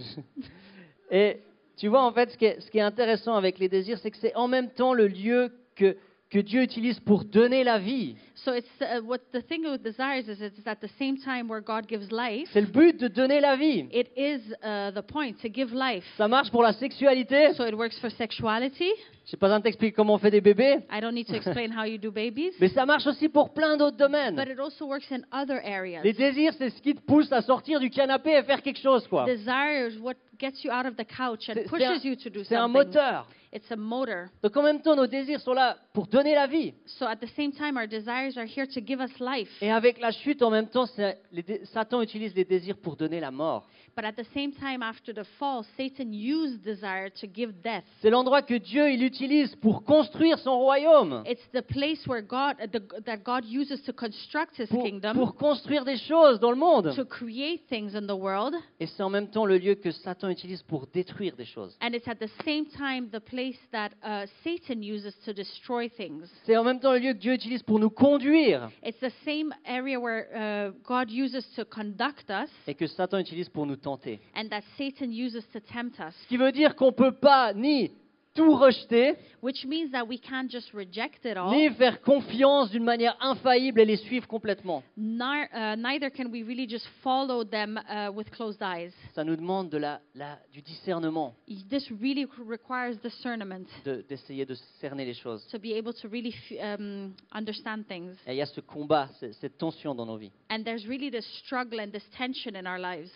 Et 1.12 1.38
tu 1.78 1.88
vois, 1.88 2.04
en 2.04 2.12
fait, 2.12 2.32
ce 2.32 2.38
qui 2.38 2.46
est, 2.46 2.60
ce 2.60 2.72
qui 2.72 2.80
est 2.80 2.82
intéressant 2.82 3.36
avec 3.36 3.60
les 3.60 3.70
désirs, 3.70 4.00
c'est 4.00 4.12
que 4.12 4.18
c'est 4.18 4.36
en 4.36 4.48
même 4.48 4.70
temps 4.72 4.94
le 4.94 5.08
lieu 5.08 5.52
que, 5.76 5.96
que 6.32 6.40
Dieu 6.40 6.64
utilise 6.64 7.00
pour 7.00 7.24
donner 7.24 7.64
la 7.64 7.78
vie. 7.78 8.16
So 8.36 8.54
it's 8.54 8.68
uh, 8.82 9.00
what 9.04 9.20
the 9.32 9.42
thing 9.42 9.64
with 9.66 9.84
desires 9.84 10.28
is 10.28 10.42
it's 10.42 10.66
at 10.66 10.78
the 10.82 10.90
same 10.98 11.18
time 11.18 11.48
where 11.48 11.62
God 11.62 11.88
gives 11.88 12.12
life. 12.12 12.50
C'est 12.52 12.62
le 12.62 12.68
but 12.68 13.00
de 13.00 13.08
donner 13.08 13.40
la 13.40 13.56
vie. 13.56 13.88
It 13.92 14.10
is 14.18 14.42
uh, 14.64 14.92
the 14.92 15.02
point 15.02 15.34
to 15.42 15.50
give 15.54 15.74
life. 15.74 16.04
Ça 16.18 16.28
marche 16.28 16.52
pour 16.52 16.64
la 16.64 16.74
sexualité, 16.74 17.54
So 17.54 17.66
it 17.66 17.76
works 17.76 18.00
for 18.00 18.10
sexuality, 18.10 18.92
J'ai 19.26 19.38
pas 19.38 19.48
besoin 19.48 19.60
de 19.60 19.64
t'expliquer 19.64 19.94
comment 19.94 20.16
on 20.16 20.18
fait 20.18 20.32
des 20.32 20.42
bébés, 20.42 20.80
I 20.92 21.00
don't 21.00 21.14
need 21.14 21.28
to 21.28 21.36
explain 21.36 21.72
how 21.72 21.86
you 21.86 21.98
do 21.98 22.12
babies. 22.12 22.52
mais 22.60 22.68
ça 22.70 22.86
marche 22.86 23.08
aussi 23.08 23.30
pour 23.30 23.54
plein 23.54 23.78
d'autres 23.78 23.96
domaines. 23.98 24.36
But 24.36 24.50
it 24.50 24.60
also 24.60 24.86
works 24.86 25.10
in 25.12 25.22
other 25.32 25.62
areas. 25.64 26.02
Les 26.04 26.12
désirs, 26.14 26.54
c'est 26.58 26.70
ce 26.70 26.82
qui 26.82 26.94
te 26.94 27.02
pousse 27.02 27.32
à 27.32 27.42
sortir 27.42 27.80
du 27.80 27.90
canapé 27.90 28.32
et 28.32 28.44
faire 28.44 28.62
quelque 28.62 28.80
chose, 28.80 29.08
quoi. 29.08 29.26
Desire 29.26 29.88
is 29.90 29.98
what 30.00 30.16
gets 30.40 30.64
you 30.66 30.72
out 30.72 30.86
of 30.86 30.96
the 30.98 31.06
couch 31.08 31.48
and 31.50 31.54
C'est- 31.54 31.64
c'est 31.64 31.70
pushes 31.70 31.84
un- 31.84 32.00
you 32.10 32.16
to 32.16 32.30
do 32.30 32.44
C'est 32.44 32.56
un 32.56 32.64
something. 32.68 32.74
moteur. 32.88 33.28
It's 33.56 33.72
a 33.72 33.76
motor. 33.76 34.26
Donc 34.42 34.58
en 34.58 34.64
même 34.64 34.82
temps, 34.82 34.96
nos 34.96 35.06
désirs 35.06 35.40
sont 35.40 35.54
là 35.54 35.78
pour 35.94 36.08
donner 36.08 36.34
la 36.34 36.48
vie. 36.48 36.74
So 36.88 37.06
at 37.06 37.18
the 37.18 37.28
same 37.36 37.52
time, 37.52 37.78
our 37.78 37.88
desires 37.88 38.36
are 38.36 38.48
here 38.48 38.66
to 38.68 38.82
give 38.86 39.00
us 39.00 39.12
life. 39.20 39.48
Et 39.62 39.72
avec 39.72 40.02
la 40.02 40.10
chute, 40.12 40.42
en 40.42 40.50
même 40.50 40.68
temps, 40.68 40.86
les 41.32 41.62
Satan 41.66 42.02
utilise 42.02 42.34
les 42.36 42.46
désirs 42.46 42.76
pour 42.78 42.96
donner 42.96 43.20
la 43.20 43.30
mort. 43.30 43.68
But 43.96 44.06
at 44.06 44.14
the 44.14 44.26
same 44.34 44.52
time, 44.54 44.82
after 44.82 45.14
the 45.14 45.24
fall, 45.38 45.64
Satan 45.78 46.12
used 46.14 46.64
desire 46.64 47.12
to 47.22 47.28
give 47.32 47.52
death. 47.64 47.84
C'est 48.02 48.10
l'endroit 48.10 48.42
que 48.42 48.56
Dieu 48.56 48.90
il 48.90 49.04
utilise 49.04 49.13
pour 49.62 49.84
construire 49.84 50.38
son 50.40 50.58
royaume, 50.60 51.24
It's 51.28 51.46
the 51.54 51.62
place 51.62 52.06
where 52.08 52.22
God, 52.22 52.56
the, 52.72 52.82
that 53.06 53.18
God 53.24 53.46
uses 53.46 53.82
to 53.84 53.94
construct 53.94 54.60
His 54.60 54.68
pour, 54.70 54.84
kingdom, 54.84 55.14
pour 55.14 55.36
construire 55.36 55.86
des 55.86 55.98
choses 55.98 56.40
dans 56.40 56.52
le 56.52 56.58
monde. 56.58 56.94
to 56.96 57.06
create 57.06 57.68
things 57.70 57.96
in 57.96 58.08
the 58.08 58.18
world, 58.18 58.56
Et 58.80 58.86
c'est 58.88 59.04
en 59.04 59.10
même 59.10 59.30
temps 59.30 59.46
le 59.46 59.58
lieu 59.58 59.76
que 59.76 59.92
Satan 59.92 60.30
utilise 60.30 60.64
pour 60.64 60.88
détruire 60.94 61.36
des 61.36 61.46
choses. 61.46 61.76
and 61.82 61.94
it's 61.94 62.08
at 62.08 62.16
the 62.16 62.30
same 62.46 62.66
time 62.66 63.10
the 63.10 63.20
place 63.20 63.58
that 63.72 63.90
uh, 64.04 64.26
Satan 64.44 64.82
uses 64.82 65.14
to 65.26 65.34
destroy 65.34 65.90
things. 65.90 66.28
C'est 66.46 66.58
en 66.58 66.64
même 66.64 66.80
temps 66.80 66.94
le 66.94 67.00
lieu 67.00 67.14
que 67.14 67.20
Dieu 67.20 67.34
utilise 67.34 67.64
pour 67.64 67.80
nous 67.80 67.90
conduire 67.90 68.70
It's 68.84 69.00
the 69.00 69.14
same 69.26 69.54
area 69.66 70.00
where 70.00 70.28
uh, 70.34 70.72
God 70.88 71.10
uses 71.12 71.46
to 71.56 71.66
conduct 71.66 72.30
us, 72.30 72.50
et 72.68 72.76
que 72.76 72.88
Satan 72.88 73.20
utilise 73.20 73.50
pour 73.50 73.66
nous 73.66 73.76
tenter. 73.78 74.20
and 74.36 74.50
that 74.50 74.62
Satan 74.78 75.12
uses 75.12 75.44
to 75.54 75.60
tempt 75.60 76.00
us. 76.00 76.14
Ce 76.24 76.28
qui 76.28 76.38
veut 76.38 76.52
dire 76.52 76.76
qu'on 76.76 76.92
peut 76.92 77.12
pas 77.12 77.54
ni 77.54 77.92
tout 78.34 78.56
rejeter, 78.56 79.16
Which 79.42 79.66
means 79.66 79.92
that 79.92 80.06
we 80.08 80.18
can't 80.20 80.50
just 80.50 80.72
reject 80.74 81.26
it 81.26 81.38
all. 81.38 81.52
ni 81.52 81.70
faire 81.72 82.02
confiance 82.02 82.72
d'une 82.72 82.84
manière 82.84 83.16
infaillible 83.22 83.82
et 83.82 83.86
les 83.86 83.98
suivre 83.98 84.28
complètement. 84.28 84.82
Ni- 84.98 85.20
uh, 85.22 85.76
neither 85.78 86.10
can 86.10 86.32
we 86.32 86.42
really 86.44 86.68
just 86.68 86.88
follow 87.04 87.44
them 87.44 87.80
uh, 87.90 88.10
with 88.12 88.30
closed 88.32 88.62
eyes. 88.62 88.92
Ça 89.14 89.24
nous 89.24 89.36
demande 89.36 89.70
de 89.70 89.78
la, 89.78 90.00
la- 90.16 90.40
du 90.52 90.62
discernement, 90.62 91.36
This 91.70 91.90
really 92.02 92.26
requires 92.48 92.96
discernment 93.04 93.66
de- 93.86 94.04
d'essayer 94.08 94.46
de 94.46 94.56
cerner 94.80 95.06
les 95.06 95.14
choses. 95.14 95.46
to 95.52 95.60
be 95.60 95.74
able 95.78 95.94
to 95.94 96.08
really 96.08 96.34
f- 96.34 96.80
um, 96.80 97.14
understand 97.34 97.84
things. 97.88 98.16
Et 98.26 98.32
il 98.32 98.38
y 98.38 98.42
a 98.42 98.46
ce 98.48 98.62
combat, 98.62 99.10
ce- 99.20 99.32
cette 99.34 99.58
tension 99.58 99.94
dans 99.94 100.06
nos 100.06 100.18
vies. 100.18 100.32
And 100.50 100.64
there's 100.64 100.88
really 100.88 101.12
this 101.12 101.26
struggle 101.46 101.80
and 101.80 101.92
this 101.92 102.10
tension 102.18 102.56
in 102.56 102.66
our 102.66 102.80
lives. 102.80 103.12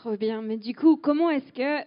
Trop 0.00 0.16
bien. 0.16 0.40
Mais 0.42 0.56
du 0.56 0.74
coup, 0.74 0.96
comment 0.96 1.30
est-ce 1.30 1.52
que 1.52 1.84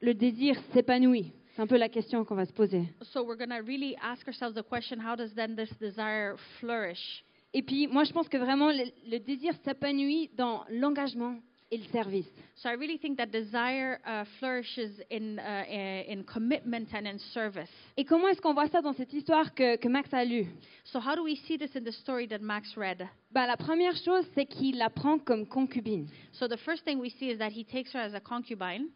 le 0.00 0.14
désir 0.14 0.56
s'épanouit 0.72 1.32
C'est 1.54 1.62
un 1.62 1.66
peu 1.66 1.76
la 1.76 1.88
question 1.88 2.24
qu'on 2.24 2.34
va 2.36 2.46
se 2.46 2.52
poser. 2.52 2.84
So 3.02 3.24
we're 3.24 3.36
going 3.36 3.50
to 3.50 3.62
really 3.66 3.96
ask 4.00 4.26
ourselves 4.28 4.54
the 4.54 4.62
question 4.62 4.98
how 5.00 5.16
does 5.16 5.34
then 5.34 5.56
this 5.56 5.70
desire 5.80 6.36
flourish? 6.60 7.24
Et 7.54 7.62
puis, 7.62 7.86
moi, 7.88 8.04
je 8.04 8.12
pense 8.12 8.28
que 8.28 8.36
vraiment, 8.36 8.70
le, 8.70 8.84
le 9.10 9.18
désir 9.18 9.54
s'épanouit 9.64 10.30
dans 10.36 10.64
l'engagement 10.70 11.36
et 11.70 11.78
le 11.78 11.84
service. 11.84 12.26
So 12.56 12.68
I 12.68 12.74
really 12.74 12.98
think 12.98 13.16
that 13.18 13.26
desire 13.26 13.98
uh, 14.06 14.24
flourishes 14.38 15.00
in, 15.10 15.38
uh, 15.38 15.64
uh, 15.68 16.12
in 16.12 16.22
commitment 16.24 16.92
and 16.94 17.06
in 17.06 17.18
service. 17.18 17.70
Et 17.96 18.04
comment 18.04 18.28
est-ce 18.28 18.40
qu'on 18.40 18.54
voit 18.54 18.68
ça 18.68 18.80
dans 18.82 18.92
cette 18.94 19.12
histoire 19.12 19.52
que, 19.54 19.76
que 19.76 19.88
Max 19.88 20.12
a 20.14 20.24
lue? 20.24 20.46
So 20.84 21.00
how 21.00 21.14
do 21.16 21.24
we 21.24 21.36
see 21.46 21.58
this 21.58 21.74
in 21.74 21.84
the 21.84 21.92
story 21.92 22.26
that 22.28 22.40
Max 22.40 22.76
read? 22.76 23.06
bah, 23.32 23.46
La 23.46 23.56
première 23.56 23.96
chose, 23.96 24.24
c'est 24.34 24.46
qu'il 24.46 24.78
la 24.78 24.90
prend 24.90 25.18
comme 25.18 25.46
concubine. 25.46 26.06
So 26.32 26.46
the 26.48 26.56
first 26.58 26.84
thing 26.84 26.98
we 27.00 27.10
see 27.18 27.30
is 27.30 27.38
that 27.38 27.50
he 27.50 27.64
takes 27.64 27.92
her 27.94 28.00
as 28.00 28.14
a 28.14 28.20
concubine, 28.20 28.88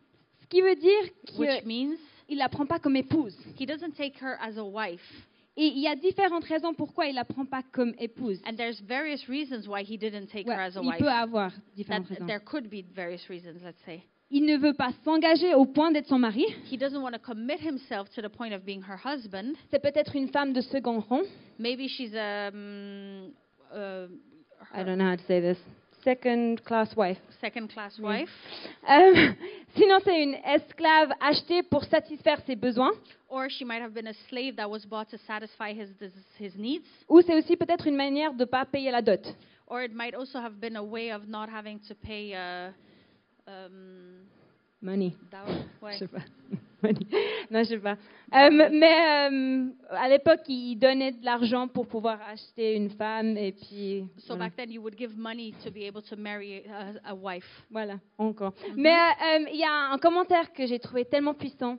qui 0.52 0.60
veut 0.62 0.76
dire 0.76 1.02
which 1.38 1.48
qu'il 1.60 1.66
means 1.66 1.96
ne 2.30 2.36
la 2.36 2.48
prend 2.48 2.66
pas 2.66 2.78
comme 2.78 2.96
épouse. 2.96 3.36
he 3.58 3.66
doesn't 3.66 3.92
take 3.96 4.14
her 4.22 4.36
as 4.40 4.56
a 4.58 4.64
wife. 4.64 5.00
Et 5.54 5.66
il 5.66 5.80
y 5.80 5.86
a 5.86 5.94
différentes 5.94 6.44
raisons 6.44 6.72
pourquoi 6.72 7.06
il 7.08 7.14
la 7.14 7.24
prend 7.26 7.44
pas 7.44 7.62
comme 7.72 7.92
épouse. 7.98 8.40
And 8.46 8.54
there's 8.56 8.80
various 8.80 9.28
reasons 9.28 9.68
why 9.68 9.82
he 9.82 9.98
didn't 9.98 10.28
take 10.28 10.46
Ouais, 10.48 10.54
her 10.54 10.62
as 10.62 10.76
a 10.78 10.80
il 10.82 10.88
wife. 10.88 10.98
peut 10.98 11.10
avoir 11.10 11.50
That 11.50 11.60
différentes 11.76 12.08
raisons. 12.08 12.26
there 12.26 12.40
could 12.40 12.68
be 12.70 12.82
various 12.94 13.28
reasons, 13.28 13.60
let's 13.62 13.82
say. 13.84 14.02
Il 14.30 14.46
ne 14.46 14.56
veut 14.56 14.72
pas 14.72 14.92
s'engager 15.04 15.52
au 15.54 15.66
point 15.66 15.90
d'être 15.92 16.06
son 16.08 16.18
mari. 16.18 16.46
He 16.70 16.78
doesn't 16.78 17.02
want 17.02 17.12
to 17.12 17.18
commit 17.18 17.58
himself 17.60 18.08
to 18.14 18.22
the 18.22 18.30
point 18.30 18.52
of 18.54 18.64
being 18.64 18.80
her 18.82 18.96
husband. 18.96 19.56
C'est 19.70 19.82
peut-être 19.82 20.16
une 20.16 20.28
femme 20.28 20.54
de 20.54 20.62
second 20.62 21.00
rang. 21.00 21.20
Maybe 21.58 21.86
she's 21.86 22.14
um, 22.14 23.30
uh, 23.74 24.06
I 24.72 24.82
don't 24.84 24.96
know 24.96 25.10
how 25.10 25.16
to 25.16 25.22
say 25.26 25.42
this. 25.42 25.58
Second 26.04 26.64
class 26.64 26.96
wife. 26.96 27.18
second 27.40 27.68
class 27.68 27.98
wife. 27.98 28.28
Euh, 28.88 29.32
sinon, 29.76 29.98
c'est 30.04 30.22
une 30.22 30.34
esclave 30.44 31.12
achetée 31.20 31.62
pour 31.62 31.84
satisfaire 31.84 32.40
ses 32.46 32.56
besoins. 32.56 32.92
Or 33.28 33.48
she 33.48 33.64
might 33.64 33.80
have 33.80 33.92
been 33.94 34.08
a 34.08 34.14
slave 34.28 34.56
that 34.56 34.68
was 34.68 34.84
bought 34.84 35.08
to 35.10 35.18
satisfy 35.18 35.72
his, 35.72 35.88
his 36.38 36.56
needs. 36.56 36.86
Ou 37.08 37.20
c'est 37.22 37.34
aussi 37.34 37.56
peut-être 37.56 37.86
une 37.86 37.96
manière 37.96 38.34
de 38.34 38.40
ne 38.40 38.44
pas 38.44 38.64
payer 38.64 38.90
la 38.90 39.00
dot. 39.00 39.34
Or 39.68 39.82
it 39.82 39.94
might 39.94 40.14
also 40.14 40.38
have 40.38 40.60
been 40.60 40.76
a 40.76 40.82
way 40.82 41.12
of 41.12 41.28
not 41.28 41.48
having 41.48 41.78
to 41.88 41.94
pay 41.94 42.34
uh, 42.34 42.72
um, 43.46 44.26
Money. 44.82 45.14
dowry. 45.30 45.52
Je 45.80 45.84
Ouais. 45.86 45.92
sais 45.96 46.08
pas. 46.08 46.18
Money. 46.82 47.06
Non, 47.50 47.62
je 47.62 47.68
sais 47.68 47.78
pas. 47.78 47.96
Euh, 48.34 48.50
mais 48.72 49.30
euh, 49.30 49.66
à 49.90 50.08
l'époque, 50.08 50.40
il 50.48 50.76
donnait 50.76 51.12
de 51.12 51.24
l'argent 51.24 51.68
pour 51.68 51.86
pouvoir 51.86 52.18
acheter 52.28 52.74
une 52.74 52.90
femme 52.90 53.36
et 53.36 53.52
puis 53.52 54.04
So 54.18 54.34
voilà. 54.34 54.46
back 54.46 54.56
then, 54.56 54.70
you 54.72 54.80
would 54.82 54.96
give 54.98 55.16
money 55.16 55.54
to 55.64 55.70
be 55.70 55.84
able 55.86 56.02
to 56.02 56.16
marry 56.16 56.64
a, 56.68 57.10
a 57.10 57.14
wife. 57.14 57.62
Voilà, 57.70 58.00
encore. 58.18 58.52
Mais 58.76 58.90
euh, 58.94 59.44
il 59.52 59.60
y 59.60 59.64
a 59.64 59.92
un 59.92 59.98
commentaire 59.98 60.52
que 60.52 60.66
j'ai 60.66 60.78
trouvé 60.80 61.04
tellement 61.04 61.34
puissant 61.34 61.78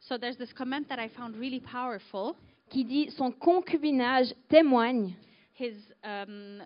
So 0.00 0.16
there's 0.18 0.36
this 0.38 0.52
comment 0.54 0.88
that 0.88 0.98
I 0.98 1.08
found 1.08 1.36
really 1.36 1.60
powerful. 1.60 2.34
qui 2.70 2.84
dit 2.84 3.10
son 3.10 3.30
concubinage 3.30 4.34
témoigne 4.48 5.12
His 5.58 5.74
um, 6.02 6.62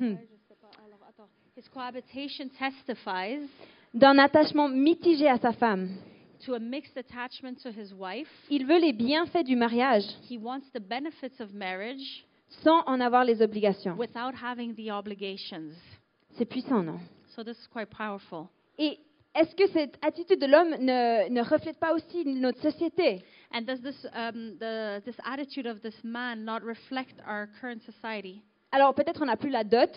hmm, 0.00 0.14
his 1.56 1.68
cohabitation 1.68 2.48
testifies 2.58 3.46
d'un 3.94 4.18
attachement 4.18 4.68
mitigé 4.68 5.28
à 5.28 5.38
sa 5.38 5.52
femme. 5.52 5.88
to 6.44 6.54
a 6.54 6.58
mixed 6.58 6.96
attachment 6.98 7.54
to 7.62 7.70
his 7.70 7.94
wife. 7.94 8.28
Il 8.50 8.66
veut 8.66 8.78
les 8.78 8.92
bienfaits 8.92 9.44
du 9.44 9.56
mariage 9.56 10.04
He 10.28 10.36
wants 10.36 10.64
the 10.74 10.80
benefits 10.80 11.40
of 11.40 11.54
marriage 11.54 12.24
sans 12.62 12.82
en 12.86 13.00
avoir 13.00 13.24
les 13.24 13.40
obligations. 13.40 13.96
without 13.96 14.34
having 14.34 14.74
the 14.74 14.90
obligations. 14.90 15.72
C'est 16.36 16.44
puissant, 16.44 16.82
non? 16.82 16.98
So 17.34 17.42
this 17.42 17.56
is 17.58 17.66
quite 17.72 17.88
powerful. 17.88 18.48
Et 18.78 18.98
est-ce 19.34 19.54
que 19.56 19.66
cette 19.72 19.96
attitude 20.02 20.38
de 20.40 20.46
l'homme 20.46 20.70
ne, 20.80 21.28
ne 21.30 21.40
reflète 21.42 21.78
pas 21.78 21.94
aussi 21.94 22.24
notre 22.26 22.60
société? 22.60 23.22
And 23.52 23.62
does 23.62 23.80
this 23.80 24.06
um, 24.14 24.56
the 24.58 25.00
this 25.04 25.16
attitude 25.24 25.66
of 25.66 25.80
this 25.80 25.94
man 26.04 26.44
not 26.44 26.60
reflect 26.62 27.14
our 27.26 27.48
current 27.60 27.82
society? 27.82 28.42
Alors 28.76 28.92
peut-être 28.92 29.22
on 29.22 29.26
n'a 29.26 29.36
plus 29.36 29.50
la 29.50 29.62
dot, 29.62 29.90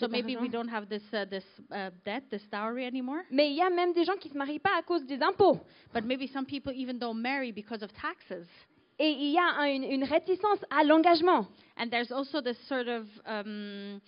So 0.00 0.08
maybe 0.08 0.34
we 0.40 0.48
don't 0.48 0.68
have 0.68 0.88
this 0.88 1.02
uh, 1.12 1.26
this 1.26 1.44
uh, 1.70 1.90
debt, 2.06 2.22
this 2.30 2.42
dowry 2.50 2.86
anymore. 2.86 3.20
mais 3.30 3.50
il 3.50 3.54
y 3.56 3.60
a 3.60 3.68
même 3.68 3.92
des 3.92 4.04
gens 4.04 4.16
qui 4.18 4.28
ne 4.28 4.32
se 4.32 4.38
marient 4.38 4.58
pas 4.58 4.70
à 4.78 4.82
cause 4.82 5.04
des 5.04 5.20
impôts. 5.22 5.60
But 5.92 6.04
maybe 6.06 6.26
some 6.28 6.46
people 6.46 6.72
even 6.74 6.98
don't 6.98 7.20
marry 7.20 7.52
because 7.52 7.82
of 7.82 7.92
taxes. 7.92 8.48
Et 8.98 9.10
il 9.10 9.32
y 9.32 9.38
a 9.38 9.60
un- 9.60 9.66
une, 9.66 9.84
une 9.84 10.04
réticence 10.04 10.64
à 10.70 10.84
l'engagement. 10.84 11.46
And 11.76 11.90
there's 11.90 12.10
also 12.12 12.40
this 12.40 12.56
sort 12.66 12.88
of 12.88 13.06
um, 13.26 14.00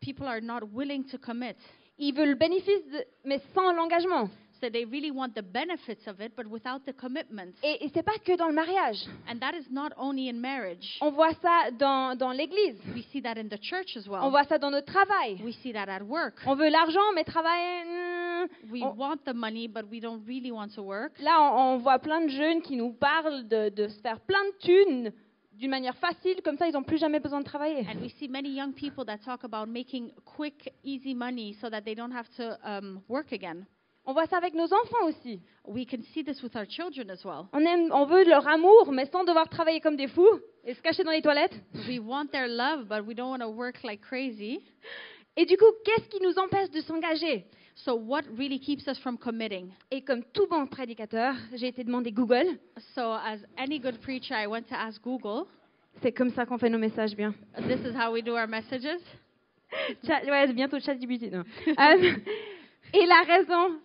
people 0.00 0.26
are 0.28 0.40
not 0.40 0.60
willing 0.72 1.04
to 1.06 1.18
commit. 1.18 1.56
Ils 1.98 2.14
veulent 2.14 2.30
le 2.30 2.36
bénéfice, 2.36 2.86
de- 2.92 3.04
mais 3.24 3.40
sans 3.54 3.72
l'engagement. 3.72 4.28
So 4.60 4.70
they 4.70 4.84
really 4.84 5.10
want 5.10 5.34
the 5.34 5.42
benefits 5.42 6.06
of 6.06 6.20
it, 6.20 6.32
but 6.36 6.46
without 6.46 6.84
the 6.86 6.92
commitment. 6.92 7.54
Et, 7.62 7.84
et 7.84 7.90
c'est 7.92 8.02
pas 8.02 8.18
que 8.24 8.36
dans 8.36 8.46
le 8.48 8.54
mariage. 8.54 9.04
And 9.28 9.38
that 9.40 9.52
is 9.54 9.66
not 9.70 9.90
only 9.98 10.28
in 10.28 10.34
marriage. 10.40 10.96
On 11.00 11.10
voit 11.10 11.34
ça 11.42 11.70
dans, 11.78 12.16
dans 12.16 12.30
l'église. 12.30 12.78
We 12.94 13.04
see 13.12 13.20
that 13.22 13.36
in 13.38 13.48
the 13.48 13.60
church 13.60 13.96
as 13.96 14.06
On 14.08 14.12
well. 14.12 14.30
voit 14.30 14.44
ça 14.44 14.58
dans 14.58 14.70
notre 14.70 14.86
travail. 14.92 15.38
We 15.42 15.54
see 15.56 15.72
that 15.72 15.88
at 15.88 16.02
work. 16.02 16.34
On 16.46 16.54
veut 16.54 16.68
l'argent, 16.70 17.12
mais 17.14 17.24
travailler. 17.24 17.84
hmm. 17.84 18.72
We 18.72 18.82
On- 18.82 18.94
want 18.96 19.18
the 19.24 19.34
money, 19.34 19.68
but 19.68 19.84
we 19.90 20.00
don't 20.00 20.22
really 20.26 20.50
want 20.52 20.68
to 20.76 20.82
work. 20.82 21.18
Là, 21.20 21.40
on, 21.40 21.74
on 21.74 21.78
voit 21.78 21.98
plein 21.98 22.20
de 22.22 22.28
jeunes 22.28 22.62
qui 22.62 22.76
nous 22.76 22.92
parlent 22.92 23.46
de, 23.48 23.70
de 23.70 23.88
se 23.88 24.00
faire 24.00 24.20
plein 24.20 24.44
de 24.44 24.58
thunes 24.60 25.12
d'une 25.54 25.70
manière 25.70 25.96
facile, 25.98 26.42
comme 26.42 26.56
ça 26.56 26.66
ils 26.66 26.72
n'ont 26.72 26.82
plus 26.82 26.98
jamais 26.98 27.20
besoin 27.20 27.38
de 27.40 27.44
travailler. 27.44 27.86
And 27.88 28.00
we 28.02 28.12
see 28.18 28.28
many 28.28 28.50
young 28.50 28.72
people 28.72 29.04
that 29.04 29.18
talk 29.18 29.44
about 29.44 29.66
making 29.68 30.10
quick, 30.24 30.72
easy 30.82 31.14
money 31.14 31.54
so 31.60 31.70
that 31.70 31.82
they 31.82 31.94
don't 31.94 32.12
have 32.12 32.28
to 32.36 32.58
um, 32.64 33.00
work 33.08 33.32
again. 33.32 33.64
On 34.06 34.12
voit 34.12 34.26
ça 34.26 34.36
avec 34.36 34.54
nos 34.54 34.64
enfants 34.66 35.06
aussi. 35.08 35.40
We 35.66 35.86
can 35.86 36.02
see 36.12 36.22
this 36.24 36.42
with 36.42 36.54
our 36.56 36.66
children 36.68 37.10
as 37.10 37.24
well. 37.24 37.46
On, 37.54 37.60
aime, 37.60 37.90
on 37.90 38.04
veut 38.04 38.24
leur 38.24 38.46
amour, 38.46 38.92
mais 38.92 39.06
sans 39.06 39.24
devoir 39.24 39.48
travailler 39.48 39.80
comme 39.80 39.96
des 39.96 40.08
fous 40.08 40.40
et 40.64 40.74
se 40.74 40.82
cacher 40.82 41.04
dans 41.04 41.10
les 41.10 41.22
toilettes. 41.22 41.54
We 41.88 41.98
want 42.00 42.26
their 42.26 42.46
love, 42.46 42.86
but 42.86 43.06
we 43.06 43.14
don't 43.14 43.30
want 43.30 43.40
to 43.40 43.48
work 43.48 43.82
like 43.82 44.02
crazy. 44.02 44.60
Et 45.36 45.46
du 45.46 45.56
coup, 45.56 45.64
qu'est-ce 45.84 46.08
qui 46.08 46.20
nous 46.22 46.38
empêche 46.38 46.70
de 46.70 46.80
s'engager? 46.82 47.44
So, 47.76 47.96
what 47.96 48.22
really 48.38 48.60
keeps 48.60 48.86
us 48.86 48.98
from 49.00 49.18
committing? 49.18 49.72
Et 49.90 50.02
comme 50.02 50.22
tout 50.32 50.46
bon 50.48 50.66
prédicateur, 50.66 51.34
j'ai 51.54 51.68
été 51.68 51.82
demander 51.82 52.12
Google. 52.12 52.46
So, 52.94 53.00
as 53.00 53.38
any 53.56 53.80
good 53.80 53.98
preacher, 54.00 54.34
I 54.34 54.46
went 54.46 54.64
to 54.68 54.74
ask 54.76 55.02
Google. 55.02 55.46
C'est 56.02 56.12
comme 56.12 56.30
ça 56.30 56.44
qu'on 56.46 56.58
fait 56.58 56.68
nos 56.70 56.78
messages 56.78 57.16
bien. 57.16 57.34
This 57.66 57.80
is 57.80 57.96
how 57.96 58.12
we 58.12 58.22
do 58.22 58.34
our 58.36 58.46
messages? 58.46 59.00
Chat- 60.06 60.24
ouais, 60.24 60.52
bientôt 60.52 60.78
ChatGPT. 60.78 61.32
non. 61.32 61.42
Euh, 61.66 62.12
et 62.92 63.06
la 63.06 63.22
raison, 63.26 63.80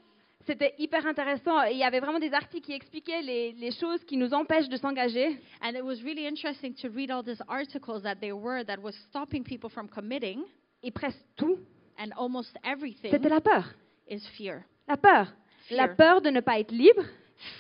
c'était 0.50 0.74
hyper 0.80 1.06
intéressant. 1.06 1.64
Et 1.66 1.74
il 1.74 1.78
y 1.78 1.84
avait 1.84 2.00
vraiment 2.00 2.20
des 2.20 2.34
articles 2.34 2.66
qui 2.66 2.74
expliquaient 2.74 3.22
les, 3.22 3.52
les 3.54 3.72
choses 3.72 4.04
qui 4.06 4.18
nous 4.18 4.34
empêchent 4.34 4.70
de 4.70 4.78
s'engager. 4.78 5.38
And 5.62 5.76
it 5.76 5.84
was 5.84 6.02
really 6.04 6.26
interesting 6.26 6.74
to 6.82 6.90
read 6.90 7.12
all 7.12 7.24
these 7.24 7.42
articles 7.48 8.02
that 8.04 8.16
there 8.16 8.36
were 8.36 8.64
that 8.66 8.80
was 8.82 8.94
stopping 9.10 9.44
people 9.44 9.70
from 9.70 9.88
committing, 9.88 10.42
Et 10.82 10.92
presque 10.92 11.20
tout, 11.36 11.60
and 12.00 12.10
almost 12.18 12.56
everything 12.64 13.12
c'était 13.12 13.30
la 13.30 13.42
peur. 13.42 13.66
is 14.10 14.22
fear. 14.38 14.64
La 14.88 14.98
peur. 14.98 15.28
La 15.72 15.88
peur 15.90 16.22
de 16.22 16.30
ne 16.32 16.40
pas 16.40 16.60
être 16.60 16.72
libre, 16.72 17.04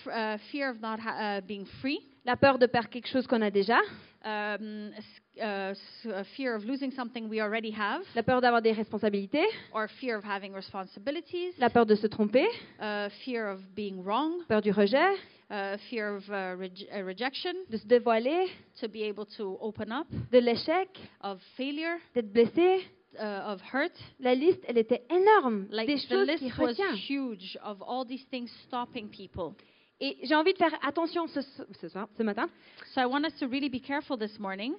uh, 0.08 0.38
fear 0.52 0.72
of 0.72 0.82
not 0.82 0.98
ha- 1.06 1.38
uh, 1.38 1.42
being 1.46 1.66
free, 1.82 2.00
la 2.26 2.36
peur 2.36 2.58
de 2.58 2.66
perdre 2.66 2.90
quelque 2.90 3.08
chose 3.08 3.28
qu'on 3.28 3.42
a 3.44 3.52
déjà, 3.52 3.78
um, 4.26 4.92
uh, 5.38 5.74
uh, 6.06 6.24
fear 6.36 6.56
of 6.56 6.66
losing 6.66 6.92
something 6.92 7.30
we 7.30 7.42
already 7.42 7.72
have, 7.72 8.02
la 8.16 8.24
peur 8.24 8.42
d'avoir 8.42 8.62
des 8.62 8.72
responsabilités, 8.74 9.46
or 9.74 9.88
fear 10.00 10.18
of 10.18 10.24
having 10.24 10.54
responsibilities, 10.54 11.54
la 11.58 11.70
peur 11.70 11.86
de 11.86 11.96
se 11.96 12.08
tromper, 12.08 12.48
uh, 12.80 13.10
fear 13.24 13.48
of 13.50 13.60
being 13.76 14.04
wrong, 14.04 14.44
peur 14.48 14.62
du 14.62 14.72
rejet, 14.72 15.14
uh, 15.50 15.78
fear 15.90 16.16
of 16.16 16.30
uh, 16.30 16.56
uh, 16.56 17.04
rejection, 17.04 17.54
de 17.70 17.78
se 17.78 17.88
dévoiler, 17.88 18.48
to 18.80 18.88
be 18.88 19.04
able 19.04 19.26
to 19.26 19.58
open 19.62 19.92
up, 19.92 20.08
de 20.32 20.40
l'échec, 20.40 20.90
of 21.22 21.40
failure, 21.58 21.98
d'être 22.14 22.32
blessé. 22.32 22.84
uh, 23.18 23.54
of 23.54 23.62
hurt. 23.62 23.92
La 24.20 24.36
liste, 24.36 24.64
elle 24.68 24.78
était 24.78 25.04
énorme. 25.10 25.68
Like 25.72 25.88
des 25.88 25.98
the 26.08 26.26
list 26.26 26.40
qui 26.40 26.52
was 26.60 26.70
retiennent. 26.70 26.96
huge 26.96 27.58
of 27.64 27.82
all 27.82 28.06
these 28.06 28.26
things 28.30 28.50
stopping 28.68 29.10
people. 29.10 29.56
Et 30.02 30.18
j'ai 30.24 30.36
envie 30.36 30.54
de 30.54 30.58
faire 30.58 30.74
attention 30.82 31.28
ce, 31.28 31.42
ce 31.82 31.90
soir, 31.90 32.08
ce 32.18 32.24
matin. 32.24 32.48
So 32.94 33.02
I 33.02 33.06
want 33.06 33.26
us 33.26 33.34
to 33.40 33.48
really 33.48 33.70
be 33.70 33.82
careful 33.82 34.18
this 34.18 34.40
morning. 34.40 34.76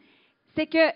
C'est 0.54 0.66
que 0.66 0.88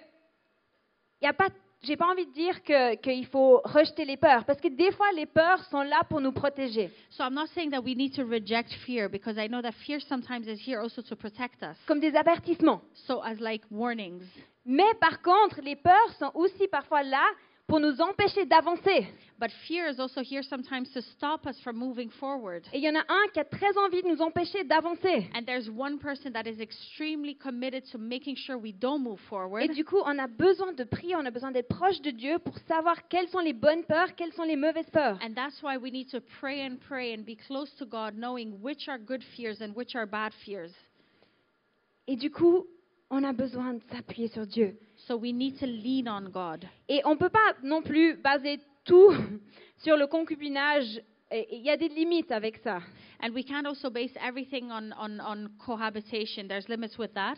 y 1.22 1.26
a 1.26 1.32
pas, 1.32 1.48
j'ai 1.82 1.96
pas 1.96 2.06
envie 2.06 2.26
de 2.26 2.32
dire 2.32 2.62
que 2.62 2.96
qu'il 2.96 3.26
faut 3.26 3.60
rejeter 3.64 4.04
les 4.04 4.16
peurs, 4.16 4.44
parce 4.44 4.60
que 4.60 4.68
des 4.68 4.92
fois 4.92 5.06
les 5.14 5.26
peurs 5.26 5.62
sont 5.64 5.82
là 5.82 6.02
pour 6.08 6.20
nous 6.20 6.32
protéger, 6.32 6.90
So 7.10 7.24
I'm 7.24 7.34
not 7.34 7.46
saying 7.54 7.70
that 7.70 7.80
we 7.80 7.94
need 7.96 8.14
to 8.16 8.24
reject 8.24 8.72
fear 8.86 9.08
because 9.08 9.36
I 9.38 9.48
know 9.48 9.62
that 9.62 9.72
fear 9.86 10.00
sometimes 10.00 10.46
is 10.46 10.58
here 10.66 10.80
also 10.80 11.02
to 11.02 11.16
protect 11.16 11.62
us. 11.62 11.76
comme 11.86 12.00
des 12.00 12.14
avertissements. 12.16 12.80
So 13.06 13.20
as 13.22 13.38
like 13.40 13.62
warnings. 13.70 14.24
Mais 14.66 14.94
par 15.00 15.20
contre, 15.22 15.60
les 15.62 15.76
peurs 15.76 16.12
sont 16.18 16.30
aussi 16.34 16.66
parfois 16.68 17.02
là 17.02 17.24
pour 17.66 17.80
nous 17.80 18.00
empêcher 18.00 18.44
d'avancer. 18.44 19.06
But 19.38 19.50
fear 19.66 19.88
is 19.88 19.98
also 19.98 20.20
here 20.22 20.42
sometimes 20.42 20.90
to 20.92 21.00
stop 21.00 21.46
us 21.46 21.58
from 21.60 21.76
moving 21.76 22.10
forward. 22.10 22.64
Et 22.72 22.78
il 22.78 22.84
y 22.84 22.88
en 22.88 22.94
a 22.94 23.04
un 23.08 23.28
qui 23.32 23.40
a 23.40 23.44
très 23.44 23.76
envie 23.78 24.02
de 24.02 24.08
nous 24.08 24.20
empêcher 24.20 24.64
d'avancer. 24.64 25.28
And 25.34 25.44
there's 25.44 25.68
one 25.70 25.98
person 25.98 26.32
that 26.32 26.46
is 26.46 26.60
extremely 26.60 27.34
committed 27.34 27.84
to 27.90 27.98
making 27.98 28.36
sure 28.36 28.56
we 28.58 28.72
don't 28.72 29.02
move 29.02 29.18
forward. 29.28 29.62
Et 29.62 29.68
du 29.68 29.84
coup, 29.84 30.00
on 30.04 30.18
a 30.18 30.26
besoin 30.26 30.72
de 30.72 30.84
prier, 30.84 31.16
on 31.16 31.24
a 31.24 31.30
besoin 31.30 31.50
d'être 31.50 31.68
proche 31.68 32.00
de 32.02 32.10
Dieu 32.10 32.38
pour 32.38 32.56
savoir 32.68 33.08
quelles 33.08 33.28
sont 33.28 33.40
les 33.40 33.54
bonnes 33.54 33.84
peurs, 33.84 34.14
quelles 34.14 34.32
sont 34.34 34.44
les 34.44 34.56
mauvaises 34.56 34.90
peurs. 34.90 35.18
And 35.22 35.34
that's 35.34 35.62
why 35.62 35.76
we 35.76 35.90
need 35.90 36.10
to 36.10 36.20
pray 36.40 36.64
and 36.64 36.76
pray 36.86 37.14
and 37.14 37.24
be 37.24 37.36
close 37.36 37.74
to 37.78 37.86
God, 37.86 38.14
knowing 38.14 38.60
which 38.62 38.88
are 38.88 38.98
good 38.98 39.22
fears 39.36 39.60
and 39.60 39.74
which 39.74 39.96
are 39.96 40.06
bad 40.06 40.32
fears. 40.44 40.72
Et 42.06 42.16
du 42.16 42.30
coup, 42.30 42.66
on 43.10 43.24
a 43.24 43.32
besoin 43.32 43.74
de 43.74 43.82
s'appuyer 43.90 44.28
sur 44.28 44.46
Dieu. 44.46 44.76
So 45.06 45.16
we 45.16 45.32
need 45.32 45.58
to 45.60 45.66
lean 45.66 46.08
on 46.08 46.30
God. 46.30 46.66
Et 46.88 47.02
on 47.04 47.10
ne 47.10 47.18
peut 47.18 47.30
pas 47.30 47.54
non 47.62 47.82
plus 47.82 48.16
baser 48.16 48.60
tout 48.84 49.12
sur 49.78 49.96
le 49.96 50.06
concubinage. 50.06 51.00
Il 51.30 51.62
y 51.62 51.70
a 51.70 51.76
des 51.76 51.88
limites 51.88 52.30
avec 52.30 52.58
ça. 52.58 52.80
And 53.20 53.32
we 53.34 53.44
can't 53.44 53.66
also 53.66 53.90
base 53.90 54.12
everything 54.20 54.70
on, 54.70 54.92
on, 54.98 55.20
on 55.20 55.48
cohabitation. 55.58 56.48
There's 56.48 56.68
limits 56.68 56.98
with 56.98 57.12
that. 57.14 57.36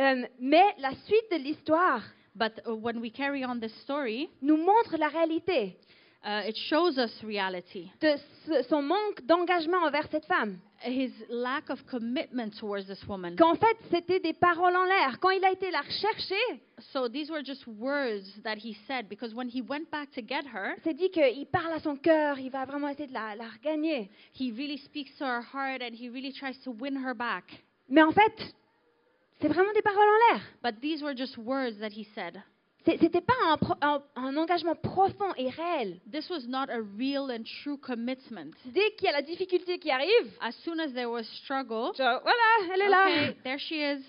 Euh, 0.00 0.26
mais 0.40 0.74
la 0.78 0.94
suite 1.06 1.30
de 1.30 1.36
l'histoire 1.36 2.02
But 2.34 2.60
uh, 2.66 2.74
when 2.74 3.00
we 3.00 3.10
carry 3.10 3.44
on 3.44 3.60
this 3.60 3.74
story, 3.82 4.30
nous 4.40 4.56
montre 4.56 4.96
la 4.96 5.08
réalité 5.08 5.76
uh, 6.24 6.42
it 6.46 6.56
shows 6.68 6.98
us 6.98 7.10
reality. 7.22 7.90
de 8.00 8.62
son 8.68 8.82
manque 8.82 9.24
d'engagement 9.24 9.78
envers 9.84 10.06
cette 10.10 10.26
femme. 10.26 10.58
His 10.82 11.12
lack 11.28 11.68
of 11.68 11.84
commitment 11.86 12.50
towards 12.58 12.86
this 12.86 13.06
woman. 13.06 13.36
Qu'en 13.36 13.54
fait, 13.54 13.76
c'était 13.90 14.18
des 14.20 14.32
paroles 14.32 14.74
en 14.74 14.84
l'air. 14.84 15.18
Quand 15.20 15.30
il 15.30 15.44
a 15.44 15.50
été 15.52 15.70
la 15.70 15.80
rechercher, 15.80 16.60
So 16.92 17.08
these 17.08 17.30
were 17.30 17.42
just 17.44 17.66
words 17.66 18.24
that 18.42 18.56
he 18.56 18.74
said 18.86 19.06
because 19.08 19.34
when 19.34 19.48
he 19.50 19.60
went 19.60 19.90
back 19.90 20.10
to 20.12 20.22
get 20.22 20.46
her, 20.46 20.74
c'est 20.82 20.94
dit 20.94 21.10
qu'il 21.10 21.46
parle 21.46 21.72
à 21.72 21.80
son 21.80 21.96
cœur, 21.96 22.38
il 22.38 22.50
va 22.50 22.64
vraiment 22.64 22.88
essayer 22.88 23.06
de 23.08 23.12
la, 23.12 23.36
la 23.36 23.48
regagner. 23.50 24.10
he 24.32 24.50
really 24.52 24.78
speaks 24.78 25.14
to 25.18 25.24
her 25.24 25.42
heart 25.42 25.82
and 25.82 25.94
he 25.94 26.08
really 26.08 26.32
tries 26.32 26.58
to 26.64 26.70
win 26.70 26.96
her 26.96 27.14
back. 27.14 27.44
Mais 27.90 28.02
en 28.02 28.12
fait, 28.12 28.54
c'est 29.40 29.48
vraiment 29.48 29.72
des 29.74 29.82
paroles 29.82 30.08
en 30.08 30.34
l'air. 30.34 30.42
But 30.62 30.80
these 30.80 31.02
were 31.02 31.14
just 31.14 31.36
words 31.36 31.78
that 31.80 31.90
he 31.90 32.04
said. 32.14 32.42
C'était 32.84 33.20
pas 33.20 33.34
un, 33.46 33.56
pro- 33.58 33.74
un- 33.82 34.02
un 34.16 34.36
engagement 34.36 34.74
profond 34.74 35.32
et 35.36 35.50
réel. 35.50 36.00
This 36.10 36.28
was 36.30 36.46
not 36.48 36.70
a 36.70 36.80
real 36.98 37.30
and 37.30 37.44
true 37.62 37.76
commitment. 37.78 38.52
Dès 38.66 38.90
qu'il 38.96 39.06
y 39.06 39.08
a 39.08 39.12
la 39.12 39.22
difficulté 39.22 39.78
qui 39.78 39.90
arrive, 39.90 40.30
As 40.40 40.52
soon 40.64 40.80
as 40.80 40.88
there 40.94 41.10
was 41.10 41.24
struggle, 41.44 41.92
genre 41.96 42.20
voilà, 42.22 42.74
elle 42.74 42.80
est 42.80 42.88
là. 42.88 43.32
there 43.44 43.58
she 43.58 43.72
is. 43.74 44.02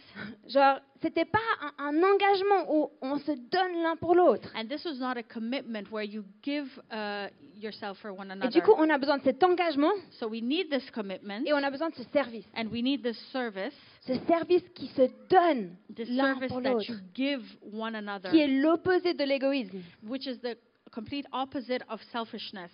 Genre, 0.48 0.80
c'était 1.02 1.26
pas 1.26 1.40
un, 1.80 1.86
un 1.86 2.04
engagement 2.04 2.74
où 2.74 2.90
on 3.02 3.18
se 3.20 3.32
donne 3.32 3.82
l'un 3.84 3.96
pour 3.96 4.16
l'autre. 4.16 4.52
And 4.56 4.66
this 4.68 4.84
was 4.86 5.00
not 5.00 5.18
a 5.18 5.24
commitment 5.24 5.90
where 5.92 6.04
you 6.06 6.24
give 6.44 6.68
uh, 6.92 7.28
yourself 7.56 7.98
for 8.00 8.12
one 8.12 8.30
Et 8.30 8.34
another. 8.34 8.50
du 8.52 8.62
coup, 8.62 8.74
on 8.78 8.90
a 8.90 8.98
besoin 8.98 9.18
de 9.18 9.24
cet 9.24 9.44
engagement 9.44 9.92
So 10.12 10.28
we 10.28 10.42
need 10.42 10.70
this 10.70 10.90
commitment 10.92 11.44
et 11.46 11.54
on 11.54 11.58
a 11.64 11.70
besoin 11.72 11.90
de 11.90 11.96
ce 11.96 12.04
service. 12.14 12.46
and 12.56 12.68
we 12.72 12.82
need 12.84 13.02
this 13.04 13.18
service, 13.32 13.74
Ce 14.02 14.14
service 14.28 14.64
qui 14.76 14.88
se 14.88 15.10
donne 15.30 15.76
l'un 16.08 16.36
pour 16.48 16.62
that 16.62 16.70
l'autre, 16.74 16.90
you 16.90 16.96
give 17.14 17.42
one 17.72 17.96
another, 17.96 18.30
qui 18.32 18.40
est 18.40 18.48
l'opposé 18.48 19.14
de 19.14 19.24
l'égoïsme. 19.24 19.80
which 20.08 20.26
is 20.28 20.40
the 20.42 20.58
complete 20.92 21.26
opposite 21.34 21.84
of 21.90 22.02
selfishness. 22.12 22.72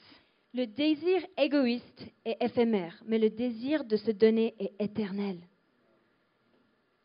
Le 0.54 0.66
désir 0.66 1.22
égoïste 1.38 2.08
est 2.26 2.38
éphémère, 2.42 2.96
mais 3.06 3.20
le 3.20 3.30
désir 3.30 3.84
de 3.84 3.96
se 3.98 4.12
donner 4.12 4.56
est 4.60 4.74
éternel. 4.80 5.38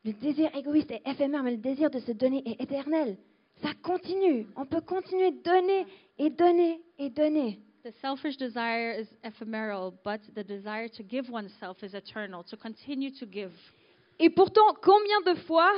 Le 0.04 0.12
désir 0.12 0.50
égoïste 0.56 0.90
est 0.90 1.02
éphémère, 1.06 1.42
mais 1.42 1.52
le 1.52 1.56
désir 1.58 1.88
de 1.90 2.00
se 2.00 2.12
donner 2.12 2.42
est 2.44 2.60
éternel. 2.60 3.16
Ça 3.62 3.70
continue. 3.82 4.46
On 4.56 4.66
peut 4.66 4.80
continuer 4.80 5.30
de 5.30 5.42
donner 5.42 5.86
et 6.18 6.28
donner 6.30 6.80
et 6.98 7.08
donner. 7.10 7.58
The 7.84 7.92
selfish 8.00 8.36
desire 8.36 8.98
is 9.00 9.06
ephemeral, 9.24 9.92
but 10.04 10.20
the 10.34 10.44
desire 10.44 10.88
to 10.88 11.02
give 11.08 11.28
oneself 11.30 11.82
is 11.82 11.94
eternal, 11.94 12.42
to 12.44 12.56
continue 12.56 13.10
to 13.12 13.26
give. 13.26 13.52
Et 14.18 14.28
pourtant, 14.30 14.74
combien 14.82 15.20
de 15.26 15.34
fois 15.40 15.70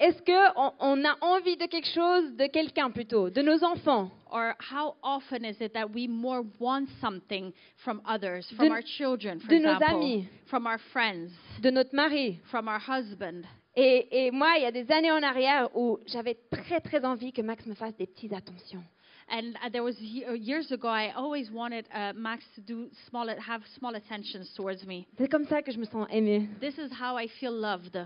est-ce 0.00 0.22
qu'on 0.22 0.72
on 0.78 1.04
a 1.04 1.16
envie 1.22 1.56
de 1.56 1.66
quelque 1.66 1.88
chose 1.88 2.36
de 2.36 2.46
quelqu'un 2.46 2.90
plutôt, 2.90 3.28
de 3.30 3.42
nos 3.42 3.62
enfants? 3.64 4.10
Or 4.30 4.54
how 4.60 4.94
often 5.02 5.44
is 5.44 5.56
it 5.60 5.72
that 5.74 5.90
we 5.92 6.06
more 6.08 6.42
want 6.60 6.86
something 7.00 7.52
from 7.76 8.00
others, 8.06 8.46
from 8.56 8.68
De- 8.68 8.72
our 8.74 8.82
children, 8.82 9.40
for 9.40 9.48
de 9.48 9.58
nos 9.58 9.80
amis. 9.82 10.26
from 10.46 10.66
our 10.66 10.78
friends, 10.92 11.30
de 11.62 11.70
notre 11.70 11.94
mari 11.94 12.40
from 12.50 12.68
our 12.68 12.78
husband? 12.78 13.44
Et, 13.80 14.26
et 14.26 14.30
moi, 14.32 14.54
il 14.56 14.62
y 14.62 14.66
a 14.66 14.72
des 14.72 14.90
années 14.90 15.12
en 15.12 15.22
arrière 15.22 15.68
où 15.76 15.98
j'avais 16.06 16.36
très 16.50 16.80
très 16.80 17.04
envie 17.04 17.32
que 17.32 17.42
Max 17.42 17.64
me 17.66 17.74
fasse 17.74 17.96
des 17.96 18.06
petites 18.06 18.32
attentions. 18.32 18.82
And 19.30 19.54
uh, 19.62 19.68
there 19.70 19.82
was 19.82 19.94
uh, 20.00 20.32
years 20.32 20.72
ago, 20.72 20.88
I 20.88 21.12
always 21.14 21.50
wanted 21.50 21.86
uh, 21.94 22.14
Max 22.16 22.42
to 22.54 22.62
do 22.62 22.88
small, 23.08 23.28
have 23.28 23.60
small 23.78 23.94
attentions 23.94 24.52
towards 24.56 24.86
me. 24.86 25.06
C'est 25.18 25.28
comme 25.28 25.44
ça 25.44 25.62
que 25.62 25.70
je 25.70 25.78
me 25.78 25.84
sens 25.84 26.06
aimée. 26.10 26.48
This 26.60 26.78
is 26.78 26.90
how 26.90 27.16
I 27.16 27.28
feel 27.38 27.52
loved. 27.52 27.96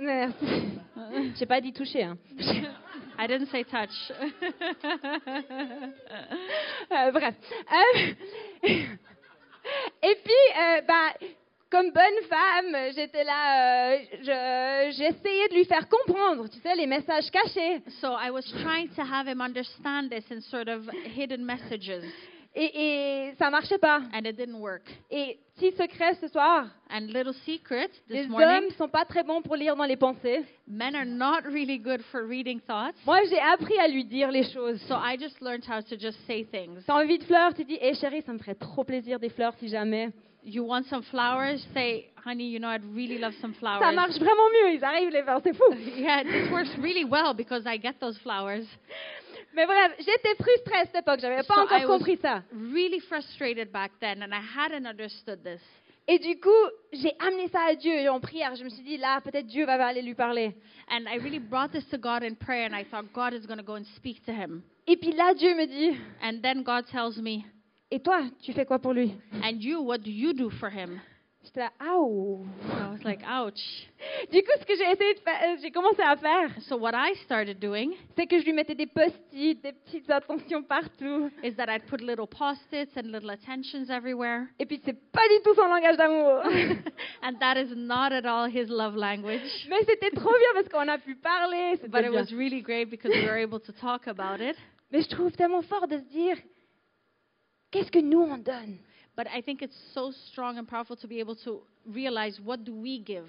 Merci. 0.00 0.80
J'ai 1.38 1.46
pas 1.46 1.60
dit 1.60 1.72
toucher. 1.72 2.02
Hein. 2.02 2.18
I 3.16 3.28
didn't 3.28 3.46
say 3.46 3.64
touch. 3.64 3.90
Euh, 6.92 7.10
bref. 7.10 7.34
Euh, 7.72 8.12
et 10.02 10.16
puis, 10.24 10.42
euh, 10.58 10.80
bah, 10.86 11.14
comme 11.72 11.90
bonne 11.90 12.22
femme, 12.28 12.76
j'étais 12.94 13.24
là, 13.24 13.92
euh, 13.94 13.98
je- 14.20 14.92
j'essayais 14.96 15.48
de 15.48 15.54
lui 15.54 15.64
faire 15.64 15.88
comprendre, 15.88 16.46
tu 16.48 16.58
sais, 16.60 16.74
les 16.76 16.86
messages 16.86 17.30
cachés. 17.30 17.80
so 18.00 18.08
I 18.22 18.30
was 18.30 18.42
trying 18.62 18.88
to 18.94 19.02
have 19.02 19.26
him 19.26 19.40
understand 19.40 20.10
this 20.10 20.30
in 20.30 20.40
sort 20.42 20.68
of 20.68 20.88
hidden 21.16 21.44
messages, 21.44 21.90
Et, 22.54 22.70
et 23.30 23.34
ça 23.38 23.48
marchait 23.48 23.78
pas. 23.78 24.02
and 24.12 24.26
it 24.26 24.36
didn't 24.36 24.60
work. 24.60 24.82
Et 25.10 25.38
petit 25.56 25.72
secret 25.74 26.14
ce 26.20 26.28
soir, 26.28 26.66
And 26.90 27.06
little 27.06 27.32
secret, 27.46 27.88
les 28.10 28.26
morning, 28.26 28.64
hommes 28.64 28.70
sont 28.76 28.88
pas 28.90 29.06
très 29.06 29.22
bons 29.22 29.40
pour 29.40 29.56
lire 29.56 29.74
dans 29.74 29.86
les 29.86 29.96
pensées. 29.96 30.44
men 30.68 30.94
are 30.94 31.06
not 31.06 31.40
really 31.50 31.78
good 31.78 32.02
for 32.12 32.20
reading 32.28 32.60
thoughts. 32.60 32.94
Moi, 33.06 33.20
j'ai 33.30 33.38
appris 33.40 33.78
à 33.78 33.88
lui 33.88 34.04
dire 34.04 34.30
les 34.30 34.44
choses. 34.52 34.78
So 34.86 34.94
I 34.94 35.16
just 35.18 35.40
learned 35.40 35.64
how 35.66 35.80
to 35.80 35.96
just 35.98 36.18
say 36.26 36.44
things. 36.44 36.84
T'as 36.86 37.02
envie 37.02 37.16
de 37.18 37.24
fleurs, 37.24 37.54
tu 37.54 37.64
dis, 37.64 37.78
hé 37.80 37.94
chérie, 37.94 38.20
ça 38.20 38.34
me 38.34 38.38
ferait 38.38 38.54
trop 38.56 38.84
plaisir 38.84 39.18
des 39.18 39.30
fleurs 39.30 39.54
si 39.58 39.68
jamais. 39.68 40.10
You 40.44 40.64
want 40.64 40.86
some 40.86 41.02
flowers? 41.10 41.64
Say, 41.72 42.10
honey, 42.16 42.48
you 42.48 42.58
know, 42.58 42.68
I'd 42.68 42.84
really 42.84 43.18
love 43.18 43.34
some 43.40 43.54
flowers. 43.54 43.80
Ça 43.82 43.92
marche 43.92 44.18
vraiment 44.18 44.48
mieux, 44.50 44.74
ils 44.74 44.84
arrivent 44.84 45.10
les 45.10 45.22
fleurs, 45.22 45.40
c'est 45.44 45.54
fou. 45.54 45.72
Yeah, 45.96 46.22
this 46.24 46.50
works 46.50 46.70
really 46.78 47.04
well 47.04 47.32
because 47.34 47.64
I 47.66 47.76
get 47.78 48.00
those 48.00 48.18
flowers. 48.18 48.64
Mais 49.54 49.66
bref, 49.66 49.92
j'étais 49.98 50.34
frustrée 50.34 50.78
à 50.80 50.86
cette 50.86 50.96
époque, 50.96 51.20
j'avais 51.20 51.42
pas 51.44 51.54
So 51.54 51.60
encore 51.60 51.78
I 51.78 51.86
was- 51.86 52.16
ça. 52.20 52.42
Really 52.52 53.00
frustrated 53.00 53.70
back 53.70 53.92
then, 54.00 54.22
and 54.22 54.32
I 54.34 54.40
hadn't 54.40 54.86
understood 54.86 55.44
this. 55.44 55.60
Et 56.08 56.18
du 56.18 56.40
coup, 56.40 56.50
j'ai 56.92 57.12
amené 57.20 57.48
ça 57.48 57.60
à 57.68 57.74
Dieu 57.76 57.92
et 57.92 58.08
en 58.08 58.18
prière. 58.18 58.56
Je 58.56 58.64
me 58.64 58.68
suis 58.70 58.82
dit, 58.82 58.96
là, 58.96 59.20
peut-être 59.20 59.46
Dieu 59.46 59.64
va 59.64 59.74
aller 59.86 60.02
lui 60.02 60.14
parler. 60.14 60.52
And 60.90 61.04
I 61.06 61.18
really 61.18 61.38
brought 61.38 61.70
this 61.70 61.86
to 61.90 61.98
God 61.98 62.24
in 62.24 62.34
prayer, 62.34 62.66
and 62.68 62.74
I 62.76 62.84
thought 62.84 63.12
God 63.14 63.32
is 63.34 63.46
going 63.46 63.58
to 63.58 63.64
go 63.64 63.74
and 63.76 63.84
speak 63.96 64.24
to 64.26 64.32
him. 64.32 64.62
Et 64.88 64.96
puis 64.96 65.12
là, 65.12 65.32
Dieu 65.34 65.54
me 65.54 65.66
dit, 65.66 65.96
And 66.20 66.40
then 66.42 66.64
God 66.64 66.86
tells 66.90 67.18
me, 67.18 67.44
Et 67.94 68.00
toi, 68.00 68.22
tu 68.42 68.54
fais 68.54 68.64
quoi 68.64 68.78
pour 68.78 68.94
lui? 68.94 69.12
And 69.44 69.60
you, 69.60 69.82
what 69.82 69.98
do 69.98 70.10
you 70.10 70.32
do 70.32 70.48
for 70.48 70.70
him? 70.70 70.98
J'étais 71.44 71.60
là, 71.60 71.72
Aouh. 71.78 72.46
I 72.64 72.88
was 72.90 73.04
like, 73.04 73.20
ouch. 73.28 73.60
Du 74.32 74.40
coup, 74.42 74.52
ce 74.58 74.64
que 74.64 74.74
j'ai 74.76 74.90
essayé 74.90 75.12
de 75.12 75.18
faire, 75.20 75.38
euh, 75.44 75.56
j'ai 75.60 75.70
commencé 75.70 76.00
à 76.00 76.16
faire, 76.16 76.48
So 76.62 76.78
what 76.78 76.92
I 76.94 77.14
started 77.16 77.58
doing 77.58 77.90
c'est 78.16 78.26
que 78.26 78.38
je 78.38 78.46
lui 78.46 78.54
mettais 78.54 78.74
des 78.74 78.86
post-it, 78.86 79.62
des 79.62 79.72
petites 79.72 80.08
attentions 80.10 80.62
partout. 80.62 81.28
is 81.42 81.52
that 81.56 81.68
I'd 81.68 81.84
put 81.86 82.00
little 82.00 82.26
post-its 82.26 82.96
and 82.96 83.12
little 83.12 83.28
attentions 83.28 83.90
everywhere. 83.90 84.46
Et 84.58 84.64
puis, 84.64 84.80
c'est 84.82 84.96
pas 85.12 85.28
du 85.28 85.42
tout 85.44 85.54
son 85.54 85.66
langage 85.66 85.98
d'amour. 85.98 86.44
and 87.22 87.34
that 87.40 87.60
is 87.60 87.74
not 87.76 88.12
at 88.12 88.24
all 88.24 88.48
his 88.48 88.70
love 88.70 88.96
language. 88.96 89.66
Mais 89.68 89.80
c'était 89.86 90.12
trop 90.12 90.30
bien 90.32 90.48
parce 90.54 90.68
qu'on 90.70 90.88
a 90.90 90.96
pu 90.96 91.14
parler. 91.16 91.74
But 91.88 92.06
it 92.06 92.10
bien. 92.10 92.12
was 92.12 92.32
really 92.32 92.62
great 92.62 92.88
because 92.88 93.10
we 93.12 93.26
were 93.26 93.36
able 93.36 93.60
to 93.60 93.72
talk 93.72 94.06
about 94.08 94.40
it. 94.40 94.56
Mais 94.90 95.02
je 95.02 95.08
trouve 95.08 95.32
tellement 95.32 95.62
fort 95.62 95.86
de 95.88 95.98
se 95.98 96.04
dire, 96.04 96.36
qu'est-ce 97.72 97.90
que 97.90 97.98
nous 98.00 98.20
on 98.20 98.38
donne? 98.38 98.78
But 99.16 99.26
I 99.34 99.42
think 99.42 99.60
it's 99.62 99.76
so 99.92 100.12
strong 100.30 100.56
and 100.58 100.64
powerful 100.66 100.96
to 100.96 101.06
be 101.08 101.18
able 101.20 101.34
to 101.44 101.62
realize 101.92 102.40
what 102.40 102.58
do 102.64 102.72
we 102.72 102.98
give? 103.04 103.26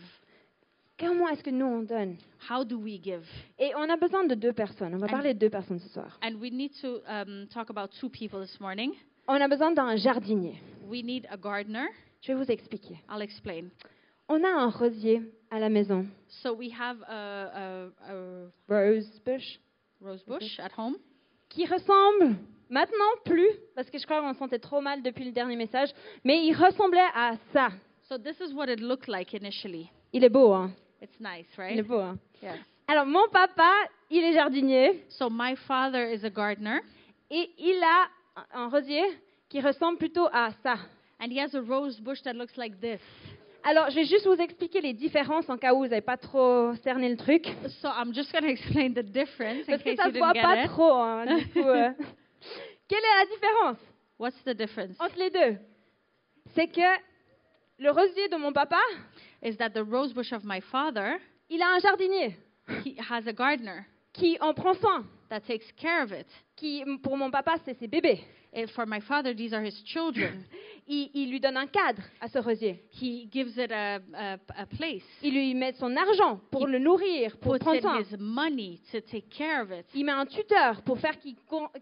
Comment 0.99 1.27
est-ce 1.29 1.43
que 1.43 1.49
nous 1.49 1.65
on 1.65 1.81
donne? 1.83 2.17
How 2.49 2.63
do 2.63 2.77
we 2.79 2.99
give? 3.01 3.25
Et 3.57 3.73
on 3.75 3.89
a 3.89 3.97
besoin 3.97 4.25
de 4.25 4.35
deux 4.35 4.53
personnes. 4.53 4.93
On 4.93 4.99
va 4.99 5.07
And- 5.07 5.11
parler 5.11 5.33
de 5.33 5.39
deux 5.39 5.49
personnes 5.49 5.79
ce 5.79 5.89
soir. 5.89 6.17
And 6.21 6.35
we 6.39 6.51
need 6.51 6.71
to 6.81 7.01
um, 7.07 7.47
talk 7.51 7.69
about 7.71 7.89
two 7.99 8.09
people 8.09 8.39
this 8.39 8.59
morning. 8.61 8.93
On 9.27 9.41
a 9.41 9.47
besoin 9.47 9.71
d'un 9.73 9.95
jardinier. 9.97 10.55
We 10.87 11.03
need 11.03 11.25
a 11.31 11.37
gardener. 11.37 11.87
Je 12.21 12.31
vais 12.31 12.37
vous 12.37 12.51
expliquer. 12.51 12.99
I'll 13.09 13.21
explain. 13.21 13.69
On 14.29 14.41
a 14.43 14.47
un 14.47 14.69
rosier 14.69 15.21
à 15.51 15.59
la 15.59 15.69
maison, 15.69 16.05
So 16.27 16.53
we 16.53 16.71
have 16.71 17.01
a, 17.09 17.89
a, 18.07 18.13
a 18.13 18.51
rose 18.69 19.19
bush, 19.25 19.59
rose 19.99 20.23
bush 20.25 20.57
at 20.59 20.71
home. 20.77 20.95
qui 21.49 21.65
ressemble 21.65 22.37
maintenant 22.69 23.05
plus, 23.25 23.49
parce 23.75 23.89
que 23.89 23.97
je 23.97 24.05
crois 24.05 24.21
qu'on 24.21 24.33
se 24.33 24.39
sentait 24.39 24.59
trop 24.59 24.81
mal 24.81 25.01
depuis 25.01 25.25
le 25.25 25.31
dernier 25.31 25.55
message, 25.55 25.89
mais 26.23 26.45
il 26.45 26.53
ressemblait 26.53 26.99
à 27.15 27.33
ça. 27.53 27.69
So 28.09 28.17
this 28.17 28.39
is 28.39 28.53
what 28.53 28.67
it 28.71 28.79
looked 28.79 29.07
like 29.07 29.33
initially. 29.33 29.89
Il 30.11 30.23
est 30.23 30.29
beau, 30.29 30.51
hein? 30.53 30.71
It's 31.01 31.19
nice, 31.19 31.47
Il 31.57 31.61
right? 31.61 31.79
est 31.79 31.83
beau, 31.83 31.99
hein? 31.99 32.17
Yes. 32.41 32.55
Alors, 32.87 33.05
mon 33.05 33.27
papa, 33.31 33.71
il 34.09 34.23
est 34.23 34.33
jardinier 34.33 35.03
So 35.09 35.29
my 35.29 35.55
father 35.55 36.11
is 36.13 36.23
a 36.25 36.29
gardener, 36.29 36.81
et 37.31 37.49
il 37.57 37.81
a 37.83 38.07
un 38.53 38.67
rosier 38.69 39.03
qui 39.49 39.61
ressemble 39.61 39.97
plutôt 39.97 40.27
à 40.31 40.49
ça. 40.63 40.75
and 41.19 41.31
he 41.31 41.39
has 41.39 41.55
a 41.55 41.61
rose 41.61 41.99
bush 42.01 42.21
that 42.23 42.33
looks 42.33 42.57
like 42.57 42.79
this. 42.81 42.99
Alors, 43.63 43.89
je 43.89 43.95
vais 43.95 44.03
juste 44.03 44.25
vous 44.27 44.41
expliquer 44.41 44.81
les 44.81 44.91
différences 44.91 45.49
en 45.49 45.57
cas 45.57 45.73
où 45.73 45.77
vous 45.77 45.83
n'avez 45.87 46.01
pas 46.01 46.17
trop 46.17 46.73
cerné 46.83 47.07
le 47.07 47.15
truc. 47.15 47.45
So 47.81 47.87
I'm 47.87 48.13
just 48.13 48.31
going 48.33 48.41
to 48.43 48.49
explain 48.49 48.89
the 48.93 49.03
difference 49.05 49.61
in 49.67 49.71
Parce 49.71 49.83
que 49.83 49.95
ça 49.95 50.11
se 50.11 50.17
voit 50.17 50.33
pas 50.33 50.63
it. 50.63 50.67
trop. 50.69 50.91
hein, 50.91 51.25
du 51.37 51.47
coup, 51.47 51.59
euh. 51.69 51.89
Quelle 52.87 53.03
est 53.03 53.19
la 53.19 53.25
différence? 53.25 53.77
What's 54.19 54.43
the 54.43 54.53
difference? 54.55 54.95
entre 54.99 55.17
les 55.17 55.29
deux 55.29 55.57
C'est 56.53 56.67
que 56.67 56.81
le 57.79 57.89
rosier 57.91 58.27
de 58.29 58.35
mon 58.37 58.51
papa, 58.53 58.79
Is 59.41 59.57
that 59.57 59.71
the 59.71 59.83
rose 59.83 60.13
bush 60.13 60.31
of 60.31 60.43
my 60.45 60.61
father, 60.61 61.19
il 61.49 61.61
a 61.61 61.67
un 61.75 61.79
jardinier 61.79 62.35
he 62.85 62.95
has 63.09 63.27
a 63.27 63.33
gardener 63.33 63.85
qui 64.13 64.37
en 64.39 64.53
prend 64.53 64.73
soin. 64.79 65.05
that 65.29 65.41
takes 65.41 65.69
care 65.75 66.03
of 66.03 66.11
it. 66.13 66.27
Qui, 66.55 66.83
pour 67.01 67.17
mon 67.17 67.29
papa, 67.31 67.55
c'est 67.65 67.73
ses 67.73 67.87
bébés. 67.87 68.23
And 68.55 68.67
for 68.75 68.85
my 68.85 68.99
father, 68.99 69.33
these 69.33 69.53
are 69.53 69.63
his 69.63 69.81
children. 69.85 70.45
Il, 70.85 71.09
il 71.13 71.29
lui 71.29 71.39
donne 71.39 71.55
un 71.55 71.65
cadre 71.67 72.01
à 72.19 72.27
ce 72.27 72.39
rosier. 72.39 72.83
he 72.91 73.25
gives 73.31 73.57
it 73.57 73.71
a, 73.71 74.01
a, 74.13 74.37
a 74.57 74.65
place. 74.65 75.01
Il 75.21 75.33
lui 75.33 75.53
met 75.55 75.71
son 75.79 75.95
argent 75.95 76.41
pour 76.51 76.67
le 76.67 76.77
nourrir, 76.77 77.37
pour 77.37 77.57
prendre 77.57 77.77
in 77.77 77.81
soin. 77.81 78.01
his 78.01 78.17
money 78.19 78.81
to 78.91 78.99
take 78.99 79.29
care 79.29 79.61
of 79.61 79.71
it. 79.71 79.85
Il 79.95 80.03
met 80.03 80.11
un 80.11 80.25
tuteur 80.25 80.81
pour 80.81 80.99
faire 80.99 81.17
qu'il 81.19 81.35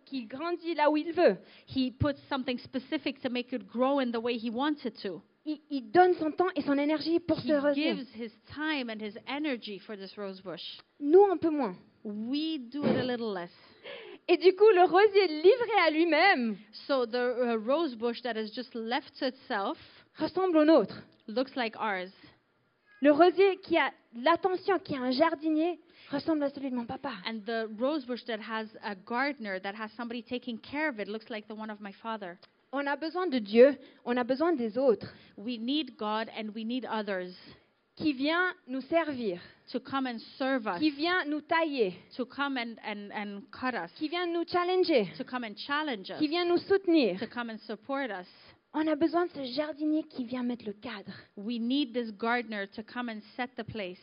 qu'il 0.06 0.28
grandit 0.28 0.76
là 0.76 0.92
où 0.92 0.98
il 0.98 1.12
veut. 1.14 1.36
He 1.66 1.92
puts 1.92 2.20
something 2.30 2.60
specific 2.60 3.20
to 3.24 3.30
make 3.32 3.52
it 3.52 3.66
grow 3.68 4.00
in 4.00 4.12
the 4.12 4.20
way 4.22 4.38
he 4.38 4.52
wants 4.52 4.86
it 4.86 4.96
to. 5.02 5.20
Il, 5.48 5.58
il 5.72 5.90
donne 5.92 6.14
son 6.14 6.30
temps 6.32 6.50
et 6.56 6.62
son 6.62 6.78
énergie 6.78 7.20
pour 7.20 7.40
He 7.40 7.48
ce 7.48 7.54
rosier. 7.60 7.96
gives 7.96 8.08
his 8.14 8.32
time 8.54 8.92
and 8.92 9.02
his 9.02 9.18
energy 9.28 9.80
for 9.80 9.98
this 9.98 10.16
rose 10.16 10.40
bush. 10.44 10.78
Nous, 11.00 11.24
un 11.26 11.38
peu 11.38 11.50
moins. 11.50 11.76
We 12.04 12.60
do 12.72 12.84
it 12.86 12.98
a 12.98 13.04
little 13.04 13.34
less. 13.34 13.50
Et 14.32 14.38
du 14.38 14.56
coup, 14.56 14.70
le 14.74 14.84
rosier 14.84 15.28
livré 15.28 15.78
à 15.86 15.89
lui-même 15.89 16.56
So 16.88 17.06
the 17.06 17.15
uh, 17.17 17.58
rose 17.58 17.96
bush 17.96 18.22
that 18.22 18.38
is 18.38 18.50
just 18.56 18.74
left 18.74 19.13
to 19.20 19.26
itself 19.26 19.78
ressemble 20.17 20.56
au 20.56 20.63
nôtre. 20.63 21.04
looks 21.28 21.54
like 21.58 21.76
ours. 21.76 22.13
Le 23.02 23.12
rosier 23.12 23.58
qui 23.58 23.78
a 23.78 23.91
l'attention, 24.15 24.80
qui 24.80 24.96
a 24.96 25.02
un 25.02 25.12
jardinier, 25.12 25.82
ressemble 26.12 26.44
à 26.44 26.50
celui 26.50 26.70
de 26.70 26.76
mon 26.78 26.86
papa. 26.86 27.12
And 27.28 27.41
the 27.46 27.67
rose 27.78 28.06
bush 28.06 28.24
that 28.24 28.39
has 28.39 28.67
a 28.86 28.96
gardener, 28.96 29.60
that 29.60 29.76
has 29.76 29.91
somebody 29.98 30.24
taking 30.24 30.58
care 30.58 30.88
of 30.88 30.98
it, 31.02 31.10
looks 31.10 31.30
like 31.30 31.50
the 31.50 31.54
one 31.54 31.70
of 31.70 31.82
my 31.82 31.91
father. 32.02 32.38
On 32.72 32.88
a 32.88 32.96
besoin 32.96 33.28
de 33.28 33.41
Dieu, 33.41 33.76
on 34.06 34.17
a 34.17 34.24
besoin 34.24 34.54
des 34.56 34.78
autres, 34.78 35.12
We 35.36 35.58
need 35.58 35.98
God 35.98 36.30
and 36.38 36.56
we 36.56 36.63
need 36.63 36.86
others 36.86 37.36
qui 38.02 38.14
vient 38.14 38.54
nous 38.68 38.82
servir, 38.82 39.40
to 39.72 39.80
come 39.80 40.08
and 40.08 40.20
serve 40.38 40.68
us, 40.68 40.80
qui 40.80 40.92
vient 40.92 41.26
nous 41.26 41.42
tailler, 41.42 41.94
to 42.16 42.26
come 42.26 42.58
and, 42.58 42.76
and, 42.84 43.12
and 43.14 43.42
cut 43.52 43.74
us, 43.74 43.92
qui 43.98 44.10
vient 44.10 44.28
nous 44.28 44.44
challenger, 44.46 45.08
to 45.18 45.24
come 45.24 45.44
and 45.44 45.56
challenge 45.56 46.10
us, 46.12 46.18
qui 46.18 46.28
vient 46.28 46.46
nous 46.46 46.58
soutenir. 46.58 47.20
to 47.20 47.28
come 47.28 47.50
and 47.50 47.60
support 47.62 48.10
us. 48.12 48.28
On 48.74 48.88
a 48.88 48.96
besoin 48.96 49.26
de 49.26 49.32
ce 49.32 49.44
jardinier 49.54 50.04
qui 50.04 50.24
vient 50.24 50.44
mettre 50.44 50.66
le 50.66 50.74
cadre. 50.74 51.12
We 51.36 51.60
need 51.60 51.94
this 51.94 52.12
gardener 52.12 52.68
to 52.68 52.84
come 52.84 53.10
and 53.10 53.22
set 53.36 53.50
the 53.58 53.64
place. 53.64 54.00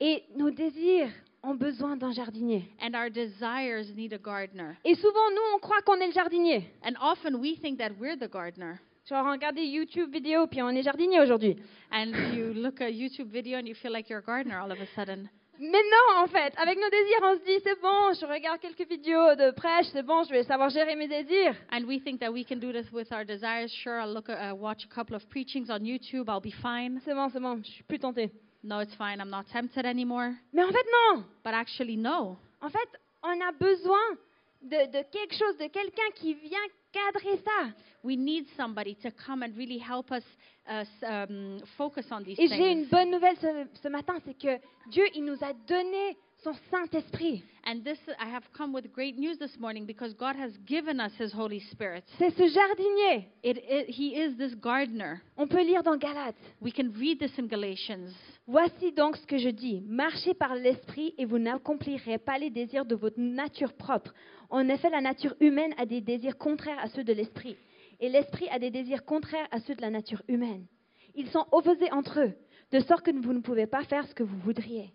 Et 0.00 0.22
nos 0.36 0.50
désirs 0.50 1.10
ont 1.42 1.56
besoin 1.56 1.96
d'un 1.96 2.12
jardinier. 2.12 2.64
And 2.80 2.94
our 2.94 3.10
desires 3.10 3.92
need 3.96 4.12
a 4.12 4.18
gardener. 4.18 4.76
Et 4.84 4.94
souvent, 4.94 5.30
nous, 5.32 5.42
on 5.56 5.58
croit 5.58 5.82
qu'on 5.82 6.00
est 6.00 6.06
le 6.06 6.12
jardinier. 6.12 6.70
And 6.84 6.94
often 7.00 7.40
we 7.40 7.56
think 7.60 7.78
that 7.78 7.90
we're 7.98 8.16
the 8.16 8.28
gardener. 8.28 8.80
Genre, 9.08 9.24
on 9.24 9.32
regarde 9.32 9.56
des 9.56 9.64
YouTube 9.64 10.12
vidéos, 10.12 10.46
puis 10.46 10.60
on 10.60 10.68
est 10.68 10.82
jardinier 10.82 11.18
aujourd'hui. 11.20 11.56
And 11.90 12.12
you 12.34 12.52
look 12.52 12.82
at 12.82 12.90
YouTube 12.90 13.30
video 13.30 13.58
and 13.58 13.66
you 13.66 13.74
feel 13.74 13.90
like 13.90 14.10
you're 14.10 14.18
a 14.18 14.22
gardener 14.22 14.60
all 14.60 14.70
of 14.70 14.78
a 14.80 14.86
sudden. 14.94 15.30
Mais 15.58 15.82
non, 15.82 16.22
en 16.22 16.26
fait, 16.26 16.52
avec 16.58 16.78
nos 16.78 16.90
désirs, 16.90 17.20
on 17.22 17.34
se 17.38 17.44
dit, 17.44 17.58
c'est 17.64 17.80
bon, 17.80 18.12
je 18.12 18.26
regarde 18.26 18.60
quelques 18.60 18.86
vidéos 18.86 19.34
de 19.34 19.50
prêche, 19.52 19.86
c'est 19.92 20.02
bon, 20.02 20.24
je 20.24 20.30
vais 20.30 20.42
savoir 20.42 20.68
gérer 20.68 20.94
mes 20.94 21.08
désirs. 21.08 21.54
And 21.72 21.84
we 21.84 22.02
think 22.04 22.20
that 22.20 22.30
we 22.30 22.44
can 22.44 22.56
do 22.56 22.70
this 22.70 22.92
with 22.92 23.10
our 23.10 23.24
desires. 23.24 23.70
Sure, 23.82 23.98
I'll 23.98 24.12
look 24.12 24.28
at, 24.28 24.52
uh, 24.52 24.54
watch 24.54 24.84
a 24.84 24.94
couple 24.94 25.16
of 25.16 25.26
preachings 25.30 25.70
on 25.70 25.80
YouTube. 25.86 26.28
I'll 26.28 26.42
be 26.42 26.52
fine. 26.62 27.00
C'est 27.04 27.14
bon, 27.14 27.30
c'est 27.30 27.40
bon, 27.40 27.62
je 27.64 27.70
suis 27.70 27.84
plus 27.84 27.98
tentée. 27.98 28.30
No, 28.62 28.80
it's 28.80 28.94
fine. 28.96 29.20
I'm 29.20 29.30
not 29.30 29.44
tempted 29.50 29.86
anymore. 29.86 30.32
Mais 30.52 30.64
en 30.64 30.68
fait, 30.68 30.86
non. 31.14 31.24
But 31.42 31.54
actually, 31.54 31.96
no. 31.96 32.36
En 32.60 32.68
fait, 32.68 32.88
on 33.22 33.40
a 33.40 33.52
besoin 33.52 34.18
de, 34.60 34.86
de 34.92 35.02
quelque 35.10 35.34
chose, 35.34 35.56
de 35.56 35.68
quelqu'un 35.68 36.10
qui 36.14 36.34
vient 36.34 36.58
cadrer 36.92 37.38
ça. 37.38 37.72
We 38.04 38.16
need 38.16 38.46
somebody 38.56 38.94
to 39.02 39.10
come 39.10 39.42
and 39.42 39.56
really 39.56 39.78
help 39.78 40.12
us 40.12 40.22
uh, 40.68 40.84
um, 41.04 41.58
focus 41.76 42.06
on 42.10 42.22
these 42.22 42.38
Et 42.38 42.46
j'ai 42.46 42.70
une 42.72 42.84
things. 42.84 42.90
bonne 42.90 43.10
nouvelle 43.10 43.36
ce, 43.40 43.66
ce 43.82 43.88
matin, 43.88 44.14
c'est 44.24 44.38
que 44.38 44.60
Dieu, 44.90 45.04
il 45.14 45.24
nous 45.24 45.42
a 45.42 45.52
donné 45.66 46.16
son 46.44 46.52
Saint-Esprit. 46.70 47.42
And 47.66 47.80
this, 47.84 47.98
I 48.20 48.28
have 48.32 48.44
come 48.56 48.72
with 48.72 48.92
great 48.92 49.18
news 49.18 49.36
this 49.38 49.58
morning 49.58 49.84
because 49.84 50.14
God 50.14 50.36
has 50.36 50.52
given 50.64 51.00
us 51.00 51.12
His 51.18 51.32
Holy 51.34 51.60
Spirit. 51.72 52.04
C'est 52.18 52.30
ce 52.30 52.46
jardinier. 52.46 53.28
It, 53.42 53.58
it, 53.68 53.88
he 53.88 54.14
is 54.14 54.36
this 54.36 54.54
gardener. 54.54 55.20
On 55.36 55.48
peut 55.48 55.62
lire 55.64 55.82
dans 55.82 55.96
Galates. 55.98 56.36
We 56.60 56.72
can 56.72 56.92
read 56.96 57.18
this 57.18 57.36
in 57.38 57.46
Galatians. 57.46 58.12
Voici 58.46 58.92
donc 58.92 59.16
ce 59.16 59.26
que 59.26 59.36
je 59.38 59.48
dis. 59.50 59.82
Marchez 59.88 60.32
par 60.34 60.54
l'esprit 60.54 61.12
et 61.18 61.24
vous 61.26 61.38
n'accomplirez 61.38 62.18
pas 62.18 62.38
les 62.38 62.50
désirs 62.50 62.84
de 62.86 62.94
votre 62.94 63.18
nature 63.18 63.72
propre. 63.74 64.14
En 64.50 64.66
effet, 64.68 64.88
la 64.88 65.00
nature 65.02 65.34
humaine 65.40 65.74
a 65.76 65.84
des 65.84 66.00
désirs 66.00 66.38
contraires 66.38 66.78
à 66.78 66.88
ceux 66.88 67.04
de 67.04 67.12
l'esprit. 67.12 67.56
Et 68.00 68.08
l'esprit 68.08 68.48
a 68.50 68.58
des 68.58 68.70
désirs 68.70 69.04
contraires 69.04 69.48
à 69.50 69.60
ceux 69.60 69.74
de 69.74 69.82
la 69.82 69.90
nature 69.90 70.22
humaine. 70.28 70.66
Ils 71.14 71.28
sont 71.30 71.46
opposés 71.52 71.90
entre 71.92 72.20
eux, 72.20 72.32
de 72.72 72.80
sorte 72.80 73.04
que 73.04 73.10
vous 73.10 73.32
ne 73.32 73.40
pouvez 73.40 73.66
pas 73.66 73.84
faire 73.84 74.06
ce 74.06 74.14
que 74.14 74.22
vous 74.22 74.38
voudriez. 74.38 74.92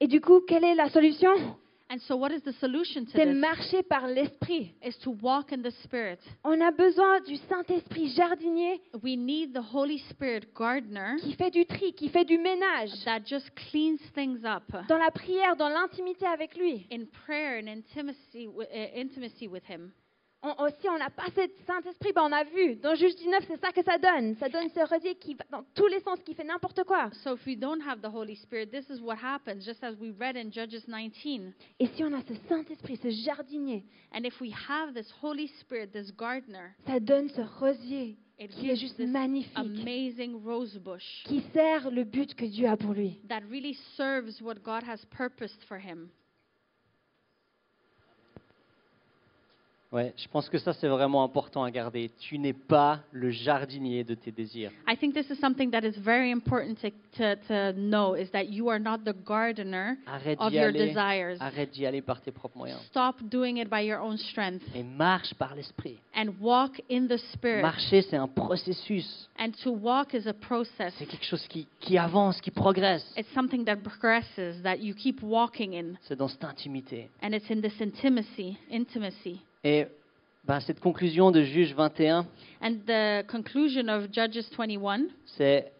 Et 0.00 0.06
du 0.06 0.20
coup, 0.20 0.40
quelle 0.40 0.64
est 0.64 0.74
la 0.74 0.88
solution? 0.88 1.30
And 1.92 1.98
so, 1.98 2.14
what 2.14 2.30
is 2.30 2.40
the 2.42 2.52
solution 2.52 3.04
to 3.04 3.10
C'est 3.10 3.26
this? 3.26 3.34
marcher 3.36 3.82
par 3.82 4.06
l'esprit. 4.06 4.72
Is 4.82 4.96
to 5.00 5.10
walk 5.20 5.52
in 5.52 5.60
the 5.60 5.72
Spirit. 5.82 6.18
On 6.44 6.60
a 6.60 6.70
besoin 6.70 7.20
du 7.22 7.34
Saint-Esprit 7.36 8.08
jardinier 8.10 8.80
We 9.02 9.16
need 9.18 9.52
the 9.52 9.74
Holy 9.74 9.98
Spirit 10.10 10.46
gardener 10.56 11.16
qui 11.20 11.34
fait 11.34 11.50
du 11.50 11.66
tri, 11.66 11.92
qui 11.92 12.08
fait 12.08 12.24
du 12.24 12.38
ménage, 12.38 12.90
that 13.04 13.24
just 13.26 13.50
cleans 13.56 13.98
things 14.14 14.44
up 14.44 14.62
dans 14.88 14.98
la 14.98 15.10
prière, 15.10 15.56
dans 15.56 15.68
l'intimité 15.68 16.24
avec 16.26 16.56
lui. 16.56 16.86
in 16.92 17.06
prayer 17.26 17.60
and 17.60 17.66
intimacy, 17.66 18.46
wi- 18.46 18.68
uh, 18.72 18.96
intimacy 19.00 19.48
with 19.48 19.64
Him. 19.68 19.90
On, 20.42 20.64
aussi, 20.64 20.88
on 20.88 20.96
n'a 20.96 21.10
pas 21.10 21.26
ce 21.34 21.42
Saint-Esprit, 21.66 22.12
ben 22.14 22.22
on 22.24 22.32
a 22.32 22.44
vu. 22.44 22.76
Dans 22.76 22.94
Juge 22.94 23.14
19, 23.16 23.44
c'est 23.46 23.60
ça 23.60 23.72
que 23.72 23.82
ça 23.82 23.98
donne. 23.98 24.34
Ça 24.36 24.48
donne 24.48 24.70
ce 24.70 24.80
rosier 24.88 25.14
qui 25.16 25.34
va 25.34 25.44
dans 25.50 25.62
tous 25.74 25.86
les 25.86 26.00
sens, 26.00 26.18
qui 26.24 26.32
fait 26.34 26.44
n'importe 26.44 26.82
quoi. 26.84 27.10
So, 27.22 27.34
if 27.34 27.44
we 27.46 27.58
don't 27.58 27.80
have 27.86 28.00
the 28.00 28.10
Holy 28.10 28.36
Spirit, 28.36 28.70
this 28.70 28.88
is 28.88 29.02
what 29.02 29.16
happens, 29.22 29.64
just 29.64 29.84
as 29.84 29.94
we 30.00 30.12
read 30.18 30.36
in 30.36 30.50
Judges 30.50 30.86
19. 30.88 31.52
Et 31.78 31.86
si 31.88 32.02
on 32.04 32.12
a 32.14 32.22
ce 32.22 32.34
Saint-Esprit, 32.48 32.98
ce 33.02 33.10
jardinier, 33.10 33.84
And 34.12 34.24
if 34.24 34.40
we 34.40 34.50
have 34.68 34.94
this 34.94 35.12
Holy 35.22 35.46
Spirit, 35.60 35.92
this 35.92 36.10
gardener, 36.16 36.74
ça 36.86 36.98
donne 37.00 37.28
ce 37.28 37.42
rosier 37.60 38.16
it 38.38 38.50
qui 38.52 38.70
est 38.70 38.76
juste 38.76 38.98
magnifique, 38.98 39.56
amazing 39.58 40.42
rose 40.42 40.78
bush 40.78 41.22
qui 41.24 41.42
sert 41.52 41.90
le 41.90 42.04
but 42.04 42.34
que 42.34 42.46
Dieu 42.46 42.66
a 42.66 42.76
pour 42.78 42.94
lui. 42.94 43.20
that 43.28 43.42
really 43.50 43.76
serves 43.96 44.40
what 44.40 44.54
God 44.64 44.82
has 44.82 45.04
purposed 45.10 45.62
for 45.68 45.76
him. 45.78 46.08
Ouais, 49.92 50.14
je 50.16 50.28
pense 50.28 50.48
que 50.48 50.56
ça 50.58 50.72
c'est 50.72 50.86
vraiment 50.86 51.24
important 51.24 51.64
à 51.64 51.70
garder. 51.72 52.12
Tu 52.20 52.38
n'es 52.38 52.52
pas 52.52 53.00
le 53.10 53.30
jardinier 53.30 54.04
de 54.04 54.14
tes 54.14 54.30
désirs. 54.30 54.70
I 54.88 54.96
think 54.96 55.14
this 55.14 55.28
is 55.30 55.36
something 55.40 55.70
that 55.72 55.80
is 55.84 55.98
very 55.98 56.30
important 56.30 56.76
to, 56.80 56.90
to, 57.18 57.34
to 57.48 57.72
know 57.72 58.14
is 58.14 58.30
that 58.30 58.44
you 58.44 58.68
are 58.70 58.78
not 58.78 58.98
the 59.04 59.12
gardener 59.26 59.96
Arrête 60.06 60.38
of 60.38 60.50
d'y 60.52 60.58
your 60.58 60.68
aller. 60.68 60.86
desires. 60.88 61.36
Arrête 61.40 61.72
d'y 61.72 61.86
aller 61.86 62.02
par 62.02 62.20
tes 62.20 62.30
propres 62.30 62.56
moyens. 62.56 62.80
Stop 62.86 63.16
doing 63.28 63.56
it 63.56 63.68
by 63.68 63.80
your 63.84 64.00
own 64.00 64.16
strength 64.16 64.62
Et 64.76 64.84
marche 64.84 65.34
par 65.34 65.56
l'esprit. 65.56 65.98
and 66.14 66.34
walk 66.40 66.80
in 66.88 67.08
the 67.08 67.16
Spirit. 67.32 67.62
Marcher, 67.62 68.02
c'est 68.02 68.16
un 68.16 68.28
processus. 68.28 69.28
And 69.40 69.50
to 69.64 69.70
walk 69.72 70.14
is 70.14 70.28
a 70.28 70.34
process. 70.34 70.94
C'est 70.98 71.06
quelque 71.06 71.24
chose 71.26 71.44
qui, 71.48 71.66
qui 71.80 71.98
avance, 71.98 72.40
qui 72.40 72.52
progresse. 72.52 73.04
It's 73.16 73.32
something 73.34 73.64
that 73.64 73.78
progresses, 73.78 74.62
that 74.62 74.76
you 74.76 74.94
keep 74.94 75.20
walking 75.20 75.72
in. 75.74 75.96
C'est 76.02 76.14
dans 76.16 76.28
cette 76.28 76.44
intimité. 76.44 77.08
And 77.24 77.32
it's 77.32 77.50
in 77.50 77.60
this 77.60 77.80
intimacy, 77.80 78.56
intimacy. 78.70 79.40
Et 79.62 79.86
ben, 80.44 80.60
cette 80.60 80.80
conclusion 80.80 81.30
de 81.30 81.42
Juge 81.42 81.74
21, 81.74 82.26
And 82.62 82.76
the 82.86 83.26
conclusion 83.26 83.88
of 83.88 84.08
Judges 84.12 84.46
21, 84.56 85.08
c'est 85.36 85.70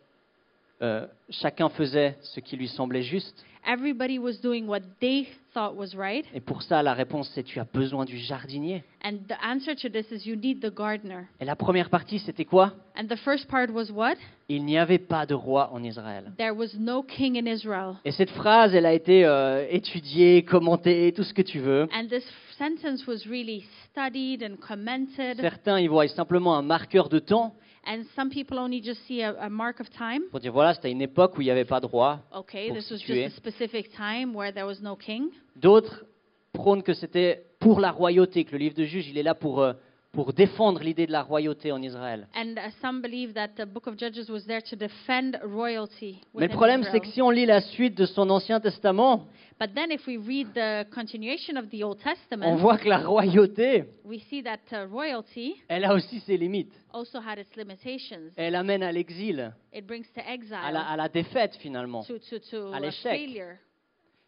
euh, 0.82 1.06
chacun 1.30 1.68
faisait 1.70 2.16
ce 2.22 2.40
qui 2.40 2.56
lui 2.56 2.68
semblait 2.68 3.02
juste. 3.02 3.44
everybody 3.66 4.18
was 4.18 4.38
doing 4.42 4.66
what 4.66 4.80
they 5.00 5.28
thought 5.52 5.76
was 5.76 5.94
right. 5.94 6.24
Et 6.34 6.40
pour 6.40 6.62
ça, 6.62 6.82
la 6.82 6.94
réponse, 6.94 7.30
c'est 7.34 7.42
tu 7.42 7.60
as 7.60 7.64
besoin 7.64 8.04
du 8.04 8.18
jardinier. 8.18 8.82
And 9.04 9.18
the 9.28 9.36
answer 9.42 9.74
to 9.74 9.88
this 9.88 10.10
is 10.10 10.26
you 10.26 10.36
need 10.36 10.60
the 10.60 10.74
gardener. 10.74 11.26
Et 11.40 11.44
la 11.44 11.56
première 11.56 11.90
partie, 11.90 12.18
c'était 12.18 12.44
quoi? 12.44 12.72
And 12.96 13.06
the 13.06 13.16
first 13.16 13.48
part 13.48 13.70
was 13.70 13.90
what? 13.90 14.16
Il 14.48 14.64
n'y 14.64 14.78
avait 14.78 14.98
pas 14.98 15.26
de 15.26 15.34
roi 15.34 15.70
en 15.72 15.82
Israël. 15.82 16.32
There 16.38 16.54
was 16.54 16.76
no 16.78 17.02
king 17.02 17.36
in 17.36 17.46
Israel. 17.50 17.94
Et 18.04 18.12
cette 18.12 18.30
phrase, 18.30 18.74
elle 18.74 18.86
a 18.86 18.92
été 18.92 19.24
euh, 19.24 19.66
étudiée, 19.70 20.42
commentée, 20.44 21.12
tout 21.12 21.24
ce 21.24 21.34
que 21.34 21.42
tu 21.42 21.60
veux. 21.60 21.88
And 21.94 22.08
this 22.08 22.24
sentence 22.60 23.06
was 23.06 23.24
really 23.26 23.64
studied 23.90 24.42
and 24.42 24.56
commented. 24.60 25.40
Certains 25.40 25.80
y 25.80 25.86
voient 25.86 26.06
simplement 26.08 26.56
un 26.58 26.62
marqueur 26.62 27.08
de 27.08 27.18
temps 27.18 27.54
And 27.86 28.02
some 28.14 28.28
people 28.28 28.58
only 28.58 28.82
just 28.82 29.00
see 29.06 29.22
a, 29.22 29.34
a 29.40 29.48
mark 29.48 29.80
of 29.80 29.88
time. 29.88 30.20
pour 30.30 30.38
dire 30.40 30.52
voilà, 30.52 30.74
c'était 30.74 30.90
une 30.92 31.00
époque 31.00 31.38
où 31.38 31.40
il 31.40 31.44
n'y 31.44 31.50
avait 31.50 31.64
pas 31.64 31.80
de 31.80 31.86
roi. 31.86 32.20
Okay, 32.36 32.66
Pour 32.68 32.76
this 32.76 32.90
was 32.90 32.98
situer. 32.98 33.24
just 33.24 33.36
a 33.38 33.40
specific 33.40 33.90
time 33.96 34.34
where 34.34 34.52
there 34.52 34.66
was 34.66 34.82
no 34.82 34.94
king. 34.96 35.30
D'autres 35.56 36.04
prônent 36.52 36.82
que 36.82 36.92
c'était 36.92 37.42
pour 37.58 37.80
la 37.80 37.90
royauté, 37.90 38.44
que 38.44 38.52
le 38.52 38.58
livre 38.58 38.74
de 38.74 38.84
Juges, 38.84 39.08
il 39.08 39.16
est 39.16 39.22
là 39.22 39.34
pour, 39.34 39.60
euh, 39.62 39.72
pour 40.12 40.32
défendre 40.32 40.80
l'idée 40.82 41.06
de 41.06 41.12
la 41.12 41.22
royauté 41.22 41.70
en 41.70 41.80
Israël. 41.80 42.26
And 42.34 42.54
uh, 42.56 42.70
some 42.82 43.00
believe 43.00 43.34
that 43.34 43.50
the 43.56 43.66
book 43.66 43.86
of 43.86 43.96
Judges 43.96 44.28
was 44.28 44.44
there 44.46 44.62
to 44.62 44.76
defend 44.76 45.38
royalty. 45.44 46.20
Mais 46.34 46.48
le 46.48 46.52
problème, 46.52 46.82
c'est 46.90 47.00
que 47.00 47.06
si 47.06 47.22
on 47.22 47.30
lit 47.30 47.46
la 47.46 47.60
suite 47.60 47.96
de 47.96 48.06
son 48.06 48.28
Ancien 48.30 48.60
Testament, 48.60 49.26
But 49.60 49.74
then, 49.74 49.92
if 49.92 50.06
we 50.06 50.16
read 50.16 50.54
the 50.54 50.88
continuation 50.90 51.58
of 51.58 51.68
the 51.68 51.84
Old 51.84 51.98
on 51.98 52.14
Testament, 52.14 52.56
voit 52.56 52.78
que 52.78 52.88
la 52.88 52.98
royauté, 53.06 53.84
we 54.04 54.18
see 54.30 54.42
that 54.42 54.60
uh, 54.72 54.86
royalty 54.90 55.54
elle 55.68 55.84
a 55.84 55.92
aussi 55.92 56.18
ses 56.20 56.38
limites. 56.38 56.72
also 56.94 57.20
had 57.20 57.38
its 57.38 57.54
limitations. 57.56 58.32
Elle 58.36 58.54
amène 58.54 58.82
à 58.82 58.90
l'exil, 58.90 59.52
It 59.74 59.86
brings 59.86 60.06
to 60.14 60.22
exile, 60.26 60.56
à 60.64 60.72
la, 60.72 60.80
à 60.80 60.96
la 60.96 61.08
défaite 61.10 61.56
finalement. 61.56 62.02
to, 62.04 62.18
to, 62.18 62.38
to 62.50 62.72
à 62.72 62.80
l'échec. 62.80 63.20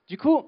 Du 0.07 0.19
coup, 0.19 0.45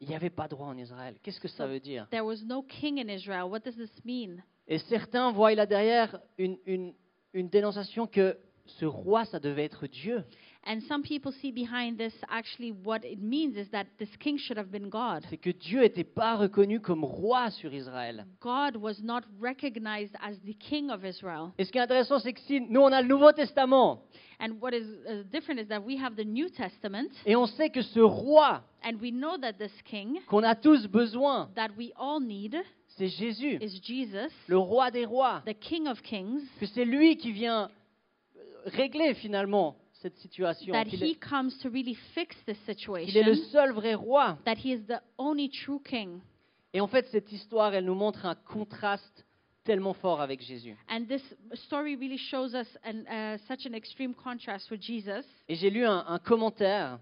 il 0.00 0.08
n'y 0.08 0.16
avait 0.16 0.30
pas 0.30 0.48
de 0.48 0.54
roi 0.54 0.68
en 0.68 0.78
Israël. 0.78 1.16
Qu'est-ce 1.22 1.40
que 1.40 1.48
ça 1.48 1.66
veut 1.66 1.80
dire? 1.80 2.06
There 2.10 2.24
was 2.24 2.42
no 2.46 2.62
king 2.62 2.98
in 2.98 3.12
Israel. 3.12 3.50
What 3.50 3.60
does 3.60 3.76
this 3.76 4.02
mean? 4.06 4.42
Et 4.66 4.78
certains 4.78 5.30
voient 5.32 5.54
là 5.54 5.66
derrière 5.66 6.18
une, 6.38 6.56
une, 6.66 6.94
une 7.32 7.48
dénonciation 7.48 8.06
que 8.06 8.36
ce 8.66 8.86
roi, 8.86 9.24
ça 9.26 9.38
devait 9.38 9.64
être 9.64 9.86
Dieu. 9.86 10.24
And 10.66 10.80
some 10.88 11.02
people 11.02 11.30
see 11.30 11.52
behind 11.52 11.98
this 11.98 12.14
actually 12.30 12.72
what 12.72 13.04
it 13.04 13.20
means 13.20 13.54
is 13.56 13.68
that 13.72 13.84
this 13.98 14.08
king 14.18 14.38
should 14.38 14.56
have 14.56 14.70
been 14.70 14.88
God. 14.88 15.26
C'est 15.28 15.36
que 15.36 15.50
Dieu 15.50 15.80
n'était 15.80 16.04
pas 16.04 16.36
reconnu 16.36 16.80
comme 16.80 17.04
roi 17.04 17.50
sur 17.50 17.74
Israël. 17.74 18.24
God 18.40 18.76
was 18.76 19.02
not 19.02 19.24
recognized 19.38 20.16
as 20.22 20.38
the 20.46 20.56
king 20.58 20.90
of 20.90 21.04
Israel. 21.04 21.52
Et 21.58 21.66
ce 21.66 21.70
qui 21.70 21.76
est 21.76 21.82
intéressant, 21.82 22.18
c'est 22.18 22.32
que 22.32 22.40
si 22.40 22.62
nous, 22.62 22.80
on 22.80 22.92
a 22.92 23.02
le 23.02 23.08
Nouveau 23.08 23.32
Testament, 23.32 24.00
And 24.40 24.60
what 24.60 24.74
is 24.74 24.84
uh, 25.08 25.22
different 25.30 25.60
is 25.60 25.68
that 25.68 25.84
we 25.84 25.96
have 25.96 26.16
the 26.16 26.24
New 26.24 26.48
Testament, 26.48 27.10
et 27.24 27.36
on 27.36 27.46
sait 27.46 27.70
que 27.70 27.82
ce 27.82 28.00
roi 28.00 28.62
and 28.82 29.00
we 29.00 29.10
know 29.12 29.38
that 29.38 29.54
this 29.58 29.72
king 29.84 30.18
qu'on 30.28 30.42
a 30.42 30.54
tous 30.54 30.86
besoin, 30.86 31.48
that 31.54 31.70
we 31.78 31.92
all 31.96 32.20
need 32.20 32.56
c'est 32.96 33.08
Jésus, 33.08 33.58
is 33.60 33.80
Jesus, 33.82 34.30
le 34.48 34.58
roi 34.58 34.90
des 34.90 35.04
rois. 35.04 35.42
the 35.46 35.58
King 35.58 35.86
of 35.88 36.00
Kings, 36.02 36.42
Que 36.60 36.66
c'est 36.66 36.84
lui 36.84 37.16
qui 37.16 37.32
vient 37.32 37.70
régler 38.66 39.14
finalement 39.14 39.76
cette 39.94 40.16
situation. 40.16 40.72
that 40.72 40.84
he 40.86 41.12
est, 41.12 41.14
comes 41.20 41.50
to 41.62 41.68
really 41.70 41.94
fix 42.14 42.36
this 42.46 42.58
qu'il 42.76 43.16
est 43.16 43.22
le 43.22 43.34
situation, 43.34 43.50
seul 43.50 43.72
vrai 43.72 43.94
roi. 43.94 44.38
that 44.44 44.56
he 44.56 44.72
is 44.72 44.80
the 44.86 45.00
only 45.18 45.48
true 45.50 45.80
king. 45.82 46.20
Et 46.72 46.80
en 46.80 46.88
fait, 46.88 47.06
cette 47.12 47.30
histoire, 47.30 47.72
elle 47.74 47.84
nous 47.84 47.94
montre 47.94 48.26
un 48.26 48.34
contraste 48.34 49.24
tellement 49.62 49.94
fort 49.94 50.20
avec 50.20 50.42
Jésus. 50.42 50.76
And 50.90 51.04
this 51.06 51.22
story 51.54 51.94
really 51.96 52.18
shows 52.18 52.54
us 52.54 52.66
an, 52.84 53.04
uh, 53.08 53.38
such 53.48 53.64
an 53.66 53.72
extreme 53.74 54.12
contrast 54.14 54.70
with 54.70 54.82
Jesus. 54.82 55.24
Et 55.48 55.54
j'ai 55.54 55.70
lu 55.70 55.86
un, 55.86 56.04
un 56.06 56.18
commentaire 56.18 56.98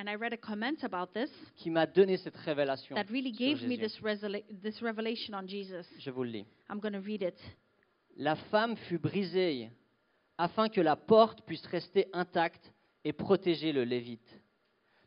And 0.00 0.08
I 0.08 0.14
read 0.14 0.32
a 0.32 0.38
comment 0.38 0.82
about 0.82 1.12
this 1.12 1.30
qui 1.56 1.68
m'a 1.68 1.86
donné 1.86 2.16
cette 2.16 2.36
révélation. 2.36 2.94
that 2.96 3.04
really 3.10 3.34
sur 3.34 3.38
gave 3.38 3.62
me 3.68 3.76
Jésus. 3.76 3.80
this, 3.80 4.00
resela- 4.00 4.62
this 4.62 4.80
revelation 4.80 5.34
on 5.34 5.46
Jesus. 5.46 5.84
Je 5.98 6.10
vous 6.10 6.22
le 6.22 6.30
lis. 6.30 6.46
I'm 6.70 6.80
going 6.80 6.94
to 6.94 7.00
read 7.00 7.20
it. 7.20 7.38
La 8.16 8.34
femme 8.34 8.76
fut 8.76 8.98
brisée 8.98 9.70
afin 10.38 10.70
que 10.70 10.80
la 10.80 10.96
porte 10.96 11.42
puisse 11.44 11.66
rester 11.66 12.06
intacte 12.14 12.72
et 13.04 13.12
protéger 13.12 13.72
le 13.72 13.84
Lévite. 13.84 14.40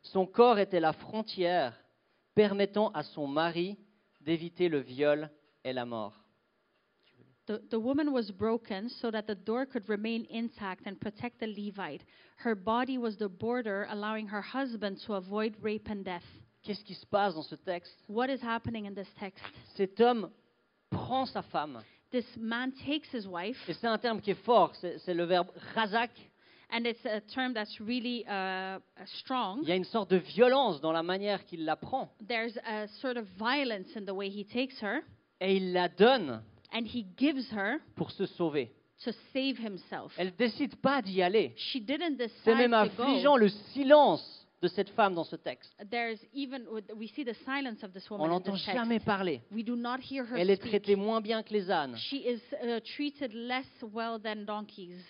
Son 0.04 0.28
corps 0.28 0.60
était 0.60 0.80
la 0.80 0.94
frontière 0.94 1.74
permettant 2.36 2.90
à 2.92 3.02
son 3.02 3.26
mari 3.26 3.80
d'éviter 4.22 4.70
le 4.70 4.80
viol 4.80 5.32
et 5.64 5.74
la 5.74 5.86
mort. 5.86 6.23
The, 7.46 7.62
the 7.72 7.80
woman 7.80 8.14
was 8.14 8.32
broken 8.32 8.90
so 8.90 9.12
that 9.12 9.28
the 9.28 9.36
door 9.36 9.66
could 9.66 9.90
remain 9.90 10.26
intact 10.30 10.84
and 10.86 11.00
protect 11.00 11.40
the 11.42 11.48
Levite. 11.48 12.02
Her 12.38 12.56
body 12.56 12.98
was 12.98 13.18
the 13.18 13.28
border, 13.28 13.86
allowing 13.90 14.28
her 14.28 14.42
husband 14.42 15.00
to 15.08 15.16
avoid 15.16 15.56
rape 15.62 15.90
and 15.90 16.06
death. 16.06 16.24
Qu'est-ce 16.66 16.84
qui 16.86 16.94
se 16.94 17.06
passe 17.06 17.36
dans 17.36 17.46
ce 17.46 17.56
texte 17.56 17.94
What 18.08 18.30
is 18.30 18.40
happening 18.42 18.86
in 18.86 18.94
this 18.94 19.10
text? 19.20 19.44
Cet 19.76 20.00
homme 20.00 20.30
prend 20.90 21.26
sa 21.28 21.42
femme, 21.42 21.80
This 22.12 22.26
man 22.38 22.72
takes 22.86 23.10
his 23.12 23.28
wife, 23.28 23.58
et 23.68 23.74
c'est 23.74 23.88
un 23.88 23.98
terme 23.98 24.22
qui 24.22 24.32
est 24.32 24.44
fort, 24.46 24.72
c'est 24.80 24.98
c'est 25.00 25.14
le 25.14 25.26
verbe 25.26 25.50
razak. 25.76 26.12
and 26.70 26.86
it's 26.88 27.04
a 27.06 27.20
term 27.36 27.54
that's 27.54 27.80
really 27.82 28.24
uh, 28.28 28.78
uh, 28.80 28.80
strong. 29.20 29.60
Il 29.64 29.70
y 29.70 29.72
a 29.74 29.76
une 29.76 29.84
sorte 29.84 30.12
de 30.12 30.18
violence 30.18 30.80
dans 30.80 30.92
la 30.94 31.04
manière 31.04 31.44
qu'il 31.46 31.66
la 31.66 31.76
prend, 31.76 32.10
There's 32.26 32.56
a 32.66 32.88
sort 33.02 33.18
of 33.18 33.26
violence 33.38 33.90
in 33.98 34.06
the 34.06 34.14
way 34.14 34.30
he 34.30 34.46
takes 34.46 34.80
her, 34.82 35.02
et 35.42 35.58
il 35.58 35.74
la 35.74 35.90
donne 35.90 36.42
and 36.74 36.86
he 36.86 37.06
gives 37.18 37.50
her 37.54 37.80
pour 37.96 38.12
se 38.12 38.26
sauver. 38.26 38.72
to 39.04 39.12
save 39.34 39.58
himself. 39.60 40.14
Elle 40.18 40.34
décide 40.36 40.76
pas 40.78 41.02
d'y 41.02 41.22
aller. 41.22 41.54
She 41.58 41.76
didn't 41.82 42.18
C'est 42.18 42.56
decide 42.56 42.70
même 42.70 42.72
to 42.72 42.96
go. 42.96 43.04
affligeant 43.04 43.36
le 43.38 43.50
silence 43.50 44.48
de 44.62 44.68
cette 44.70 44.90
femme 44.92 45.14
dans 45.14 45.26
ce 45.26 45.36
texte. 45.36 45.76
Even 46.34 46.66
we 46.96 47.12
see 47.14 47.26
the 47.26 47.36
silence 47.46 47.84
of 47.84 47.92
this 47.92 48.10
On 48.10 48.18
woman 48.20 48.42
text. 48.42 48.64
jamais 48.66 49.00
parler. 49.02 49.42
We 49.52 49.64
do 49.66 49.76
not 49.76 49.98
hear 50.00 50.24
her 50.26 50.38
Elle 50.38 50.50
est 50.50 50.56
speak. 50.56 50.70
traitée 50.70 50.96
moins 50.96 51.20
bien 51.22 51.44
que 51.44 51.52
les 51.54 51.70
ânes. 51.70 51.98
She 51.98 52.14
is 52.26 52.40
uh, 52.64 52.80
treated 52.96 53.34
less 53.34 53.66
well 53.82 54.20
than 54.24 54.46
donkeys. 54.46 55.04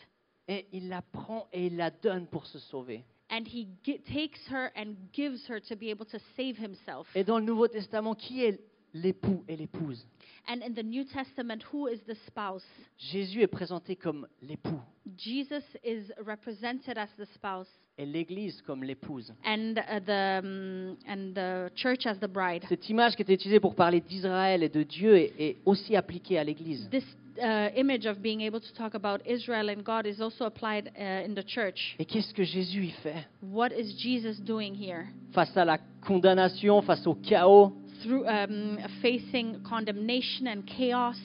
Et 0.48 0.66
il 0.74 0.90
la 0.90 1.02
prend 1.04 1.48
et 1.54 1.68
il 1.68 1.78
la 1.78 1.92
donne 1.92 2.26
pour 2.28 2.46
se 2.48 2.58
sauver. 2.60 3.04
And 3.30 3.44
he 3.48 3.68
gi- 3.84 4.00
takes 4.12 4.48
her 4.52 4.72
and 4.76 4.96
gives 5.14 5.48
her 5.50 5.60
to 5.62 5.76
be 5.76 5.90
able 5.92 6.06
to 6.08 6.18
save 6.36 6.58
himself. 6.58 7.08
Et 7.16 7.24
dans 7.24 7.38
le 7.38 7.46
Nouveau 7.46 7.68
Testament, 7.68 8.16
qui 8.16 8.44
est 8.44 8.60
l'époux 8.94 9.44
et 9.48 9.56
l'épouse? 9.56 10.06
And 10.48 10.62
in 10.62 10.74
the 10.74 10.84
New 10.84 11.06
Testament, 11.06 11.64
who 11.72 11.88
is 11.88 12.00
the 12.06 12.16
spouse? 12.28 12.66
Jésus 12.98 13.42
est 13.42 13.48
présenté 13.48 13.96
comme 13.96 14.28
l'époux 14.42 14.80
Jesus 15.18 15.64
is 15.84 16.12
represented 16.26 16.98
as 16.98 17.10
the 17.18 17.26
spouse, 17.36 17.68
et 17.98 18.06
l'Église 18.06 18.62
comme 18.66 18.84
l'épouse. 18.84 19.32
and 19.46 19.76
uh, 19.78 20.00
the 20.00 20.40
um, 20.44 20.98
and 21.08 21.34
the 21.36 21.70
church 21.76 22.06
as 22.06 22.18
the 22.20 22.28
bride. 22.28 22.64
Cette 22.70 22.90
image 22.90 23.16
qui 23.16 23.22
était 23.22 23.34
utilisée 23.34 23.60
pour 23.60 23.76
parler 23.76 24.02
d'Israël 24.02 24.64
et 24.64 24.70
de 24.70 24.84
Dieu 24.84 25.16
est, 25.18 25.34
est 25.40 25.58
aussi 25.66 25.96
appliquée 25.96 26.38
à 26.38 26.44
l'Église. 26.44 26.90
This 26.90 27.06
uh, 27.38 27.70
image 27.76 28.06
of 28.06 28.20
being 28.20 28.42
able 28.42 28.60
to 28.62 28.74
talk 28.74 28.96
about 28.96 29.22
Israel 29.26 29.70
and 29.70 29.84
God 29.84 30.06
is 30.06 30.22
also 30.22 30.46
applied 30.46 30.92
uh, 30.98 31.26
in 31.26 31.34
the 31.36 31.46
church. 31.46 31.96
Et 32.00 32.06
qu'est-ce 32.06 32.34
que 32.34 32.44
Jésus 32.44 32.86
y 32.86 32.92
fait? 33.04 33.28
What 33.42 33.70
is 33.78 33.94
Jesus 33.98 34.42
doing 34.42 34.74
here? 34.74 35.06
Face 35.34 35.56
à 35.58 35.66
la 35.66 35.78
condamnation, 36.06 36.82
face 36.82 37.06
au 37.08 37.16
chaos, 37.16 37.74
Through 38.04 38.26
um, 38.28 38.78
facing 39.02 39.62
condemnation 39.64 40.48
and 40.48 40.64
chaos, 40.66 41.16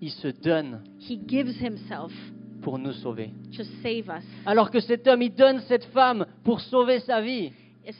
il 0.00 0.10
se 0.10 0.28
donne 0.28 0.80
he 1.00 1.16
gives 1.26 1.56
himself 1.60 2.12
pour 2.62 2.78
nous 2.78 2.92
sauver. 2.92 3.30
to 3.56 3.64
save 3.82 4.08
us. 4.08 4.24
Alors 4.46 4.70
que 4.70 4.80
cet 4.80 5.06
homme, 5.06 5.22
il 5.22 5.34
donne 5.34 5.60
cette 5.68 5.84
femme 5.86 6.26
pour 6.44 6.60
sauver 6.60 7.00
sa 7.00 7.20
vie. 7.20 7.52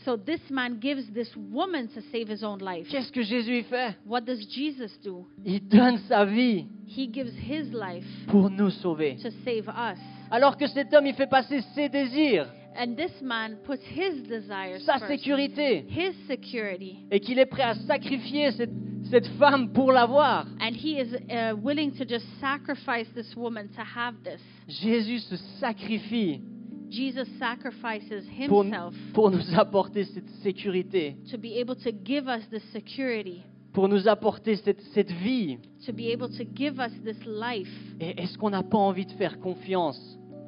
So 0.04 0.18
this 0.18 0.40
man 0.50 0.78
gives 0.78 1.10
this 1.14 1.34
woman 1.50 1.88
to 1.94 2.02
save 2.12 2.28
his 2.28 2.44
own 2.44 2.58
life. 2.58 2.86
Qu'est-ce 2.90 3.10
que 3.10 3.22
Jésus 3.22 3.62
fait? 3.62 3.96
What 4.06 4.20
does 4.26 4.40
Jesus 4.46 4.92
do? 5.02 5.24
Il 5.46 5.66
donne 5.66 5.96
sa 6.08 6.26
vie 6.26 6.66
He 6.86 7.08
gives 7.10 7.32
his 7.34 7.72
life 7.72 8.04
pour 8.26 8.50
nous 8.50 8.68
sauver. 8.70 9.16
to 9.22 9.30
save 9.44 9.66
us. 9.68 9.98
Alors 10.30 10.58
que 10.58 10.66
cet 10.66 10.92
homme, 10.92 11.06
il 11.06 11.14
fait 11.14 11.26
passer 11.30 11.62
ses 11.74 11.88
désirs. 11.88 12.46
And 12.80 12.96
this 12.96 13.10
man 13.20 13.56
puts 13.64 13.82
his 13.82 14.22
desires 14.28 14.84
sa 14.84 15.00
first, 15.00 15.08
sécurité, 15.08 15.84
his 15.88 16.14
security, 16.28 16.98
et 17.10 17.18
qu'il 17.18 17.40
est 17.40 17.46
prêt 17.46 17.64
à 17.64 17.74
sacrifier 17.74 18.52
cette, 18.52 18.70
cette 19.10 19.26
femme 19.38 19.72
pour 19.72 19.90
l'avoir. 19.90 20.46
and 20.60 20.76
he 20.76 21.00
is 21.00 21.12
uh, 21.28 21.56
willing 21.60 21.90
to 21.96 22.04
just 22.04 22.24
sacrifice 22.40 23.08
this 23.16 23.34
woman 23.34 23.68
to 23.70 23.82
have 23.82 24.14
this. 24.22 24.40
Jésus 24.68 25.18
se 25.28 25.36
sacrifie 25.58 26.40
Jesus 26.88 27.26
sacrifices 27.38 28.24
pour, 28.48 28.62
himself 28.62 28.94
pour 29.12 29.30
nous 29.30 29.58
apporter 29.58 30.04
cette 30.04 30.30
sécurité, 30.44 31.16
to 31.32 31.36
be 31.36 31.58
able 31.58 31.74
to 31.74 31.90
give 32.04 32.28
us 32.28 32.48
this 32.48 32.62
security, 32.72 33.42
pour 33.72 33.88
nous 33.88 34.06
apporter 34.06 34.54
cette, 34.54 34.80
cette 34.94 35.10
vie. 35.10 35.58
to 35.84 35.92
be 35.92 36.12
able 36.12 36.28
to 36.28 36.44
give 36.54 36.78
us 36.78 36.92
this 37.04 37.18
life. 37.26 37.68
Et 38.00 38.22
est-ce 38.22 38.38
qu'on 38.38 38.50
n'a 38.50 38.62
pas 38.62 38.78
envie 38.78 39.04
de 39.04 39.12
faire 39.12 39.40
confiance 39.40 40.00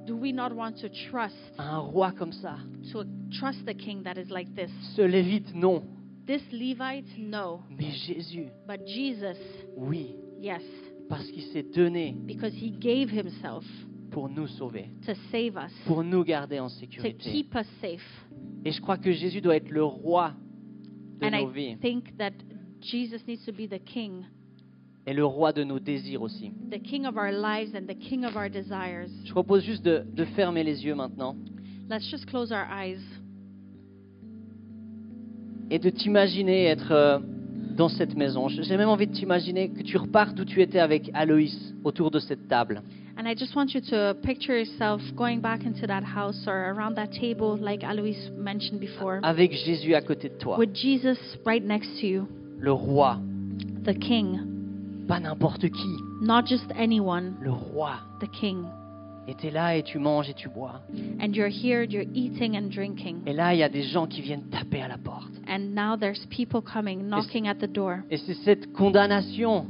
Do 0.06 0.16
we 0.16 0.32
not 0.32 0.52
want 0.52 0.72
to 0.80 0.88
trust 1.10 1.36
un 1.58 1.78
roi 1.78 2.12
comme 2.12 2.32
ça 2.32 2.56
to 2.92 3.04
trust 3.38 3.64
the 3.66 3.74
king 3.74 4.02
that 4.02 4.16
is 4.18 4.30
like 4.30 4.52
this? 4.54 4.70
Ce 4.96 5.02
Lévite, 5.02 5.54
non. 5.54 5.82
This 6.26 6.42
Levite, 6.52 7.18
no, 7.18 7.60
Mais 7.70 7.90
Jésus, 7.90 8.46
but 8.66 8.86
Jesus, 8.86 9.36
oui, 9.76 10.14
yes, 10.40 10.62
parce 11.08 11.26
qu'il 11.30 11.42
s'est 11.44 11.64
donné 11.64 12.14
because 12.26 12.52
he 12.54 12.70
gave 12.70 13.10
himself 13.10 13.64
pour 14.10 14.28
nous 14.28 14.46
sauver, 14.46 14.90
to 15.06 15.12
save 15.32 15.56
us, 15.56 15.72
pour 15.86 16.04
nous 16.04 16.22
garder 16.24 16.60
en 16.60 16.68
to 16.68 16.74
sécurité. 16.74 17.30
keep 17.30 17.54
us 17.54 17.66
safe. 17.80 18.26
Et 18.64 18.70
je 18.70 18.80
crois 18.80 18.96
que 18.98 19.10
Jésus 19.12 19.40
doit 19.40 19.56
être 19.56 19.70
le 19.70 19.82
roi 19.84 20.34
de 21.20 21.26
And 21.26 21.30
nos 21.32 21.50
I 21.50 21.52
vies 21.52 21.76
think 21.80 22.16
that 22.18 22.32
Jesus 22.80 23.26
needs 23.26 23.44
to 23.46 23.52
be 23.52 23.66
the 23.68 23.80
king, 23.84 24.24
et 25.06 25.12
le 25.14 25.24
roi 25.24 25.52
de 25.52 25.64
nos 25.64 25.78
désirs 25.78 26.22
aussi. 26.22 26.52
the 26.70 26.80
king 26.82 27.06
of 27.06 27.16
our 27.16 27.32
lives 27.32 27.74
and 27.74 27.86
the 27.86 27.98
king 27.98 28.24
of 28.24 28.36
our 28.36 28.48
desires. 28.50 29.10
Je 29.24 29.32
propose 29.32 29.64
juste 29.64 29.84
de, 29.84 30.02
de 30.14 30.24
fermer 30.24 30.62
les 30.62 30.84
yeux 30.84 30.94
maintenant 30.94 31.36
Let's 31.88 32.08
just 32.08 32.26
close 32.26 32.52
our 32.52 32.66
eyes 32.70 33.00
et 35.70 35.78
de 35.78 35.90
t'imaginer 35.90 36.64
être 36.64 36.92
euh, 36.92 37.18
dans 37.76 37.88
cette 37.88 38.16
maison. 38.16 38.48
J'ai 38.48 38.76
même 38.76 38.88
envie 38.88 39.06
de 39.06 39.12
t'imaginer 39.12 39.70
que 39.70 39.82
tu 39.82 39.96
repartes 39.96 40.38
où 40.38 40.44
tu 40.44 40.60
étais 40.60 40.80
avec 40.80 41.10
Aloïs 41.14 41.74
autour 41.84 42.10
de 42.10 42.18
cette 42.18 42.48
table. 42.48 42.82
And 43.16 43.26
I 43.26 43.34
just 43.36 43.54
want 43.54 43.74
you 43.74 43.80
to 43.90 44.14
picture 44.22 44.56
yourself 44.56 45.02
going 45.14 45.40
back 45.40 45.64
into 45.66 45.86
that 45.86 46.02
house 46.02 46.46
or 46.46 46.54
around 46.54 46.94
that 46.94 47.08
table, 47.12 47.58
like 47.60 47.84
Alois 47.84 48.30
mentioned 48.36 48.80
before, 48.80 49.20
avec 49.22 49.52
Jésus 49.52 49.94
à 49.94 50.00
côté 50.00 50.28
de 50.28 50.38
toi, 50.38 50.58
with 50.58 50.74
Jesus 50.74 51.18
right 51.44 51.64
next 51.64 52.00
to 52.00 52.06
you, 52.06 52.28
le 52.58 52.72
roi, 52.72 53.18
the 53.84 53.94
king, 53.98 54.38
pas 55.10 55.18
n'importe 55.18 55.68
qui, 55.70 55.96
not 56.22 56.46
just 56.46 56.70
anyone, 56.78 57.34
le 57.40 57.50
roi. 57.50 57.98
the 58.20 58.28
king. 58.28 58.62
Et 59.26 59.34
tu 59.34 59.48
es 59.48 59.50
là 59.50 59.76
et 59.76 59.82
tu 59.82 59.98
manges 59.98 60.30
et 60.30 60.34
tu 60.34 60.48
bois. 60.48 60.82
And 61.20 61.34
you're 61.34 61.48
here, 61.48 61.82
you're 61.82 62.06
eating 62.14 62.56
and 62.56 62.70
drinking. 62.70 63.22
Et 63.26 63.32
là, 63.32 63.52
il 63.52 63.58
y 63.58 63.64
a 63.64 63.68
des 63.68 63.82
gens 63.82 64.06
qui 64.06 64.22
viennent 64.22 64.48
taper 64.50 64.80
à 64.80 64.86
la 64.86 64.98
porte. 64.98 65.32
And 65.48 65.74
now 65.74 65.96
there's 65.96 66.24
people 66.26 66.62
coming, 66.62 67.08
knocking 67.08 67.48
at 67.48 67.56
the 67.56 67.66
door. 67.66 68.04
Et 68.08 68.18
c'est 68.18 68.36
cette 68.44 68.72
condamnation. 68.72 69.66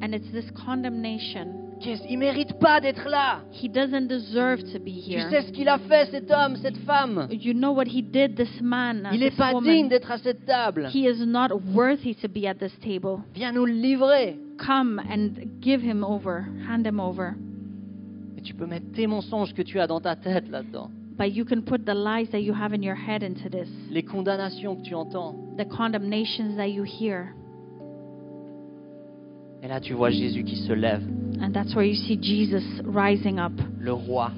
And 0.00 0.14
it's 0.14 0.30
this 0.32 0.50
condemnation. 0.52 1.67
Il 2.08 2.18
mérite 2.18 2.54
pas 2.58 2.80
d'être 2.80 3.08
là. 3.08 3.40
He 3.52 3.68
doesn't 3.68 4.08
deserve 4.08 4.62
to 4.72 4.78
be 4.78 5.02
Tu 5.04 5.12
here. 5.12 5.30
sais 5.30 5.42
ce 5.42 5.52
qu'il 5.52 5.68
a 5.68 5.78
fait, 5.78 6.06
cet 6.10 6.30
homme, 6.30 6.56
cette 6.56 6.76
femme. 6.78 7.28
You 7.30 7.52
know 7.54 7.72
what 7.72 7.84
he 7.86 8.02
did, 8.02 8.34
this 8.36 8.60
man, 8.60 9.06
uh, 9.10 9.14
Il 9.14 9.20
n'est 9.20 9.30
pas 9.30 9.52
woman. 9.52 9.72
digne 9.72 9.88
d'être 9.88 10.10
à 10.10 10.18
cette 10.18 10.44
table. 10.44 10.88
He 10.92 11.06
is 11.08 11.24
not 11.26 11.48
worthy 11.74 12.14
to 12.16 12.28
be 12.28 12.46
at 12.46 12.54
this 12.54 12.72
table. 12.80 13.20
Viens 13.34 13.52
nous 13.52 13.64
le 13.66 13.72
livrer. 13.72 14.36
Come 14.58 15.00
and 15.10 15.30
give 15.62 15.82
him 15.82 16.02
over, 16.02 16.46
hand 16.68 16.84
him 16.86 16.98
over. 16.98 17.34
Et 18.36 18.42
tu 18.42 18.54
peux 18.54 18.66
mettre 18.66 18.90
tes 18.92 19.06
mensonges 19.06 19.54
que 19.54 19.62
tu 19.62 19.78
as 19.80 19.86
dans 19.86 20.00
ta 20.00 20.16
tête 20.16 20.48
là-dedans. 20.50 20.90
But 21.16 21.34
you 21.34 21.44
can 21.44 21.62
put 21.62 21.84
the 21.84 21.94
lies 21.94 22.28
that 22.30 22.40
you 22.42 22.54
have 22.54 22.72
in 22.72 22.82
your 22.82 22.94
head 22.96 23.22
into 23.24 23.48
this, 23.48 23.68
Les 23.90 24.02
condamnations 24.04 24.76
que 24.76 24.82
tu 24.82 24.94
entends. 24.94 25.34
the 25.56 25.64
condemnations 25.64 26.56
that 26.56 26.68
you 26.68 26.84
hear. 26.84 27.34
Et 29.62 29.68
là, 29.68 29.80
tu 29.80 29.92
vois 29.94 30.10
Jésus 30.10 30.44
qui 30.44 30.56
se 30.56 30.72
lève, 30.72 31.02
And 31.40 31.52
that's 31.52 31.74
where 31.74 31.84
you 31.84 31.94
see 31.94 32.18
Jesus 32.20 32.64
rising 32.84 33.38
up, 33.38 33.52
le 33.80 33.92
roi, 33.92 34.30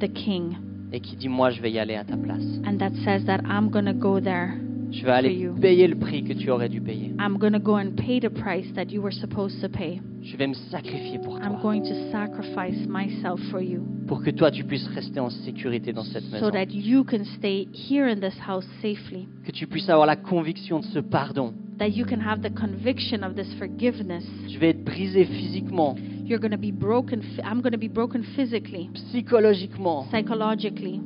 the 0.00 0.08
king, 0.12 0.56
et 0.92 1.00
qui 1.00 1.16
dit, 1.16 1.28
moi, 1.28 1.50
je 1.50 1.60
vais 1.60 1.70
y 1.70 1.78
aller 1.78 1.94
à 1.96 2.04
ta 2.04 2.16
place. 2.16 2.44
and 2.64 2.78
that 2.78 2.92
says 3.04 3.24
that 3.26 3.40
I'm 3.44 3.68
going 3.70 3.86
to 3.86 3.92
go 3.94 4.20
there. 4.20 4.54
Je 4.90 5.04
vais 5.04 5.10
aller 5.12 5.48
payer 5.60 5.88
le 5.88 5.96
prix 5.96 6.22
que 6.24 6.32
tu 6.32 6.50
aurais 6.50 6.68
dû 6.68 6.80
payer. 6.80 7.12
I'm 7.20 7.38
going 7.38 7.52
to 7.52 7.58
go 7.58 7.76
and 7.76 7.92
pay 7.96 8.20
the 8.20 8.28
price 8.30 8.72
that 8.74 8.86
you 8.90 9.02
were 9.02 9.12
supposed 9.12 9.60
to 9.60 9.68
pay. 9.68 10.00
Je 10.22 10.36
vais 10.36 10.46
me 10.46 10.54
sacrifier 10.70 11.18
pour 11.22 11.36
I'm 11.36 11.52
toi, 11.60 11.60
going 11.62 11.82
to 11.82 12.10
sacrifice 12.10 12.86
myself 12.88 13.40
for 13.50 13.60
you 13.62 13.80
pour 14.06 14.22
que 14.22 14.30
toi, 14.30 14.50
tu 14.50 14.64
puisses 14.64 14.86
rester 14.88 15.18
en 15.20 15.30
sécurité 15.30 15.92
dans 15.92 16.04
cette 16.04 16.30
maison. 16.30 16.46
so 16.46 16.50
that 16.52 16.66
you 16.72 17.02
can 17.04 17.24
stay 17.38 17.66
here 17.72 18.06
in 18.08 18.20
this 18.20 18.34
house 18.46 18.66
safely, 18.80 19.26
Que 19.44 19.50
tu 19.52 19.66
puisses 19.66 19.88
avoir 19.90 20.06
la 20.06 20.16
conviction 20.16 20.80
de 20.80 20.84
ce 20.86 21.00
pardon. 21.00 21.52
that 21.78 21.88
you 21.88 22.04
can 22.06 22.20
have 22.20 22.40
the 22.42 22.52
conviction 22.54 23.22
of 23.24 23.34
this 23.34 23.52
forgiveness. 23.58 24.24
Je 24.48 24.58
vais 24.58 24.70
être 24.70 24.84
brisé 24.84 25.24
physiquement, 25.24 25.96
You're 26.24 26.40
going 26.40 26.52
to 26.52 26.56
be 26.58 26.72
broken. 26.72 27.20
phy- 27.22 27.42
I'm 27.44 27.60
going 27.60 27.72
to 27.72 27.78
be 27.78 27.88
broken 27.88 28.22
physically, 28.36 28.88
psychologiquement, 29.12 30.06
psychologically, 30.10 31.00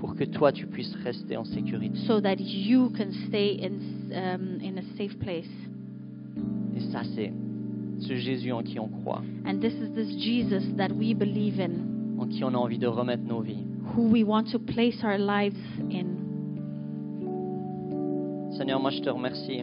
pour 0.00 0.14
que 0.16 0.24
toi, 0.24 0.50
tu 0.50 0.66
puisses 0.66 0.94
rester 1.04 1.36
en 1.36 1.44
sécurité. 1.44 1.96
so 2.06 2.20
that 2.20 2.36
you 2.40 2.90
can 2.96 3.10
stay 3.28 3.60
in 3.62 4.10
um, 4.12 4.58
in 4.62 4.78
a 4.78 4.82
safe 4.96 5.16
place. 5.18 5.48
Et 6.76 6.80
ça, 6.90 7.02
c'est 7.14 7.32
ce 7.98 8.14
Jésus 8.14 8.50
en 8.52 8.62
qui 8.62 8.78
on 8.80 8.88
croit, 8.88 9.22
And 9.46 9.60
this 9.60 9.74
is 9.74 9.92
this 9.94 10.08
Jesus 10.18 10.64
that 10.76 10.88
we 10.90 11.14
believe 11.14 11.60
in, 11.60 12.18
en 12.18 12.26
qui 12.26 12.42
on 12.44 12.54
a 12.54 12.56
envie 12.58 12.78
de 12.78 12.86
remettre 12.86 13.24
nos 13.24 13.40
vies. 13.42 13.64
who 13.94 14.08
we 14.10 14.24
want 14.24 14.44
to 14.52 14.58
place 14.58 15.02
our 15.04 15.18
lives 15.18 15.58
in. 15.90 16.16
Seigneur, 18.56 18.80
moi, 18.80 18.90
je 18.90 19.00
te 19.00 19.10
remercie. 19.10 19.62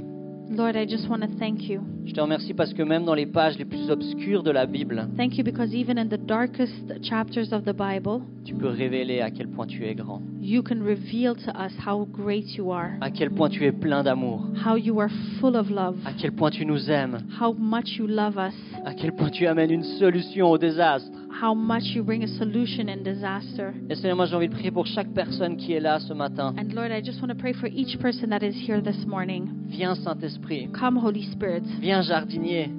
Lord, 0.49 0.77
I 0.77 0.85
just 0.85 1.09
want 1.09 1.21
to 1.21 1.27
thank 1.39 1.69
you. 1.69 1.81
Je 2.05 2.13
te 2.13 2.21
remercie 2.21 2.53
parce 2.53 2.73
que 2.73 2.81
même 2.81 3.03
dans 3.03 3.13
les 3.13 3.25
pages 3.25 3.57
les 3.57 3.65
plus 3.65 3.89
obscures 3.89 4.43
de 4.43 4.51
la 4.51 4.65
Bible, 4.65 5.07
Thank 5.17 5.37
you 5.37 5.43
because 5.43 5.73
even 5.73 5.97
in 5.97 6.07
the 6.07 6.17
darkest 6.17 6.71
chapters 7.03 7.51
of 7.51 7.65
the 7.65 7.73
Bible, 7.73 8.21
tu 8.45 8.53
peux 8.53 8.69
révéler 8.69 9.19
à 9.19 9.29
quel 9.29 9.49
point 9.49 9.67
tu 9.67 9.85
es 9.85 9.93
grand, 9.93 10.21
you 10.39 10.63
can 10.63 10.81
reveal 10.81 11.35
to 11.35 11.51
us 11.51 11.73
how 11.85 12.05
great 12.05 12.55
you 12.55 12.71
are, 12.71 12.91
à 13.01 13.11
quel 13.11 13.29
point 13.31 13.49
tu 13.49 13.65
es 13.65 13.73
plein 13.73 14.03
d'amour, 14.03 14.47
how 14.65 14.77
you 14.77 15.01
are 15.01 15.09
full 15.41 15.57
of 15.57 15.69
love, 15.69 15.97
à 16.05 16.13
quel 16.13 16.31
point 16.31 16.49
tu 16.49 16.65
nous 16.65 16.89
aimes, 16.89 17.19
how 17.41 17.53
much 17.53 17.97
you 17.97 18.07
love 18.07 18.37
us, 18.37 18.55
à 18.85 18.93
quel 18.93 19.11
point 19.11 19.29
tu 19.29 19.45
amènes 19.47 19.71
une 19.71 19.83
solution 19.83 20.49
au 20.49 20.57
désastre. 20.57 21.16
How 21.41 21.53
much 21.53 21.83
you 21.95 22.03
bring 22.03 22.23
a 22.23 22.27
solution 22.27 22.89
in 22.89 23.03
disaster. 23.03 23.73
Et 23.89 23.95
Seigneur, 23.95 24.15
moi 24.15 24.25
j'ai 24.25 24.35
envie 24.35 24.47
de 24.49 24.53
prier 24.53 24.71
pour 24.71 24.85
chaque 24.87 25.09
personne 25.13 25.57
qui 25.57 25.73
est 25.73 25.79
là 25.79 25.99
ce 25.99 26.13
matin. 26.13 26.53
And 26.57 26.73
Lord, 26.73 26.91
I 26.91 27.01
just 27.03 27.21
want 27.21 27.29
to 27.29 27.35
pray 27.35 27.53
for 27.53 27.67
each 27.67 27.97
person 27.99 28.29
that 28.29 28.43
is 28.43 28.55
here 28.55 28.81
this 28.81 29.05
morning. 29.05 29.49
Viens 29.67 29.95
Saint-Esprit, 29.95 30.69
Come, 30.73 30.97
Holy 30.97 31.23
Spirit. 31.31 31.63
viens 31.79 32.01
jardinier, 32.01 32.69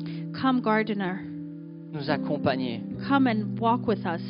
Come, 0.41 0.61
gardener. 0.61 1.21
nous 1.93 2.11
accompagner, 2.11 2.83
Come 3.09 3.27
and 3.29 3.59
walk 3.61 3.87
with 3.87 4.05
us. 4.07 4.21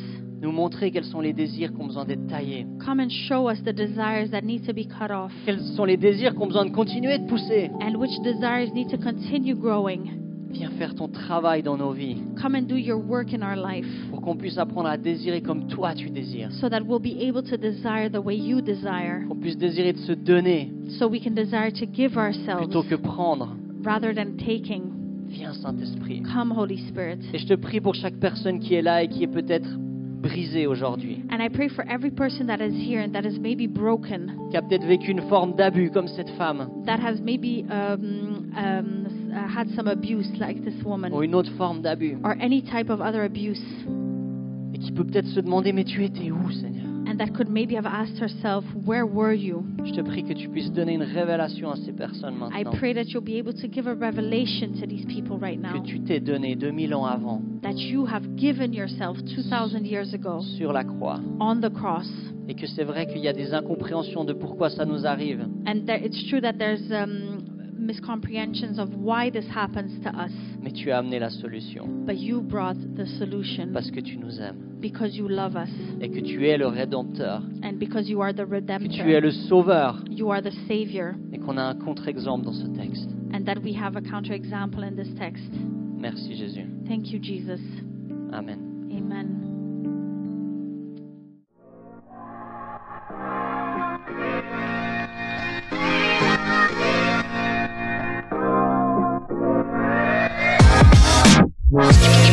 nous 0.41 0.51
montrer 0.53 0.89
quels 0.91 1.03
sont 1.03 1.19
les 1.19 1.33
désirs 1.33 1.73
qui 1.73 1.81
ont 1.81 1.87
besoin 1.87 2.05
d'être 2.05 2.25
taillés, 2.27 2.65
Come 2.85 3.01
and 3.01 3.09
show 3.09 3.49
us 3.49 3.61
the 3.63 3.73
desires 3.73 4.29
that 4.31 4.41
need 4.43 4.65
to 4.65 4.73
be 4.73 4.87
cut 4.87 5.11
off 5.11 5.33
quels 5.45 5.59
sont 5.75 5.83
les 5.85 5.97
désirs 5.97 6.33
qui 6.33 6.41
ont 6.41 6.47
besoin 6.47 6.65
de 6.65 6.71
continuer 6.71 7.17
de 7.17 7.27
pousser. 7.27 7.69
and 7.81 7.95
which 7.97 8.11
desires 8.23 8.71
need 8.73 8.87
to 8.89 8.97
continue 8.97 9.55
growing. 9.55 10.11
Viens 10.51 10.69
faire 10.71 10.95
ton 10.95 11.07
travail 11.07 11.61
dans 11.63 11.77
nos 11.77 11.91
vies 11.91 12.17
Come 12.41 12.55
and 12.55 12.63
do 12.63 12.75
your 12.75 12.97
work 12.97 13.33
in 13.33 13.41
our 13.41 13.55
life 13.55 13.87
pour 14.09 14.21
qu'on 14.21 14.35
puisse 14.35 14.57
apprendre 14.57 14.89
à 14.89 14.97
désirer 14.97 15.41
comme 15.41 15.67
toi 15.67 15.93
tu 15.93 16.09
désires, 16.09 16.51
so 16.53 16.69
that 16.69 16.81
we'll 16.81 16.99
be 16.99 17.21
able 17.21 17.43
to 17.43 17.57
desire 17.57 18.09
the 18.09 18.23
way 18.23 18.35
you 18.35 18.61
desire, 18.61 19.27
qu'on 19.27 19.35
puisse 19.35 19.57
désirer 19.57 19.93
de 19.93 19.99
se 19.99 20.13
donner 20.13 20.71
so 20.97 21.07
we 21.07 21.21
can 21.23 21.31
desire 21.31 21.71
to 21.71 21.85
give 21.93 22.17
ourselves 22.17 22.67
plutôt 22.67 22.83
que 22.83 22.95
prendre. 22.95 23.55
rather 23.83 24.13
than 24.13 24.37
taking. 24.37 24.95
Viens 25.27 25.53
Saint-Esprit. 25.61 26.23
Come, 26.33 26.51
Holy 26.51 26.77
Spirit. 26.87 27.19
Et 27.33 27.37
je 27.37 27.45
te 27.45 27.53
prie 27.53 27.79
pour 27.79 27.93
chaque 27.93 28.15
personne 28.15 28.59
qui 28.59 28.73
est 28.73 28.81
là 28.81 29.03
et 29.03 29.07
qui 29.07 29.23
est 29.23 29.27
peut-être 29.27 29.69
brisée 30.19 30.67
aujourd'hui, 30.67 31.23
And 31.31 31.41
I 31.41 31.47
pray 31.49 31.69
for 31.69 31.85
every 31.87 32.11
person 32.11 32.47
that 32.47 32.59
is 32.59 32.73
here 32.73 32.99
and 33.01 33.13
that 33.13 33.25
is 33.25 33.39
maybe 33.39 33.67
broken, 33.67 34.33
qui 34.49 34.57
a 34.57 34.61
peut-être 34.61 34.85
vécu 34.85 35.11
une 35.11 35.21
forme 35.29 35.55
d'abus 35.55 35.91
comme 35.91 36.07
cette 36.07 36.29
femme, 36.31 36.67
that 36.85 36.99
has 36.99 37.21
maybe 37.21 37.63
um, 37.69 38.51
um, 38.57 39.07
uh, 39.31 39.47
had 39.47 39.69
some 39.75 39.87
abuse 39.87 40.29
like 40.39 40.63
this 40.63 40.83
woman, 40.83 41.13
ou 41.13 41.23
une 41.23 41.35
autre 41.35 41.51
forme 41.57 41.81
d'abus, 41.81 42.17
or 42.23 42.35
any 42.39 42.61
type 42.61 42.89
of 42.89 43.01
other 43.01 43.23
abuse, 43.23 43.61
et 44.73 44.77
qui 44.79 44.91
peut 44.91 45.03
peut-être 45.03 45.27
se 45.27 45.39
demander 45.39 45.73
mais 45.73 45.83
tu 45.83 46.03
étais 46.03 46.31
où 46.31 46.51
Seigneur? 46.51 46.85
And 47.09 47.17
that 47.17 47.33
could 47.33 47.49
maybe 47.49 47.75
have 47.75 47.87
asked 47.87 48.19
herself, 48.21 48.63
Where 48.85 49.03
were 49.03 49.33
you? 49.33 49.65
Je 49.83 49.93
te 49.93 50.01
prie 50.01 50.23
que 50.23 50.33
tu 50.33 50.47
puisses 50.47 50.71
donner 50.71 50.93
une 50.93 51.03
révélation 51.03 51.71
à 51.71 51.75
ces 51.77 51.91
personnes 51.91 52.35
I 52.35 52.63
maintenant, 52.63 52.71
pray 52.77 52.93
that 52.93 53.05
you'll 53.05 53.23
be 53.23 53.39
able 53.39 53.53
to 53.53 53.67
give 53.67 53.87
a 53.87 53.95
revelation 53.95 54.79
to 54.79 54.85
these 54.85 55.05
people 55.05 55.39
right 55.39 55.59
now. 55.59 55.73
Que 55.73 55.87
tu 55.87 56.01
t'es 56.01 56.19
donné 56.19 56.55
2000 56.55 56.93
ans 56.93 57.05
avant. 57.05 57.41
That 57.63 57.77
you 57.77 58.05
have 58.05 58.35
given 58.35 58.73
yourself 58.73 59.17
2,000 59.23 59.87
years 59.87 60.13
ago. 60.13 60.41
Sur 60.57 60.71
la 60.71 60.83
croix, 60.83 61.19
on 61.39 61.59
the 61.61 61.73
cross. 61.73 62.07
et 62.47 62.53
que 62.53 62.67
c'est 62.67 62.83
vrai 62.83 63.07
qu'il 63.07 63.21
y 63.21 63.27
a 63.27 63.33
des 63.33 63.53
incompréhensions 63.53 64.23
de 64.23 64.33
pourquoi 64.33 64.69
ça 64.69 64.85
nous 64.85 65.05
arrive, 65.05 65.47
And 65.67 65.85
that 65.85 65.97
it's 66.03 66.27
true 66.29 66.41
that 66.41 66.53
there's 66.53 66.91
um, 66.91 67.48
miscomprehensions 67.89 68.77
of 68.79 68.89
why 68.95 69.29
this 69.31 69.45
happens 69.53 69.91
to 70.03 70.09
us, 70.09 70.31
mais 70.61 70.71
tu 70.71 70.91
as 70.91 70.99
amené 70.99 71.19
la 71.19 71.29
solution 71.29 71.87
but 72.05 72.17
you 72.17 72.41
brought 72.41 72.77
the 72.95 73.05
solution 73.17 73.71
parce 73.73 73.89
que 73.91 73.99
tu 73.99 74.17
nous 74.17 74.39
aimes 74.39 74.77
because 74.79 75.15
you 75.17 75.27
love 75.27 75.55
us 75.55 75.69
et 75.99 76.09
que 76.09 76.19
tu 76.19 76.45
es 76.47 76.57
le 76.57 76.67
rédempteur, 76.67 77.41
and 77.63 77.79
because 77.79 78.07
you 78.09 78.21
are 78.21 78.33
the 78.33 78.45
que 78.45 78.87
tu 78.87 79.11
es 79.11 79.19
le 79.19 79.31
sauveur 79.31 80.03
You 80.09 80.29
are 80.31 80.41
the 80.41 80.53
savior 80.67 81.15
et 81.33 81.39
qu'on 81.39 81.57
a 81.57 81.63
un 81.63 81.75
contre-exemple 81.75 82.45
dans 82.45 82.53
ce 82.53 82.67
texte. 82.67 83.09
and 83.33 83.45
that 83.45 83.59
we 83.63 83.73
have 83.73 83.95
a 83.95 84.01
counterexample 84.01 84.83
in 84.83 84.95
this 84.95 85.09
text. 85.17 85.49
Merci 85.99 86.35
Jésus. 86.35 86.65
Thank 86.87 87.11
you, 87.11 87.19
Jesus. 87.19 87.59
Amen. 88.31 88.59
Amen. 88.91 89.38
Música 101.71 102.28